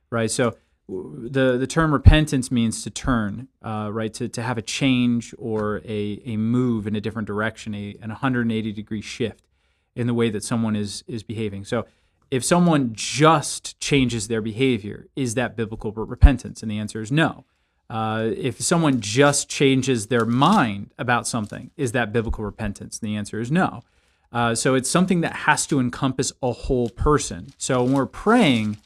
right? 0.09 0.31
So, 0.31 0.55
the, 0.87 1.57
the 1.57 1.67
term 1.67 1.91
repentance 1.91 2.51
means 2.51 2.83
to 2.83 2.91
turn, 2.91 3.47
uh, 3.63 3.89
right? 3.91 4.13
To, 4.13 4.27
to 4.29 4.41
have 4.43 4.57
a 4.57 4.61
change 4.61 5.33
or 5.37 5.81
a, 5.83 6.21
a 6.25 6.37
move 6.37 6.85
in 6.85 6.95
a 6.95 7.01
different 7.01 7.27
direction, 7.27 7.73
a, 7.73 7.97
an 8.01 8.09
180 8.09 8.71
degree 8.71 9.01
shift 9.01 9.47
in 9.95 10.07
the 10.07 10.13
way 10.13 10.29
that 10.29 10.43
someone 10.43 10.75
is 10.75 11.03
is 11.07 11.23
behaving. 11.23 11.65
So 11.65 11.85
if 12.31 12.43
someone 12.43 12.91
just 12.93 13.79
changes 13.79 14.27
their 14.27 14.41
behavior, 14.41 15.07
is 15.15 15.35
that 15.35 15.55
biblical 15.55 15.91
repentance? 15.91 16.61
And 16.61 16.71
the 16.71 16.77
answer 16.77 17.01
is 17.01 17.11
no. 17.11 17.45
Uh, 17.89 18.29
if 18.35 18.59
someone 18.59 18.99
just 18.99 19.47
changes 19.47 20.07
their 20.07 20.25
mind 20.25 20.91
about 20.97 21.27
something, 21.27 21.71
is 21.77 21.91
that 21.91 22.11
biblical 22.11 22.43
repentance? 22.43 22.99
And 22.99 23.09
the 23.09 23.15
answer 23.15 23.39
is 23.39 23.51
no. 23.51 23.83
Uh, 24.31 24.55
so 24.55 24.75
it's 24.75 24.89
something 24.89 25.21
that 25.21 25.33
has 25.33 25.65
to 25.67 25.79
encompass 25.79 26.33
a 26.41 26.51
whole 26.51 26.89
person. 26.89 27.53
So 27.57 27.83
when 27.83 27.93
we're 27.93 28.05
praying, 28.05 28.77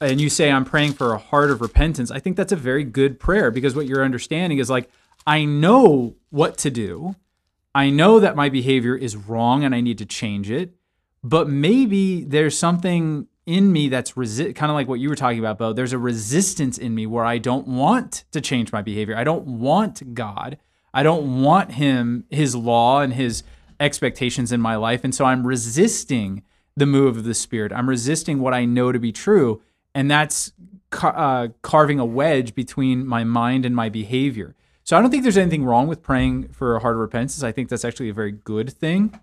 and 0.00 0.20
you 0.20 0.30
say 0.30 0.50
I'm 0.50 0.64
praying 0.64 0.92
for 0.92 1.12
a 1.12 1.18
heart 1.18 1.50
of 1.50 1.60
repentance, 1.60 2.10
I 2.10 2.20
think 2.20 2.36
that's 2.36 2.52
a 2.52 2.56
very 2.56 2.84
good 2.84 3.18
prayer 3.18 3.50
because 3.50 3.74
what 3.74 3.86
you're 3.86 4.04
understanding 4.04 4.58
is 4.58 4.70
like 4.70 4.88
I 5.26 5.44
know 5.44 6.14
what 6.30 6.56
to 6.58 6.70
do. 6.70 7.16
I 7.74 7.90
know 7.90 8.18
that 8.18 8.34
my 8.34 8.48
behavior 8.48 8.96
is 8.96 9.14
wrong 9.16 9.62
and 9.62 9.74
I 9.74 9.80
need 9.80 9.98
to 9.98 10.06
change 10.06 10.50
it, 10.50 10.74
but 11.22 11.48
maybe 11.48 12.24
there's 12.24 12.56
something 12.56 13.26
in 13.48 13.72
me 13.72 13.88
that's 13.88 14.12
resi- 14.12 14.54
kind 14.54 14.70
of 14.70 14.74
like 14.74 14.88
what 14.88 15.00
you 15.00 15.08
were 15.08 15.16
talking 15.16 15.38
about, 15.38 15.56
Bo. 15.56 15.72
There's 15.72 15.94
a 15.94 15.98
resistance 15.98 16.76
in 16.76 16.94
me 16.94 17.06
where 17.06 17.24
I 17.24 17.38
don't 17.38 17.66
want 17.66 18.24
to 18.32 18.42
change 18.42 18.72
my 18.72 18.82
behavior. 18.82 19.16
I 19.16 19.24
don't 19.24 19.46
want 19.46 20.14
God. 20.14 20.58
I 20.92 21.02
don't 21.02 21.42
want 21.42 21.72
Him, 21.72 22.24
His 22.30 22.54
law, 22.54 23.00
and 23.00 23.14
His 23.14 23.42
expectations 23.80 24.52
in 24.52 24.60
my 24.60 24.76
life. 24.76 25.02
And 25.02 25.14
so 25.14 25.24
I'm 25.24 25.46
resisting 25.46 26.42
the 26.76 26.84
move 26.84 27.16
of 27.16 27.24
the 27.24 27.32
Spirit. 27.32 27.72
I'm 27.72 27.88
resisting 27.88 28.40
what 28.40 28.52
I 28.52 28.66
know 28.66 28.92
to 28.92 28.98
be 28.98 29.12
true. 29.12 29.62
And 29.94 30.10
that's 30.10 30.52
uh, 31.00 31.48
carving 31.62 31.98
a 31.98 32.04
wedge 32.04 32.54
between 32.54 33.06
my 33.06 33.24
mind 33.24 33.64
and 33.64 33.74
my 33.74 33.88
behavior. 33.88 34.54
So 34.84 34.96
I 34.96 35.00
don't 35.00 35.10
think 35.10 35.22
there's 35.22 35.38
anything 35.38 35.64
wrong 35.64 35.86
with 35.86 36.02
praying 36.02 36.48
for 36.48 36.76
a 36.76 36.80
heart 36.80 36.96
of 36.96 37.00
repentance. 37.00 37.42
I 37.42 37.52
think 37.52 37.70
that's 37.70 37.84
actually 37.84 38.10
a 38.10 38.14
very 38.14 38.32
good 38.32 38.70
thing. 38.70 39.18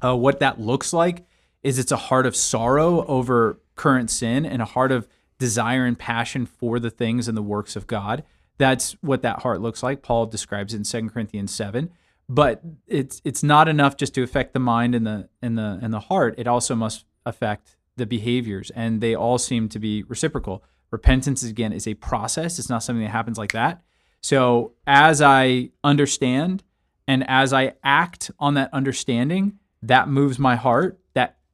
Uh, 0.00 0.16
what 0.16 0.38
that 0.38 0.60
looks 0.60 0.92
like 0.92 1.26
is 1.62 1.78
it's 1.78 1.92
a 1.92 1.96
heart 1.96 2.26
of 2.26 2.36
sorrow 2.36 3.04
over 3.06 3.60
current 3.76 4.10
sin 4.10 4.44
and 4.46 4.62
a 4.62 4.66
heart 4.66 4.92
of 4.92 5.08
desire 5.38 5.84
and 5.84 5.98
passion 5.98 6.46
for 6.46 6.78
the 6.78 6.90
things 6.90 7.28
and 7.28 7.36
the 7.36 7.42
works 7.42 7.76
of 7.76 7.86
God. 7.86 8.24
That's 8.58 8.92
what 9.00 9.22
that 9.22 9.40
heart 9.40 9.60
looks 9.60 9.82
like. 9.82 10.02
Paul 10.02 10.26
describes 10.26 10.74
it 10.74 10.76
in 10.76 11.08
2 11.08 11.10
Corinthians 11.10 11.50
7. 11.50 11.90
But 12.28 12.62
it's 12.86 13.20
it's 13.24 13.42
not 13.42 13.66
enough 13.66 13.96
just 13.96 14.14
to 14.14 14.22
affect 14.22 14.52
the 14.52 14.60
mind 14.60 14.94
and 14.94 15.04
the 15.04 15.28
and 15.42 15.58
the 15.58 15.80
and 15.82 15.92
the 15.92 15.98
heart. 15.98 16.36
It 16.38 16.46
also 16.46 16.76
must 16.76 17.04
affect 17.26 17.76
the 17.96 18.06
behaviors 18.06 18.70
and 18.70 19.00
they 19.00 19.16
all 19.16 19.36
seem 19.36 19.68
to 19.70 19.80
be 19.80 20.04
reciprocal. 20.04 20.62
Repentance 20.92 21.42
again 21.42 21.72
is 21.72 21.88
a 21.88 21.94
process. 21.94 22.60
It's 22.60 22.68
not 22.68 22.84
something 22.84 23.02
that 23.02 23.10
happens 23.10 23.36
like 23.36 23.52
that. 23.52 23.82
So 24.20 24.74
as 24.86 25.20
I 25.20 25.70
understand 25.82 26.62
and 27.08 27.28
as 27.28 27.52
I 27.52 27.72
act 27.82 28.30
on 28.38 28.54
that 28.54 28.72
understanding, 28.72 29.58
that 29.82 30.08
moves 30.08 30.38
my 30.38 30.54
heart, 30.54 30.99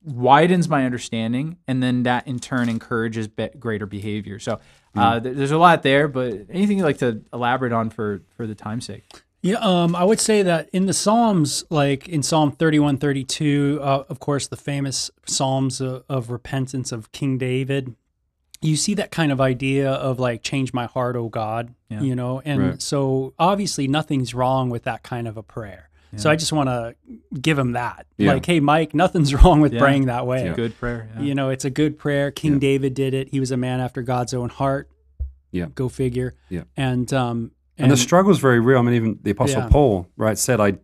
widens 0.07 0.69
my 0.69 0.87
understanding, 0.87 1.59
and 1.69 1.83
then 1.83 2.05
that 2.05 2.27
in 2.27 2.39
turn 2.39 2.69
encourages 2.71 3.29
be- 3.29 3.51
greater 3.59 3.85
behavior. 3.87 4.39
So 4.39 4.59
uh, 4.95 5.21
th- 5.21 5.37
there's 5.37 5.51
a 5.51 5.59
lot 5.59 5.83
there, 5.83 6.09
but 6.09 6.33
anything 6.49 6.79
you'd 6.79 6.85
like 6.85 6.99
to 6.99 7.23
elaborate 7.33 7.73
on 7.73 7.91
for 7.91 8.23
for 8.37 8.47
the 8.47 8.55
time's 8.55 8.87
sake? 8.87 9.05
Yeah, 9.43 9.57
um, 9.59 9.95
I 9.95 10.03
would 10.05 10.19
say 10.21 10.43
that 10.43 10.69
in 10.73 10.87
the 10.87 10.93
Psalms, 10.95 11.65
like 11.71 12.09
in 12.09 12.23
Psalm 12.23 12.51
31, 12.51 12.97
32, 12.99 13.79
uh, 13.83 14.05
of 14.09 14.19
course, 14.19 14.49
the 14.49 14.57
famous 14.57 15.11
Psalms 15.27 15.81
of, 15.81 16.05
of 16.09 16.31
repentance 16.31 16.91
of 16.91 17.13
King 17.13 17.39
David, 17.39 17.95
you 18.61 18.75
see 18.75 18.95
that 18.95 19.13
kind 19.13 19.31
of 19.31 19.41
idea 19.41 19.93
of 19.93 20.19
like, 20.19 20.43
change 20.43 20.73
my 20.73 20.87
heart, 20.87 21.15
oh 21.15 21.29
God, 21.29 21.75
Yeah. 21.91 22.01
you 22.01 22.17
know? 22.17 22.41
And 22.45 22.61
Right. 22.63 22.83
so 22.83 23.35
obviously 23.39 23.87
nothing's 23.87 24.35
wrong 24.35 24.69
with 24.71 24.83
that 24.85 25.05
kind 25.05 25.29
of 25.29 25.37
a 25.37 25.43
prayer. 25.45 25.86
So 26.17 26.31
I 26.31 26.37
just 26.37 26.53
want 26.53 26.69
to 26.69 26.95
give 27.41 27.59
him 27.59 27.73
that. 27.73 28.07
Yeah. 28.17 28.33
Like, 28.35 28.47
hey, 28.47 28.61
Mike, 28.61 28.95
nothing's 28.95 29.35
wrong 29.43 29.61
with 29.61 29.73
Yeah. 29.73 29.81
praying 29.81 30.07
that 30.07 30.27
way. 30.27 30.53
Good 30.55 30.79
prayer. 30.79 31.09
Yeah. 31.17 31.23
You 31.23 31.35
know, 31.35 31.51
it's 31.51 31.65
a 31.65 31.71
good 31.71 31.99
prayer. 31.99 32.31
King 32.31 32.55
Yeah. 32.55 32.59
David 32.61 32.95
did 32.95 33.15
it. 33.15 33.29
He 33.31 33.41
was 33.41 33.51
a 33.51 33.57
man 33.57 33.81
after 33.81 34.03
God's 34.03 34.33
own 34.35 34.49
heart. 34.49 34.91
Yeah. 35.53 35.67
Go 35.75 35.89
figure. 35.89 36.35
Yeah. 36.49 36.63
And, 36.77 37.13
um, 37.13 37.53
And, 37.79 37.91
the 37.91 37.97
struggle 37.97 38.33
is 38.33 38.39
very 38.39 38.61
real. 38.61 38.79
I 38.79 38.83
mean, 38.83 38.95
even 38.95 39.19
the 39.23 39.31
Apostle 39.31 39.63
Yeah. 39.63 39.69
Paul, 39.69 40.09
right, 40.17 40.39
said, 40.39 40.61
I, 40.61 40.75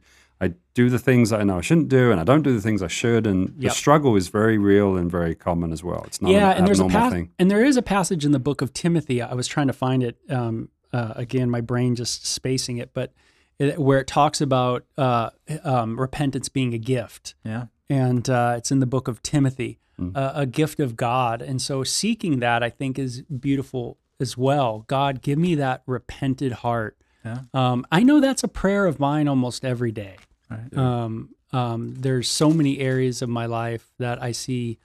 I 0.40 0.54
do 0.74 0.90
the 0.90 0.98
things 0.98 1.30
that 1.30 1.40
I 1.40 1.44
know 1.44 1.58
I 1.58 1.60
shouldn't 1.60 1.88
do, 1.88 2.10
and 2.10 2.20
I 2.20 2.24
don't 2.24 2.42
do 2.42 2.52
the 2.52 2.60
things 2.60 2.82
I 2.82 2.88
should. 2.88 3.26
And 3.26 3.54
the 3.58 3.70
struggle 3.70 4.16
is 4.16 4.28
very 4.28 4.58
real 4.58 4.96
and 4.96 5.10
very 5.10 5.34
common 5.34 5.72
as 5.72 5.84
well. 5.84 6.02
It's 6.06 6.20
not 6.20 6.30
yeah, 6.32 6.50
an 6.50 6.58
and 6.58 6.66
there's 6.66 6.80
a 6.80 6.84
abnormal 6.84 7.08
pas- 7.10 7.12
thing. 7.12 7.30
and 7.38 7.50
there 7.50 7.64
is 7.64 7.76
a 7.76 7.82
passage 7.82 8.24
in 8.24 8.32
the 8.32 8.38
book 8.40 8.60
of 8.60 8.72
Timothy. 8.72 9.22
I 9.22 9.34
was 9.34 9.46
trying 9.46 9.68
to 9.68 9.72
find 9.72 10.02
it. 10.02 10.18
Um, 10.28 10.68
uh, 10.92 11.12
again, 11.16 11.48
my 11.48 11.60
brain 11.62 11.94
just 11.94 12.26
spacing 12.26 12.76
it, 12.78 12.90
but 12.92 13.12
it, 13.58 13.78
where 13.78 14.00
it 14.00 14.06
talks 14.06 14.40
about 14.40 14.84
uh, 14.98 15.30
um, 15.64 15.98
repentance 15.98 16.48
being 16.48 16.74
a 16.74 16.78
gift, 16.78 17.34
yeah. 17.44 17.66
and 17.88 18.28
uh, 18.28 18.54
it's 18.56 18.70
in 18.70 18.80
the 18.80 18.86
book 18.86 19.08
of 19.08 19.22
Timothy, 19.22 19.78
Mm. 20.00 20.16
uh, 20.16 20.32
a 20.34 20.46
gift 20.46 20.80
of 20.80 20.96
God. 20.96 21.42
And 21.42 21.60
so, 21.60 21.84
seeking 21.84 22.40
that, 22.40 22.62
I 22.62 22.70
think, 22.70 22.98
is 22.98 23.20
beautiful 23.22 23.98
as 24.18 24.38
well. 24.38 24.84
God, 24.88 25.20
give 25.20 25.38
me 25.38 25.54
that 25.56 25.82
repented 25.86 26.52
heart. 26.52 26.96
Yeah. 27.24 27.40
Um, 27.52 27.86
I 27.92 28.02
know 28.02 28.18
that's 28.18 28.42
a 28.42 28.48
prayer 28.48 28.86
of 28.86 28.98
mine 28.98 29.28
almost 29.28 29.64
every 29.66 29.92
day. 29.92 30.16
Right. 30.50 30.76
Um, 30.76 31.34
um, 31.52 31.94
there's 31.98 32.26
so 32.28 32.50
many 32.50 32.78
areas 32.80 33.20
of 33.20 33.28
my 33.28 33.44
life 33.44 33.92
that 33.98 34.20
I 34.22 34.32
see 34.32 34.78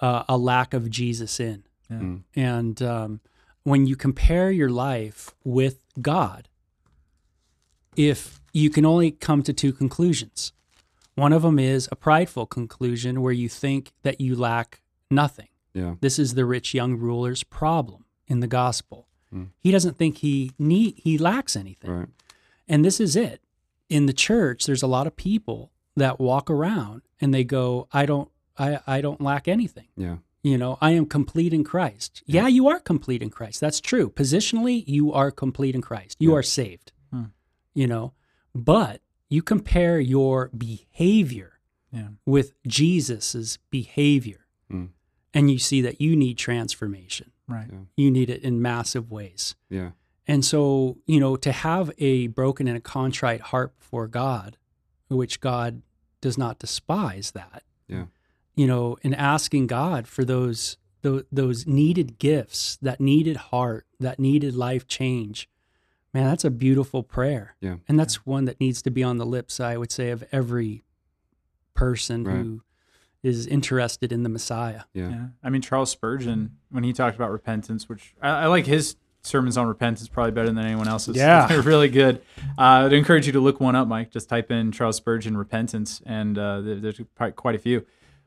uh, 0.00 0.24
a 0.28 0.38
lack 0.38 0.72
of 0.72 0.88
Jesus 0.90 1.38
in. 1.38 1.64
Yeah. 1.90 1.98
Mm. 1.98 2.22
And 2.34 2.82
um, 2.82 3.20
when 3.64 3.86
you 3.86 3.96
compare 3.96 4.50
your 4.50 4.70
life 4.70 5.34
with 5.44 5.84
God, 6.00 6.48
if 7.96 8.40
you 8.52 8.70
can 8.70 8.84
only 8.84 9.10
come 9.10 9.42
to 9.42 9.52
two 9.52 9.72
conclusions, 9.72 10.52
one 11.14 11.32
of 11.32 11.42
them 11.42 11.58
is 11.58 11.88
a 11.92 11.96
prideful 11.96 12.46
conclusion 12.46 13.20
where 13.22 13.32
you 13.32 13.48
think 13.48 13.92
that 14.02 14.20
you 14.20 14.34
lack 14.36 14.80
nothing. 15.10 15.48
Yeah. 15.72 15.94
This 16.00 16.18
is 16.18 16.34
the 16.34 16.44
rich 16.44 16.74
young 16.74 16.96
ruler's 16.96 17.42
problem 17.44 18.04
in 18.26 18.40
the 18.40 18.46
gospel. 18.46 19.08
Mm. 19.34 19.48
He 19.60 19.70
doesn't 19.70 19.96
think 19.96 20.18
he 20.18 20.52
need 20.58 20.94
he 20.96 21.18
lacks 21.18 21.56
anything. 21.56 21.90
Right. 21.90 22.08
And 22.68 22.84
this 22.84 23.00
is 23.00 23.16
it. 23.16 23.40
In 23.88 24.06
the 24.06 24.12
church, 24.12 24.66
there's 24.66 24.82
a 24.82 24.86
lot 24.86 25.06
of 25.06 25.16
people 25.16 25.70
that 25.96 26.18
walk 26.18 26.48
around 26.50 27.02
and 27.20 27.32
they 27.34 27.44
go, 27.44 27.88
I 27.92 28.06
don't 28.06 28.28
I, 28.58 28.78
I 28.86 29.00
don't 29.00 29.20
lack 29.20 29.48
anything. 29.48 29.88
Yeah. 29.96 30.16
You 30.42 30.58
know, 30.58 30.78
I 30.80 30.90
am 30.92 31.06
complete 31.06 31.52
in 31.54 31.64
Christ. 31.64 32.22
Yeah, 32.26 32.46
you 32.48 32.68
are 32.68 32.78
complete 32.78 33.22
in 33.22 33.30
Christ. 33.30 33.60
That's 33.60 33.80
true. 33.80 34.10
Positionally, 34.10 34.84
you 34.86 35.12
are 35.12 35.30
complete 35.30 35.74
in 35.74 35.80
Christ. 35.80 36.16
You 36.20 36.30
Yeah. 36.32 36.36
are 36.36 36.42
saved. 36.42 36.92
You 37.74 37.86
know, 37.86 38.12
but 38.54 39.00
you 39.28 39.42
compare 39.42 39.98
your 40.00 40.50
behavior 40.56 41.58
Yeah. 41.92 42.08
with 42.26 42.54
Jesus's 42.66 43.58
behavior, 43.70 44.46
Mm. 44.70 44.90
and 45.32 45.50
you 45.50 45.58
see 45.58 45.80
that 45.80 46.00
you 46.00 46.14
need 46.16 46.38
transformation. 46.38 47.32
Right. 47.46 47.68
You 47.96 48.10
need 48.10 48.30
it 48.30 48.42
in 48.42 48.62
massive 48.62 49.10
ways. 49.10 49.54
Yeah. 49.68 49.90
And 50.26 50.44
so, 50.44 50.98
you 51.06 51.20
know, 51.20 51.36
to 51.36 51.52
have 51.52 51.90
a 51.98 52.28
broken 52.28 52.66
and 52.68 52.76
a 52.76 52.80
contrite 52.80 53.40
heart 53.42 53.76
before 53.78 54.08
God, 54.08 54.56
which 55.08 55.40
God 55.40 55.82
does 56.20 56.38
not 56.38 56.58
despise 56.58 57.32
that. 57.32 57.62
Yeah. 57.88 58.06
You 58.54 58.66
know, 58.66 58.96
and 59.04 59.14
asking 59.14 59.66
God 59.66 60.06
for 60.08 60.24
those 60.24 60.78
those, 61.02 61.24
those 61.30 61.66
needed 61.66 62.18
gifts, 62.18 62.76
that 62.80 62.98
needed 62.98 63.36
heart, 63.36 63.86
that 64.00 64.18
needed 64.18 64.54
life 64.54 64.86
change. 64.86 65.50
Man, 66.14 66.24
that's 66.24 66.44
a 66.44 66.50
beautiful 66.50 67.02
prayer. 67.02 67.56
Yeah. 67.60 67.76
And 67.88 67.98
that's 67.98 68.24
one 68.24 68.44
that 68.46 68.60
needs 68.60 68.80
to 68.82 68.90
be 68.90 69.02
on 69.02 69.18
the 69.18 69.26
lips, 69.26 69.58
I 69.60 69.76
would 69.76 69.90
say, 69.92 70.10
of 70.10 70.22
every 70.32 70.84
person 71.74 72.24
Right. 72.24 72.36
who 72.36 72.62
is 73.22 73.46
interested 73.46 74.12
in 74.12 74.22
the 74.22 74.28
Messiah. 74.28 74.82
Yeah. 74.92 75.08
Yeah. 75.08 75.26
I 75.42 75.50
mean, 75.50 75.62
Charles 75.62 75.90
Spurgeon, 75.90 76.56
when 76.70 76.84
he 76.84 76.92
talked 76.92 77.16
about 77.16 77.30
repentance, 77.30 77.88
which 77.88 78.14
I, 78.22 78.28
I 78.30 78.46
like 78.46 78.66
his 78.66 78.96
sermons 79.22 79.56
on 79.56 79.66
repentance 79.66 80.06
probably 80.08 80.32
better 80.32 80.48
than 80.48 80.58
anyone 80.58 80.86
else's. 80.86 81.16
Yeah. 81.16 81.46
They're 81.48 81.62
really 81.62 81.88
good. 81.88 82.20
Uh, 82.58 82.84
I'd 82.86 82.92
encourage 82.92 83.26
you 83.26 83.32
to 83.32 83.40
look 83.40 83.58
one 83.60 83.74
up, 83.74 83.88
Mike. 83.88 84.10
Just 84.10 84.28
type 84.28 84.50
in 84.50 84.70
Charles 84.72 84.96
Spurgeon 84.96 85.36
repentance, 85.36 86.02
and 86.06 86.38
uh, 86.38 86.60
there's 86.60 87.00
probably 87.14 87.32
quite 87.32 87.54
a 87.54 87.58
few. 87.58 87.86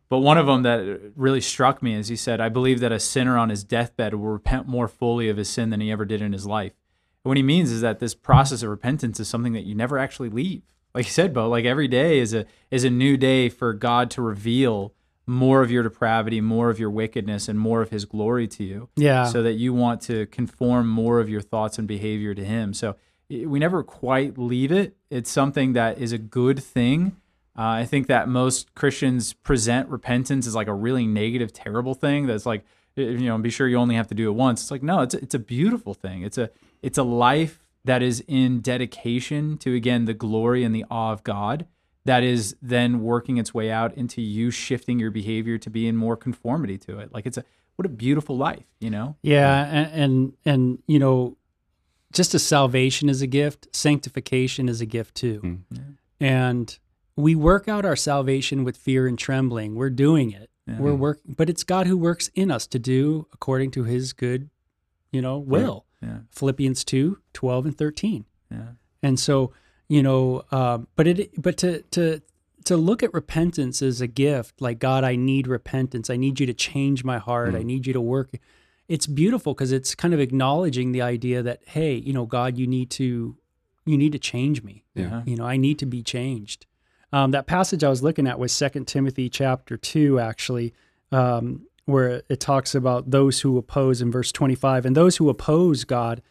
But 0.10 0.20
one 0.20 0.38
of 0.38 0.48
them 0.48 0.64
that 0.64 1.12
really 1.16 1.42
struck 1.42 1.84
me 1.84 1.94
is 1.94 2.08
he 2.08 2.16
said, 2.16 2.40
I 2.42 2.50
believe 2.50 2.80
that 2.80 2.92
a 2.94 3.00
sinner 3.00 3.38
on 3.38 3.50
his 3.50 3.64
deathbed 3.64 4.14
will 4.16 4.30
repent 4.30 4.66
more 4.68 4.88
fully 4.88 5.28
of 5.30 5.38
his 5.38 5.50
sin 5.50 5.70
than 5.70 5.82
he 5.82 5.92
ever 5.92 6.06
did 6.06 6.22
in 6.22 6.32
his 6.34 6.46
life. 6.48 6.74
And 7.28 7.32
what 7.32 7.36
he 7.38 7.44
means 7.44 7.72
is 7.74 7.82
that 7.82 8.00
this 8.00 8.16
process 8.16 8.64
of 8.64 8.70
repentance 8.70 9.20
is 9.20 9.28
something 9.28 9.52
that 9.52 9.66
you 9.66 9.76
never 9.76 9.98
actually 9.98 10.30
leave. 10.30 10.62
Like 10.96 11.04
you 11.04 11.12
said, 11.12 11.34
Bo, 11.34 11.50
like 11.50 11.66
every 11.66 11.90
day 11.90 12.20
is 12.20 12.34
a 12.34 12.46
is 12.72 12.86
a 12.86 12.90
new 12.90 13.18
day 13.18 13.50
for 13.50 13.74
God 13.74 14.10
to 14.12 14.22
reveal 14.22 14.94
more 15.26 15.62
of 15.62 15.70
your 15.70 15.84
depravity, 15.84 16.40
more 16.40 16.70
of 16.70 16.80
your 16.80 16.90
wickedness, 16.90 17.50
and 17.50 17.60
more 17.60 17.82
of 17.82 17.90
his 17.90 18.06
glory 18.06 18.48
to 18.48 18.64
you 18.64 18.88
Yeah. 18.96 19.26
so 19.26 19.44
that 19.44 19.56
you 19.56 19.74
want 19.74 20.00
to 20.04 20.26
conform 20.28 20.88
more 20.88 21.20
of 21.20 21.28
your 21.28 21.42
thoughts 21.42 21.78
and 21.78 21.86
behavior 21.86 22.34
to 22.34 22.46
him. 22.46 22.74
So 22.74 22.96
we 23.30 23.60
never 23.60 23.84
quite 23.84 24.38
leave 24.38 24.72
it. 24.72 24.96
It's 25.10 25.30
something 25.30 25.74
that 25.74 25.98
is 25.98 26.14
a 26.14 26.18
good 26.18 26.64
thing. 26.64 27.18
Uh, 27.58 27.82
I 27.82 27.86
think 27.86 28.08
that 28.08 28.30
most 28.30 28.74
Christians 28.74 29.34
present 29.34 29.90
repentance 29.90 30.48
as 30.48 30.56
like 30.56 30.70
a 30.70 30.74
really 30.74 31.06
negative, 31.06 31.52
terrible 31.52 31.94
thing. 31.94 32.26
That's 32.26 32.46
like, 32.46 32.64
you 32.96 33.18
know, 33.18 33.38
be 33.38 33.50
sure 33.50 33.68
you 33.68 33.76
only 33.76 33.96
have 33.96 34.08
to 34.08 34.16
do 34.16 34.30
it 34.30 34.34
once. 34.34 34.62
It's 34.62 34.72
like 34.72 34.82
no, 34.82 35.02
it's 35.02 35.14
a, 35.14 35.18
it's 35.22 35.36
a 35.36 35.40
beautiful 35.40 35.94
thing. 35.94 36.22
It's 36.24 36.38
a 36.38 36.50
it's 36.82 36.98
a 36.98 37.04
life 37.04 37.64
that 37.84 38.02
is 38.02 38.24
in 38.28 38.62
dedication 38.62 39.58
to 39.60 39.74
again 39.74 40.06
the 40.06 40.14
glory 40.14 40.64
and 40.64 40.76
the 40.76 40.86
awe 40.90 41.12
of 41.12 41.24
God. 41.24 41.66
That 42.06 42.24
is 42.24 42.56
then 42.62 43.02
working 43.02 43.38
its 43.38 43.54
way 43.54 43.70
out 43.70 43.94
into 43.96 44.22
you 44.22 44.50
shifting 44.50 44.98
your 44.98 45.12
behavior 45.12 45.58
to 45.58 45.70
be 45.70 45.88
in 45.88 45.98
more 45.98 46.16
conformity 46.16 46.78
to 46.80 47.00
it. 47.00 47.14
Like 47.14 47.26
it's 47.26 47.38
a 47.38 47.44
what 47.76 47.86
a 47.86 47.90
beautiful 47.90 48.38
life, 48.38 48.66
you 48.80 48.90
know? 48.90 49.18
Yeah, 49.22 49.66
and, 49.66 49.92
and 49.92 50.34
and 50.46 50.84
you 50.88 51.00
know, 51.00 51.38
just 52.14 52.34
as 52.34 52.44
salvation 52.44 53.10
is 53.10 53.22
a 53.22 53.28
gift, 53.28 53.68
sanctification 53.76 54.70
is 54.70 54.82
a 54.82 54.86
gift 54.86 55.16
too. 55.16 55.42
Mm. 55.44 55.60
Yeah. 55.72 55.82
And 56.20 56.80
we 57.16 57.36
work 57.36 57.68
out 57.68 57.86
our 57.86 57.96
salvation 57.96 58.64
with 58.64 58.78
fear 58.78 59.06
and 59.08 59.18
trembling. 59.18 59.76
We're 59.76 59.90
doing 59.90 60.32
it. 60.32 60.50
We're 60.68 60.96
working, 60.96 61.34
but 61.38 61.50
it's 61.50 61.64
God 61.64 61.88
who 61.88 61.98
works 61.98 62.30
in 62.36 62.52
us 62.52 62.68
to 62.68 62.80
do 62.80 63.28
according 63.32 63.72
to 63.72 63.86
his 63.86 64.12
good, 64.12 64.50
you 65.12 65.22
know, 65.22 65.38
will. 65.38 65.86
Yeah. 66.02 66.20
Philippians 66.32 66.84
2, 66.84 67.20
12 67.34 67.66
and 67.66 67.78
13. 67.78 68.26
Yeah. 68.52 68.58
And 69.04 69.20
so, 69.20 69.54
you 69.88 70.04
know, 70.04 70.44
um, 70.52 70.88
but 70.96 71.08
it, 71.08 71.42
but 71.42 71.58
to, 71.58 71.82
to, 71.92 72.22
to 72.66 72.78
look 72.78 73.02
at 73.02 73.14
repentance 73.14 73.82
as 73.82 74.02
a 74.02 74.08
gift, 74.08 74.62
like 74.62 74.80
God, 74.80 75.04
I 75.04 75.16
need 75.16 75.48
repentance. 75.48 76.10
I 76.10 76.18
need 76.18 76.40
you 76.40 76.46
to 76.46 76.54
change 76.54 77.04
my 77.04 77.18
heart. 77.18 77.56
I 77.56 77.64
need 77.64 77.88
you 77.88 77.94
to 77.94 78.02
work. 78.02 78.32
It's 78.88 79.08
beautiful 79.08 79.54
because 79.54 79.72
it's 79.72 79.96
kind 79.96 80.14
of 80.14 80.20
acknowledging 80.20 80.92
the 80.92 81.02
idea 81.02 81.42
that, 81.44 81.62
hey, 81.68 81.96
you 81.96 82.14
know, 82.14 82.26
God, 82.26 82.58
you 82.58 82.68
need 82.68 82.90
to, 82.92 83.38
you 83.86 83.98
need 83.98 84.12
to 84.12 84.20
change 84.20 84.64
me. 84.64 84.84
Yeah. 84.96 85.24
You 85.26 85.38
know, 85.38 85.46
I 85.46 85.58
need 85.58 85.80
to 85.80 85.86
be 85.86 86.04
changed. 86.04 86.66
Um, 87.14 87.32
that 87.32 87.48
passage 87.48 87.84
I 87.84 87.90
was 87.90 88.04
looking 88.04 88.28
at 88.28 88.38
was 88.38 88.52
Second 88.52 88.86
Timothy 88.86 89.30
chapter 89.30 89.78
two, 89.78 90.20
actually, 90.20 90.74
um, 91.12 91.67
where 91.88 92.22
it 92.30 92.40
talks 92.40 92.76
about 92.76 93.10
those 93.10 93.42
who 93.42 93.58
oppose 93.58 94.02
in 94.02 94.12
verse 94.12 94.32
twenty-five, 94.32 94.86
and 94.86 94.96
those 94.96 95.18
who 95.18 95.30
oppose 95.30 95.84
God 95.84 96.22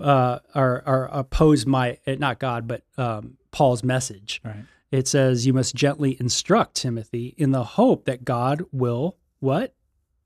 uh, 0.00 0.40
are 0.54 0.82
are 0.84 1.08
oppose 1.12 1.64
my 1.66 1.98
eh, 2.06 2.16
not 2.18 2.38
God, 2.40 2.66
but 2.66 2.82
um, 2.98 3.36
Paul's 3.52 3.84
message. 3.84 4.40
Right. 4.44 4.64
It 4.90 5.06
says 5.08 5.46
you 5.46 5.52
must 5.52 5.74
gently 5.74 6.16
instruct 6.20 6.74
Timothy 6.74 7.34
in 7.38 7.52
the 7.52 7.64
hope 7.64 8.04
that 8.06 8.24
God 8.24 8.62
will 8.72 9.16
what 9.40 9.74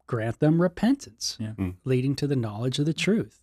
grant 0.06 0.38
them 0.40 0.62
repentance, 0.62 1.36
Yeah. 1.40 1.52
Mm. 1.58 1.74
leading 1.84 2.14
to 2.16 2.26
the 2.26 2.36
knowledge 2.36 2.78
of 2.78 2.86
the 2.86 2.94
truth. 2.94 3.42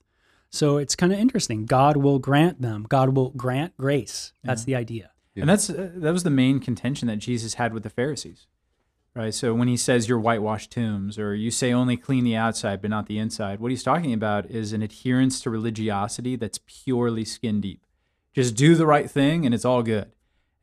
So 0.50 0.78
it's 0.78 0.96
kind 0.96 1.12
of 1.12 1.20
interesting. 1.20 1.66
God 1.66 1.98
will 1.98 2.20
grant 2.20 2.62
them. 2.62 2.86
God 2.88 3.16
will 3.18 3.32
grant 3.32 3.76
grace. 3.78 4.34
That's 4.44 4.64
the 4.66 4.76
idea. 4.76 5.12
And 5.36 5.50
that's 5.50 5.70
uh, 5.70 5.90
that 5.96 6.12
was 6.14 6.24
the 6.24 6.30
main 6.30 6.60
contention 6.60 7.08
that 7.08 7.18
Jesus 7.18 7.56
had 7.56 7.74
with 7.74 7.84
the 7.84 7.90
Pharisees, 7.90 8.46
right? 9.16 9.34
So 9.34 9.54
when 9.54 9.68
he 9.68 9.78
says 9.78 10.08
you're 10.08 10.20
whitewashed 10.20 10.72
tombs, 10.72 11.20
or 11.20 11.36
you 11.36 11.52
say 11.52 11.72
only 11.72 11.98
clean 11.98 12.24
the 12.24 12.36
outside 12.36 12.82
but 12.82 12.90
not 12.90 13.08
the 13.08 13.20
inside, 13.20 13.60
what 13.60 13.72
he's 13.72 13.84
talking 13.84 14.14
about 14.14 14.50
is 14.50 14.74
an 14.74 14.82
adherence 14.82 15.42
to 15.42 15.50
religiosity 15.50 16.36
that's 16.36 16.60
purely 16.66 17.26
skin 17.26 17.62
deep. 17.62 17.86
Just 18.34 18.56
do 18.56 18.76
the 18.76 18.88
right 18.88 19.10
thing 19.10 19.46
and 19.46 19.54
it's 19.54 19.66
all 19.66 19.84
good. 19.84 20.12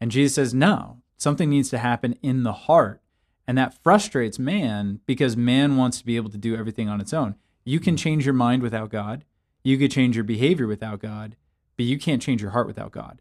And 0.01 0.11
Jesus 0.11 0.35
says 0.35 0.55
no, 0.55 1.03
something 1.17 1.51
needs 1.51 1.71
to 1.71 1.79
happen 1.79 2.17
in 2.23 2.43
the 2.43 2.53
heart, 2.53 3.01
and 3.47 3.57
that 3.59 3.83
frustrates 3.83 4.39
man 4.39 5.01
because 5.07 5.37
man 5.37 5.77
wants 5.77 5.99
to 5.99 6.07
be 6.07 6.17
able 6.17 6.31
to 6.31 6.39
do 6.39 6.57
everything 6.57 6.89
on 6.89 7.01
its 7.01 7.13
own. 7.13 7.37
You 7.65 7.79
can 7.79 7.97
change 7.97 8.25
your 8.25 8.35
mind 8.35 8.63
without 8.63 8.91
God. 8.91 9.25
You 9.63 9.77
could 9.77 9.91
change 9.91 10.17
your 10.17 10.25
behavior 10.25 10.67
without 10.67 11.01
God, 11.01 11.37
but 11.77 11.85
you 11.85 11.99
can't 11.99 12.23
change 12.23 12.41
your 12.41 12.53
heart 12.53 12.67
without 12.67 12.91
God. 12.91 13.21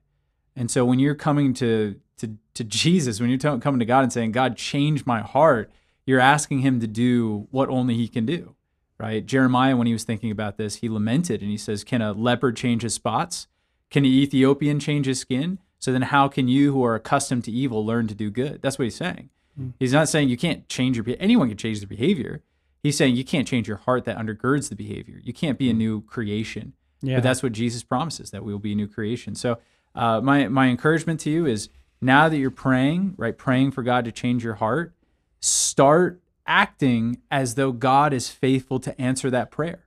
And 0.60 0.70
so 0.70 0.84
when 0.84 1.00
you're 1.00 1.16
coming 1.16 1.54
to 1.56 1.96
to 2.18 2.36
to 2.54 2.64
Jesus, 2.66 3.22
when 3.22 3.30
you're 3.30 3.40
t- 3.40 3.62
coming 3.62 3.80
to 3.80 3.86
God 3.86 4.04
and 4.04 4.12
saying, 4.14 4.34
"God, 4.34 4.58
change 4.58 5.06
my 5.06 5.22
heart," 5.22 5.72
you're 6.06 6.20
asking 6.20 6.60
Him 6.60 6.82
to 6.82 6.88
do 6.88 7.48
what 7.50 7.70
only 7.70 7.96
He 7.96 8.10
can 8.10 8.26
do, 8.26 8.56
right? 9.00 9.26
Jeremiah, 9.26 9.78
when 9.78 9.88
he 9.88 9.94
was 9.94 10.04
thinking 10.04 10.32
about 10.32 10.58
this, 10.58 10.76
he 10.76 10.90
lamented 10.90 11.42
and 11.42 11.50
he 11.50 11.58
says, 11.58 11.86
"Can 11.86 12.02
a 12.02 12.12
leopard 12.12 12.58
change 12.58 12.82
his 12.82 12.94
spots? 12.94 13.48
Can 13.90 14.04
an 14.04 14.12
Ethiopian 14.12 14.82
change 14.82 15.06
his 15.06 15.22
skin? 15.22 15.60
So 15.80 15.94
then, 15.94 16.02
how 16.02 16.28
can 16.28 16.50
you, 16.50 16.74
who 16.74 16.84
are 16.84 16.96
accustomed 16.96 17.46
to 17.46 17.52
evil, 17.52 17.86
learn 17.86 18.08
to 18.08 18.16
do 18.16 18.30
good?" 18.30 18.62
That's 18.62 18.78
what 18.78 18.84
he's 18.84 18.96
saying. 18.96 19.30
Hmm. 19.56 19.70
He's 19.80 19.94
not 19.94 20.10
saying 20.10 20.28
you 20.28 20.38
can't 20.38 20.68
change 20.68 20.98
your 20.98 21.06
be- 21.06 21.20
anyone 21.22 21.48
can 21.48 21.58
change 21.58 21.80
their 21.80 21.88
behavior. 21.88 22.44
He's 22.84 22.98
saying 22.98 23.16
you 23.16 23.24
can't 23.24 23.48
change 23.48 23.70
your 23.70 23.78
heart 23.78 24.04
that 24.06 24.18
undergirds 24.18 24.68
the 24.68 24.76
behavior. 24.76 25.22
You 25.24 25.32
can't 25.32 25.58
be 25.58 25.70
a 25.70 25.72
hmm. 25.72 25.78
new 25.78 26.02
creation. 26.02 26.74
Yeah. 27.02 27.16
But 27.16 27.24
that's 27.24 27.42
what 27.42 27.54
Jesus 27.54 27.82
promises 27.82 28.32
that 28.32 28.44
we 28.44 28.52
will 28.52 28.60
be 28.60 28.74
a 28.74 28.76
new 28.76 28.88
creation. 28.90 29.34
So 29.34 29.58
uh, 29.96 30.22
my 30.22 30.48
my 30.48 30.68
encouragement 30.68 31.20
to 31.22 31.30
you 31.30 31.46
is 31.46 31.70
now 32.02 32.30
that 32.30 32.38
you're 32.38 32.52
praying, 32.52 33.16
right, 33.18 33.38
praying 33.38 33.72
for 33.72 33.84
God 33.84 34.06
to 34.06 34.12
change 34.12 34.44
your 34.44 34.56
heart, 34.56 34.94
start 35.40 36.22
acting 36.46 37.22
as 37.30 37.56
though 37.56 37.72
God 37.72 38.14
is 38.14 38.30
faithful 38.30 38.80
to 38.80 39.00
answer 39.00 39.30
that 39.30 39.52
prayer. 39.52 39.86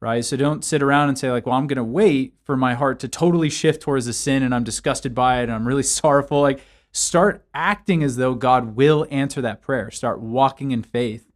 Right. 0.00 0.24
So 0.24 0.36
don't 0.36 0.64
sit 0.64 0.82
around 0.82 1.10
and 1.10 1.18
say, 1.18 1.30
like, 1.30 1.44
well, 1.44 1.56
I'm 1.56 1.66
gonna 1.66 1.84
wait 1.84 2.34
for 2.44 2.56
my 2.56 2.72
heart 2.72 3.00
to 3.00 3.08
totally 3.08 3.50
shift 3.50 3.82
towards 3.82 4.06
the 4.06 4.14
sin 4.14 4.42
and 4.42 4.54
I'm 4.54 4.64
disgusted 4.64 5.14
by 5.14 5.40
it 5.40 5.44
and 5.44 5.52
I'm 5.52 5.68
really 5.68 5.82
sorrowful. 6.00 6.40
Like 6.40 6.60
start 6.92 7.44
acting 7.54 8.02
as 8.02 8.16
though 8.16 8.34
God 8.34 8.76
will 8.76 9.06
answer 9.10 9.42
that 9.42 9.60
prayer. 9.60 9.90
Start 9.90 10.20
walking 10.20 10.70
in 10.70 10.82
faith. 10.82 11.29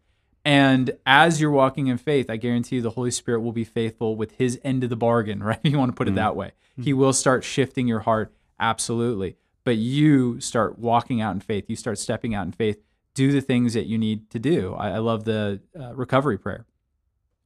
And 0.44 0.98
as 1.06 1.40
you're 1.40 1.50
walking 1.50 1.86
in 1.86 1.96
faith, 1.96 2.28
I 2.28 2.36
guarantee 2.36 2.76
you 2.76 2.82
the 2.82 2.90
Holy 2.90 3.10
Spirit 3.10 3.40
will 3.40 3.52
be 3.52 3.64
faithful 3.64 4.14
with 4.14 4.32
his 4.32 4.60
end 4.62 4.84
of 4.84 4.90
the 4.90 4.96
bargain, 4.96 5.42
right? 5.42 5.58
If 5.62 5.72
you 5.72 5.78
want 5.78 5.92
to 5.92 5.96
put 5.96 6.08
it 6.08 6.14
that 6.16 6.36
way. 6.36 6.52
He 6.76 6.92
will 6.92 7.12
start 7.12 7.44
shifting 7.44 7.86
your 7.86 8.00
heart, 8.00 8.34
absolutely. 8.58 9.36
But 9.62 9.76
you 9.76 10.40
start 10.40 10.78
walking 10.78 11.20
out 11.20 11.34
in 11.34 11.40
faith. 11.40 11.64
You 11.68 11.76
start 11.76 11.98
stepping 11.98 12.34
out 12.34 12.46
in 12.46 12.52
faith. 12.52 12.82
Do 13.14 13.32
the 13.32 13.40
things 13.40 13.74
that 13.74 13.86
you 13.86 13.96
need 13.96 14.28
to 14.30 14.38
do. 14.38 14.74
I, 14.74 14.90
I 14.90 14.98
love 14.98 15.24
the 15.24 15.60
uh, 15.78 15.94
recovery 15.94 16.36
prayer. 16.36 16.66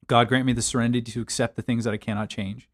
God 0.07 0.29
grant 0.29 0.47
me 0.47 0.55
the 0.55 0.63
serenity 0.63 1.03
to 1.13 1.21
accept 1.21 1.57
the 1.57 1.63
things 1.63 1.85
that 1.85 1.93
I 1.93 1.99
cannot 1.99 2.31
change, 2.31 2.69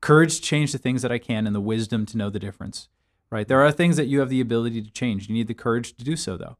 courage 0.00 0.36
to 0.36 0.42
change 0.42 0.72
the 0.72 0.78
things 0.78 1.02
that 1.02 1.12
I 1.12 1.18
can, 1.18 1.46
and 1.46 1.54
the 1.54 1.60
wisdom 1.60 2.06
to 2.06 2.16
know 2.16 2.30
the 2.30 2.38
difference. 2.38 2.88
Right? 3.30 3.46
There 3.46 3.60
are 3.60 3.70
things 3.70 3.96
that 3.98 4.06
you 4.06 4.20
have 4.20 4.30
the 4.30 4.40
ability 4.40 4.82
to 4.82 4.90
change. 4.90 5.28
You 5.28 5.34
need 5.34 5.46
the 5.46 5.54
courage 5.54 5.94
to 5.96 6.04
do 6.04 6.16
so, 6.16 6.36
though. 6.36 6.56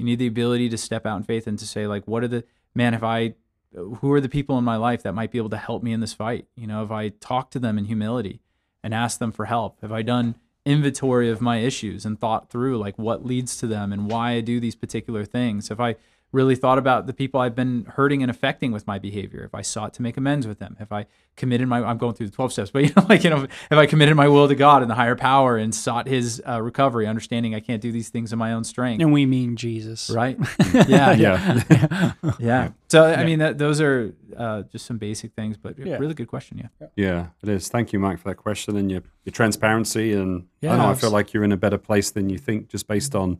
You 0.00 0.06
need 0.06 0.18
the 0.18 0.26
ability 0.26 0.70
to 0.70 0.78
step 0.78 1.04
out 1.04 1.18
in 1.18 1.22
faith 1.22 1.46
and 1.46 1.58
to 1.58 1.66
say, 1.66 1.86
like, 1.86 2.08
what 2.08 2.24
are 2.24 2.28
the 2.28 2.44
man? 2.74 2.94
If 2.94 3.02
I, 3.02 3.34
who 3.74 4.12
are 4.12 4.20
the 4.20 4.30
people 4.30 4.56
in 4.56 4.64
my 4.64 4.76
life 4.76 5.02
that 5.02 5.12
might 5.12 5.30
be 5.30 5.38
able 5.38 5.50
to 5.50 5.58
help 5.58 5.82
me 5.82 5.92
in 5.92 6.00
this 6.00 6.14
fight? 6.14 6.46
You 6.56 6.66
know, 6.66 6.82
if 6.82 6.90
I 6.90 7.10
talk 7.10 7.50
to 7.50 7.58
them 7.58 7.76
in 7.76 7.84
humility 7.84 8.40
and 8.82 8.94
ask 8.94 9.18
them 9.18 9.30
for 9.30 9.44
help, 9.44 9.80
have 9.82 9.92
I 9.92 10.02
done 10.02 10.36
inventory 10.64 11.30
of 11.30 11.40
my 11.40 11.58
issues 11.58 12.04
and 12.04 12.18
thought 12.18 12.50
through 12.50 12.78
like 12.78 12.98
what 12.98 13.24
leads 13.24 13.56
to 13.58 13.66
them 13.66 13.92
and 13.92 14.10
why 14.10 14.32
I 14.32 14.40
do 14.40 14.58
these 14.58 14.74
particular 14.74 15.24
things? 15.24 15.68
Have 15.68 15.80
I 15.80 15.96
really 16.32 16.54
thought 16.54 16.78
about 16.78 17.06
the 17.06 17.12
people 17.12 17.40
I've 17.40 17.56
been 17.56 17.84
hurting 17.86 18.22
and 18.22 18.30
affecting 18.30 18.70
with 18.72 18.86
my 18.86 18.98
behavior? 18.98 19.42
If 19.44 19.54
I 19.54 19.62
sought 19.62 19.92
to 19.94 20.02
make 20.02 20.16
amends 20.16 20.46
with 20.46 20.58
them, 20.58 20.76
if 20.80 20.92
I 20.92 21.06
committed 21.36 21.66
my, 21.68 21.82
I'm 21.82 21.98
going 21.98 22.14
through 22.14 22.26
the 22.26 22.32
12 22.32 22.52
steps, 22.52 22.70
but 22.70 22.82
you 22.84 22.92
know, 22.96 23.06
like, 23.08 23.24
you 23.24 23.30
know, 23.30 23.42
if 23.44 23.72
I 23.72 23.86
committed 23.86 24.14
my 24.16 24.28
will 24.28 24.46
to 24.46 24.54
God 24.54 24.82
and 24.82 24.90
the 24.90 24.94
higher 24.94 25.16
power 25.16 25.56
and 25.56 25.74
sought 25.74 26.06
his 26.06 26.40
uh, 26.48 26.60
recovery, 26.62 27.06
understanding 27.06 27.54
I 27.54 27.60
can't 27.60 27.82
do 27.82 27.90
these 27.92 28.10
things 28.10 28.32
in 28.32 28.38
my 28.38 28.52
own 28.52 28.64
strength. 28.64 29.00
And 29.02 29.12
we 29.12 29.26
mean 29.26 29.56
Jesus. 29.56 30.10
Right. 30.10 30.38
Yeah. 30.88 31.12
yeah. 31.12 31.62
Yeah. 31.70 32.12
Yeah. 32.38 32.68
So, 32.88 33.04
I 33.04 33.24
mean, 33.24 33.38
that, 33.40 33.58
those 33.58 33.80
are 33.80 34.14
uh, 34.36 34.62
just 34.62 34.86
some 34.86 34.98
basic 34.98 35.32
things, 35.34 35.56
but 35.56 35.78
Yeah. 35.78 35.96
really 35.96 36.14
good 36.14 36.28
question. 36.28 36.58
Yeah. 36.80 36.86
Yeah, 36.96 37.26
it 37.42 37.48
is. 37.48 37.68
Thank 37.68 37.92
you, 37.92 37.98
Mike, 37.98 38.18
for 38.18 38.28
that 38.28 38.36
question 38.36 38.76
and 38.76 38.90
your, 38.90 39.02
your 39.24 39.32
transparency. 39.32 40.12
And 40.12 40.42
I 40.42 40.46
Yeah, 40.66 40.70
don't 40.70 40.78
know, 40.78 40.90
I 40.90 40.94
feel 40.94 41.10
like 41.10 41.32
you're 41.32 41.44
in 41.44 41.52
a 41.52 41.56
better 41.56 41.78
place 41.78 42.10
than 42.10 42.28
you 42.30 42.38
think 42.38 42.68
just 42.68 42.86
based 42.88 43.14
on 43.14 43.38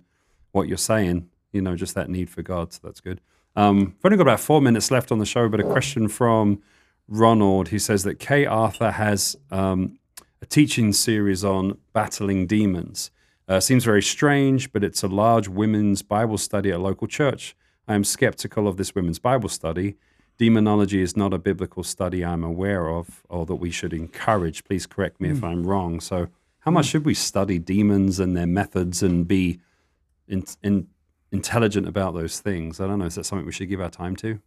what 0.52 0.68
you're 0.68 0.76
saying, 0.76 1.28
you 1.52 1.60
know, 1.60 1.76
just 1.76 1.94
that 1.94 2.08
need 2.08 2.30
for 2.30 2.42
God. 2.42 2.72
So 2.72 2.80
that's 2.82 3.00
good. 3.00 3.20
Um, 3.56 3.78
we've 3.78 4.04
only 4.04 4.16
got 4.16 4.22
about 4.22 4.40
four 4.40 4.60
minutes 4.60 4.90
left 4.90 5.10
on 5.10 5.18
the 5.18 5.26
show, 5.26 5.48
but 5.48 5.60
a 5.60 5.64
question 5.64 6.08
from 6.08 6.62
Ronald. 7.08 7.68
He 7.68 7.78
says 7.78 8.04
that 8.04 8.18
Kay 8.18 8.46
Arthur 8.46 8.92
has 8.92 9.36
um, 9.50 9.98
a 10.40 10.46
teaching 10.46 10.92
series 10.92 11.44
on 11.44 11.78
battling 11.92 12.46
demons. 12.46 13.10
Uh, 13.48 13.58
seems 13.58 13.84
very 13.84 14.02
strange, 14.02 14.72
but 14.72 14.84
it's 14.84 15.02
a 15.02 15.08
large 15.08 15.48
women's 15.48 16.02
Bible 16.02 16.38
study 16.38 16.70
at 16.70 16.76
a 16.76 16.82
local 16.82 17.08
church. 17.08 17.56
I 17.88 17.94
am 17.94 18.04
skeptical 18.04 18.68
of 18.68 18.76
this 18.76 18.94
women's 18.94 19.18
Bible 19.18 19.48
study. 19.48 19.96
Demonology 20.38 21.02
is 21.02 21.16
not 21.16 21.34
a 21.34 21.38
biblical 21.38 21.82
study 21.82 22.24
I'm 22.24 22.44
aware 22.44 22.88
of 22.88 23.24
or 23.28 23.44
that 23.46 23.56
we 23.56 23.70
should 23.70 23.92
encourage. 23.92 24.64
Please 24.64 24.86
correct 24.86 25.20
me 25.20 25.30
if 25.30 25.42
I'm 25.42 25.66
wrong. 25.66 26.00
So, 26.00 26.28
how 26.60 26.70
much 26.70 26.86
should 26.86 27.04
we 27.04 27.14
study 27.14 27.58
demons 27.58 28.20
and 28.20 28.36
their 28.36 28.46
methods 28.46 29.02
and 29.02 29.26
be 29.26 29.60
in, 30.28 30.44
in, 30.62 30.86
intelligent 31.32 31.86
about 31.88 32.14
those 32.14 32.40
things? 32.40 32.80
I 32.80 32.86
don't 32.86 32.98
know. 32.98 33.06
Is 33.06 33.14
that 33.14 33.24
something 33.24 33.46
we 33.46 33.52
should 33.52 33.68
give 33.68 33.80
our 33.80 33.90
time 33.90 34.16
to? 34.16 34.40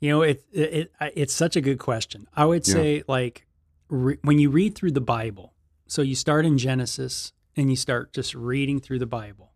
You 0.00 0.10
know, 0.10 0.22
it, 0.22 0.44
it, 0.52 0.72
it 1.00 1.12
it's 1.16 1.34
such 1.34 1.56
a 1.56 1.60
good 1.60 1.78
question. 1.78 2.26
I 2.34 2.44
would 2.44 2.66
Yeah. 2.66 2.74
say 2.74 3.02
like 3.08 3.46
re- 3.88 4.18
when 4.22 4.38
you 4.38 4.50
read 4.50 4.74
through 4.74 4.92
the 4.92 5.00
Bible, 5.00 5.54
so 5.86 6.02
you 6.02 6.14
start 6.14 6.44
in 6.46 6.58
Genesis 6.58 7.32
and 7.56 7.70
you 7.70 7.76
start 7.76 8.12
just 8.12 8.34
reading 8.34 8.78
through 8.80 9.00
the 9.00 9.06
Bible. 9.06 9.52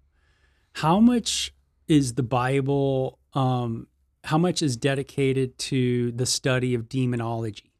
How 0.74 0.98
much 0.98 1.54
is 1.86 2.14
the 2.14 2.22
Bible 2.22 3.18
um 3.34 3.86
how 4.24 4.38
much 4.38 4.62
is 4.62 4.76
dedicated 4.76 5.58
to 5.58 6.12
the 6.12 6.26
study 6.26 6.74
of 6.74 6.88
demonology? 6.88 7.72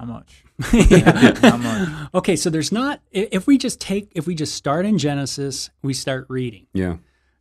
Not 0.00 0.08
much. 0.08 0.44
Yeah. 0.90 1.38
Not 1.42 1.60
much. 1.60 1.88
Okay, 2.14 2.36
so 2.36 2.50
there's 2.50 2.72
not 2.72 3.00
if 3.12 3.46
we 3.46 3.58
just 3.58 3.80
take 3.80 4.10
if 4.14 4.26
we 4.26 4.34
just 4.34 4.54
start 4.54 4.86
in 4.86 4.98
Genesis, 4.98 5.70
we 5.82 5.94
start 5.94 6.26
reading. 6.28 6.66
Yeah. 6.72 6.96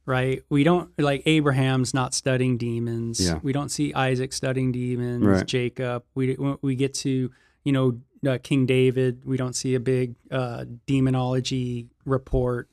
right? 0.05 0.41
We 0.49 0.63
don't 0.63 0.89
like 0.99 1.23
Abraham's 1.25 1.93
not 1.93 2.13
studying 2.13 2.57
demons. 2.57 3.19
Yeah. 3.19 3.39
We 3.43 3.53
don't 3.53 3.69
see 3.69 3.93
Isaac 3.93 4.33
studying 4.33 4.71
demons. 4.71 5.25
Right. 5.25 5.45
Jacob. 5.45 6.03
We 6.15 6.35
we 6.61 6.75
get 6.75 6.93
to 6.95 7.31
you 7.63 7.71
know 7.71 7.99
uh, 8.27 8.37
King 8.41 8.65
David. 8.65 9.23
We 9.25 9.37
don't 9.37 9.53
see 9.55 9.75
a 9.75 9.79
big 9.79 10.15
uh, 10.31 10.65
demonology 10.85 11.87
report 12.05 12.69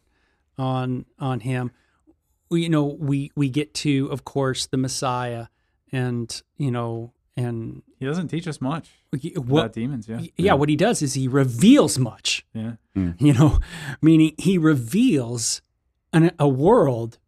on 0.58 1.04
on 1.18 1.40
him. 1.40 1.70
We 2.50 2.62
you 2.62 2.68
know 2.68 2.84
we 2.84 3.30
we 3.36 3.48
get 3.50 3.74
to 3.74 4.08
of 4.10 4.24
course 4.24 4.66
the 4.66 4.76
Messiah, 4.76 5.46
and 5.92 6.42
you 6.56 6.70
know 6.70 7.12
and 7.36 7.82
He 7.98 8.06
doesn't 8.06 8.28
teach 8.28 8.46
us 8.48 8.60
much 8.60 8.88
what 9.12 9.58
about 9.58 9.72
demons. 9.72 10.08
Yeah. 10.08 10.20
yeah, 10.36 10.54
what 10.54 10.68
he 10.68 10.76
does 10.76 11.02
is 11.02 11.14
he 11.14 11.28
reveals 11.28 11.98
much 11.98 12.44
Yeah. 12.54 12.72
you 12.94 13.32
know, 13.32 13.60
meaning 14.02 14.34
he 14.38 14.58
reveals 14.58 15.60
an, 16.12 16.30
a 16.38 16.48
world 16.48 17.18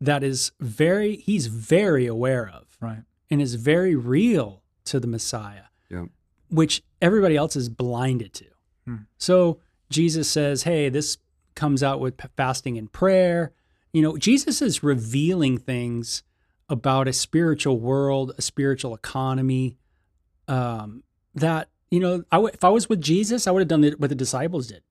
that 0.00 0.22
is 0.22 0.52
very 0.60 1.16
he's 1.16 1.46
very 1.48 2.06
aware 2.06 2.48
of 2.48 2.76
Right. 2.80 3.02
and 3.30 3.42
is 3.42 3.54
very 3.56 3.94
real 3.94 4.62
to 4.84 4.98
the 5.00 5.06
Messiah, 5.06 5.64
Yeah. 5.90 6.06
which 6.50 6.82
everybody 7.02 7.36
else 7.36 7.56
is 7.56 7.68
blinded 7.68 8.32
to. 8.34 8.46
Hmm. 8.86 8.96
So 9.18 9.58
Jesus 9.90 10.30
says, 10.30 10.62
"Hey, 10.62 10.88
this 10.88 11.18
comes 11.54 11.82
out 11.82 12.00
with 12.00 12.14
fasting 12.36 12.78
and 12.78 12.90
prayer." 12.92 13.52
You 13.92 14.02
know, 14.02 14.16
Jesus 14.18 14.60
is 14.62 14.82
revealing 14.82 15.58
things 15.58 16.22
about 16.68 17.08
a 17.08 17.12
spiritual 17.12 17.78
world, 17.78 18.32
a 18.38 18.42
spiritual 18.42 18.94
economy. 18.94 19.76
Um, 20.46 21.02
that 21.34 21.68
you 21.90 22.00
know, 22.00 22.24
I 22.32 22.36
w- 22.36 22.52
if 22.52 22.64
I 22.64 22.68
was 22.70 22.88
with 22.88 23.00
Jesus, 23.00 23.46
I 23.46 23.50
would 23.50 23.60
have 23.60 23.68
done 23.68 23.84
it 23.84 23.98
what 24.00 24.08
the 24.10 24.14
disciples 24.16 24.66
did. 24.66 24.82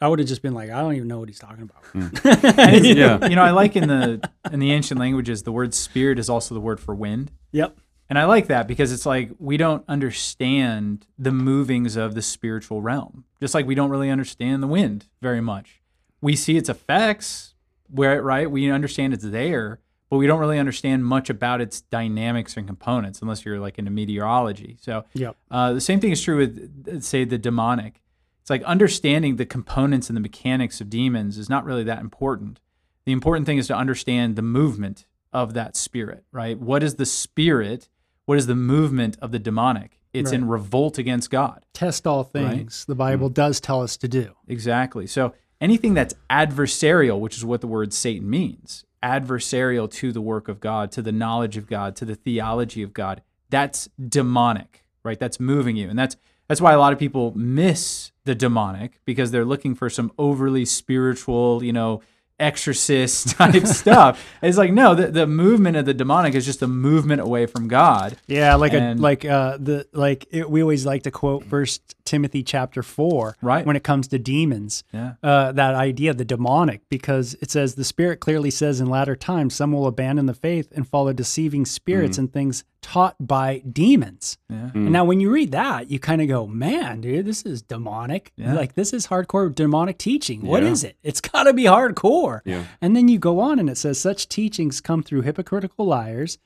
I 0.00 0.08
would 0.08 0.18
have 0.18 0.26
just 0.28 0.40
been 0.40 0.54
like, 0.54 0.70
I 0.70 0.80
don't 0.80 0.94
even 0.94 1.08
know 1.08 1.18
what 1.18 1.28
he's 1.28 1.38
talking 1.38 1.62
about. 1.62 1.84
And 1.94 2.74
it's- 2.74 2.96
Yeah. 2.96 3.26
You 3.28 3.36
know, 3.36 3.42
I 3.42 3.50
like 3.50 3.76
in 3.76 3.86
the 3.88 4.28
in 4.52 4.58
the 4.60 4.72
ancient 4.72 4.98
languages, 4.98 5.42
the 5.42 5.52
word 5.52 5.74
spirit 5.74 6.18
is 6.18 6.28
also 6.30 6.54
the 6.54 6.60
word 6.60 6.80
for 6.80 6.94
wind. 6.94 7.30
Yep. 7.52 7.76
And 8.08 8.18
I 8.18 8.24
like 8.24 8.48
that 8.48 8.66
because 8.66 8.90
it's 8.92 9.06
like 9.06 9.30
we 9.38 9.56
don't 9.56 9.84
understand 9.88 11.06
the 11.18 11.30
movings 11.32 11.96
of 11.96 12.14
the 12.14 12.22
spiritual 12.22 12.82
realm. 12.82 13.24
Just 13.40 13.54
like 13.54 13.66
we 13.66 13.74
don't 13.76 13.90
really 13.90 14.10
understand 14.10 14.62
the 14.62 14.66
wind 14.66 15.06
very 15.22 15.40
much. 15.40 15.80
We 16.20 16.34
see 16.34 16.56
its 16.56 16.68
effects, 16.68 17.54
where 17.88 18.20
right? 18.22 18.50
We 18.50 18.70
understand 18.70 19.14
it's 19.14 19.24
there, 19.24 19.78
but 20.10 20.16
we 20.18 20.26
don't 20.26 20.40
really 20.40 20.58
understand 20.58 21.04
much 21.04 21.30
about 21.30 21.60
its 21.60 21.80
dynamics 21.82 22.56
and 22.56 22.66
components 22.66 23.22
unless 23.22 23.44
you're 23.44 23.60
like 23.60 23.78
into 23.78 23.90
meteorology. 23.92 24.76
So 24.80 25.04
Yep. 25.14 25.36
uh, 25.50 25.72
the 25.72 25.80
same 25.80 26.00
thing 26.00 26.10
is 26.10 26.20
true 26.20 26.36
with, 26.36 27.02
say, 27.02 27.24
the 27.24 27.38
demonic. 27.38 28.02
It's 28.42 28.50
like 28.50 28.62
understanding 28.64 29.36
the 29.36 29.46
components 29.46 30.10
and 30.10 30.16
the 30.16 30.20
mechanics 30.20 30.80
of 30.80 30.90
demons 30.90 31.38
is 31.38 31.48
not 31.48 31.64
really 31.64 31.84
that 31.84 32.00
important. 32.00 32.60
The 33.06 33.12
important 33.12 33.46
thing 33.46 33.58
is 33.58 33.68
to 33.68 33.76
understand 33.76 34.34
the 34.36 34.42
movement 34.42 35.06
of 35.32 35.54
that 35.54 35.76
spirit, 35.76 36.24
right? 36.32 36.58
What 36.58 36.82
is 36.82 36.96
the 36.96 37.06
spirit? 37.06 37.88
What 38.26 38.36
is 38.36 38.46
the 38.48 38.56
movement 38.56 39.16
of 39.22 39.30
the 39.30 39.38
demonic? 39.38 40.00
It's 40.12 40.32
in 40.32 40.48
revolt 40.48 40.98
against 40.98 41.30
God. 41.30 41.64
Test 41.72 42.04
all 42.04 42.24
things. 42.24 42.84
The 42.84 42.96
Bible 42.96 43.28
does 43.28 43.60
tell 43.60 43.80
us 43.80 43.96
to 43.98 44.08
do. 44.08 44.34
Exactly. 44.48 45.06
So 45.06 45.34
anything 45.60 45.94
that's 45.94 46.14
adversarial, 46.28 47.20
which 47.20 47.36
is 47.36 47.44
what 47.44 47.60
the 47.60 47.68
word 47.68 47.92
Satan 47.92 48.28
means, 48.28 48.84
adversarial 49.02 49.90
to 49.90 50.12
the 50.12 50.20
work 50.20 50.48
of 50.48 50.60
God, 50.60 50.92
to 50.92 51.02
the 51.02 51.12
knowledge 51.12 51.56
of 51.56 51.66
God, 51.66 51.96
to 51.96 52.04
the 52.04 52.14
theology 52.14 52.82
of 52.82 52.92
God, 52.92 53.22
that's 53.48 53.88
demonic, 54.08 54.84
right? 55.02 55.18
That's 55.18 55.40
moving 55.40 55.76
you. 55.76 55.88
And 55.88 55.98
that's 55.98 56.16
that's 56.48 56.60
why 56.60 56.72
a 56.72 56.78
lot 56.78 56.92
of 56.92 56.98
people 56.98 57.32
miss 57.36 58.10
the 58.24 58.34
demonic 58.34 59.00
because 59.04 59.30
they're 59.30 59.44
looking 59.44 59.74
for 59.74 59.88
some 59.88 60.10
overly 60.18 60.64
spiritual, 60.64 61.62
you 61.62 61.72
know, 61.72 62.02
exorcist 62.40 63.28
type 63.36 63.66
stuff. 63.66 64.24
It's 64.42 64.58
like 64.58 64.72
no, 64.72 64.94
the, 64.94 65.08
the 65.08 65.26
movement 65.26 65.76
of 65.76 65.84
the 65.84 65.94
demonic 65.94 66.34
is 66.34 66.44
just 66.44 66.62
a 66.62 66.66
movement 66.66 67.20
away 67.20 67.46
from 67.46 67.68
God. 67.68 68.16
Yeah, 68.26 68.54
like 68.56 68.72
And- 68.72 68.98
a 68.98 69.02
like 69.02 69.24
uh 69.24 69.58
the 69.58 69.86
like 69.92 70.26
it, 70.30 70.50
we 70.50 70.60
always 70.62 70.84
like 70.86 71.04
to 71.04 71.10
quote 71.10 71.44
First 71.44 71.94
Timothy 72.10 72.42
chapter 72.42 72.82
four, 72.82 73.36
Right. 73.40 73.64
When 73.64 73.76
it 73.76 73.84
comes 73.84 74.08
to 74.08 74.18
demons, 74.18 74.82
Yeah. 74.92 75.12
uh, 75.22 75.52
that 75.52 75.74
idea 75.76 76.10
of 76.10 76.18
the 76.18 76.24
demonic, 76.24 76.80
because 76.88 77.36
it 77.40 77.50
says 77.50 77.76
the 77.76 77.84
Spirit 77.84 78.18
clearly 78.18 78.50
says 78.50 78.80
in 78.80 78.88
latter 78.90 79.14
times 79.14 79.54
some 79.54 79.70
will 79.72 79.86
abandon 79.86 80.26
the 80.26 80.34
faith 80.34 80.72
and 80.74 80.86
follow 80.88 81.12
deceiving 81.12 81.64
spirits 81.64 82.18
and 82.18 82.32
things 82.32 82.64
taught 82.82 83.14
by 83.20 83.58
demons. 83.70 84.38
Yeah. 84.48 84.70
And 84.74 84.90
now 84.90 85.04
when 85.04 85.20
you 85.20 85.30
read 85.30 85.52
that, 85.52 85.90
you 85.90 85.98
kind 86.00 86.20
of 86.20 86.26
go, 86.28 86.46
man, 86.46 87.00
dude, 87.02 87.26
this 87.26 87.42
is 87.42 87.62
demonic. 87.62 88.32
Yeah. 88.36 88.54
Like 88.54 88.74
this 88.74 88.92
is 88.92 89.06
hardcore 89.06 89.54
demonic 89.54 89.98
teaching. 89.98 90.42
What 90.42 90.62
Yeah. 90.64 90.70
is 90.70 90.82
it? 90.82 90.96
It's 91.04 91.20
got 91.20 91.44
to 91.44 91.52
be 91.52 91.64
hardcore. 91.64 92.40
Yeah. 92.44 92.64
And 92.80 92.96
then 92.96 93.06
you 93.08 93.18
go 93.18 93.38
on 93.38 93.58
and 93.60 93.70
it 93.70 93.76
says 93.78 94.00
such 94.00 94.28
teachings 94.28 94.80
come 94.80 95.02
through 95.04 95.22
hypocritical 95.22 95.86
liars 95.86 96.38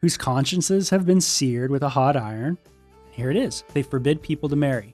whose 0.00 0.16
consciences 0.16 0.90
have 0.90 1.04
been 1.04 1.20
seared 1.20 1.70
with 1.70 1.82
a 1.82 1.90
hot 1.90 2.16
iron. 2.16 2.56
Here 3.10 3.30
it 3.30 3.36
is. 3.36 3.62
They 3.74 3.82
forbid 3.82 4.22
people 4.22 4.48
to 4.48 4.56
marry. 4.56 4.93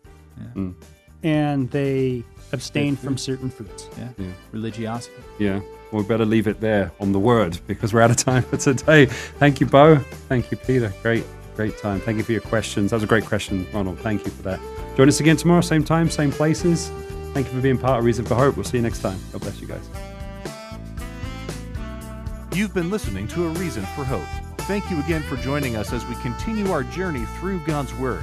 Mm. 0.55 0.75
And 1.23 1.71
they 1.71 2.25
abstain 2.53 2.97
from 2.97 3.19
certain 3.19 3.51
foods. 3.51 3.89
Yeah. 3.99 4.09
Yeah. 4.19 4.27
Religiosity. 4.53 5.23
Yeah. 5.39 5.61
Well, 5.91 6.03
we 6.03 6.09
better 6.09 6.25
leave 6.25 6.47
it 6.47 6.61
there 6.61 6.93
on 7.01 7.13
the 7.13 7.19
word 7.19 7.59
because 7.67 7.93
we're 7.93 8.01
out 8.01 8.11
of 8.11 8.17
time 8.17 8.43
for 8.43 8.57
today. 8.57 9.07
Thank 9.07 9.61
you, 9.61 9.67
Bo. 9.67 9.97
Thank 10.29 10.51
you, 10.51 10.57
Peter. 10.57 10.93
Great, 11.03 11.25
great 11.57 11.79
time. 11.79 12.01
Thank 12.01 12.19
you 12.19 12.25
for 12.25 12.33
your 12.33 12.41
questions. 12.43 12.91
That 12.91 12.97
was 12.97 13.03
a 13.03 13.09
great 13.09 13.25
question, 13.25 13.67
Ronald. 13.73 13.99
Thank 13.99 14.25
you 14.25 14.31
for 14.31 14.43
that. 14.43 14.61
Join 14.97 15.09
us 15.09 15.21
again 15.21 15.37
tomorrow, 15.37 15.61
same 15.61 15.85
time, 15.85 16.09
same 16.09 16.31
places. 16.31 16.91
Thank 17.33 17.49
you 17.49 17.55
for 17.55 17.61
being 17.61 17.79
part 17.79 17.99
of 17.99 18.05
Reason 18.05 18.25
for 18.25 18.35
Hope. 18.35 18.57
We'll 18.57 18.65
see 18.65 18.77
you 18.77 18.83
next 18.83 19.01
time. 19.01 19.19
God 19.33 19.41
bless 19.41 19.61
you 19.61 19.67
guys. 19.67 19.89
You've 22.53 22.75
been 22.75 22.91
listening 22.91 23.29
to 23.29 23.47
A 23.47 23.51
Reason 23.51 23.83
for 23.97 24.05
Hope. 24.05 24.27
Thank 24.63 24.91
you 24.91 25.01
again 25.01 25.23
for 25.23 25.37
joining 25.37 25.77
us 25.77 25.93
as 25.93 26.05
we 26.07 26.15
continue 26.17 26.71
our 26.71 26.85
journey 26.85 27.25
through 27.39 27.61
God's 27.61 27.95
Word, 27.95 28.23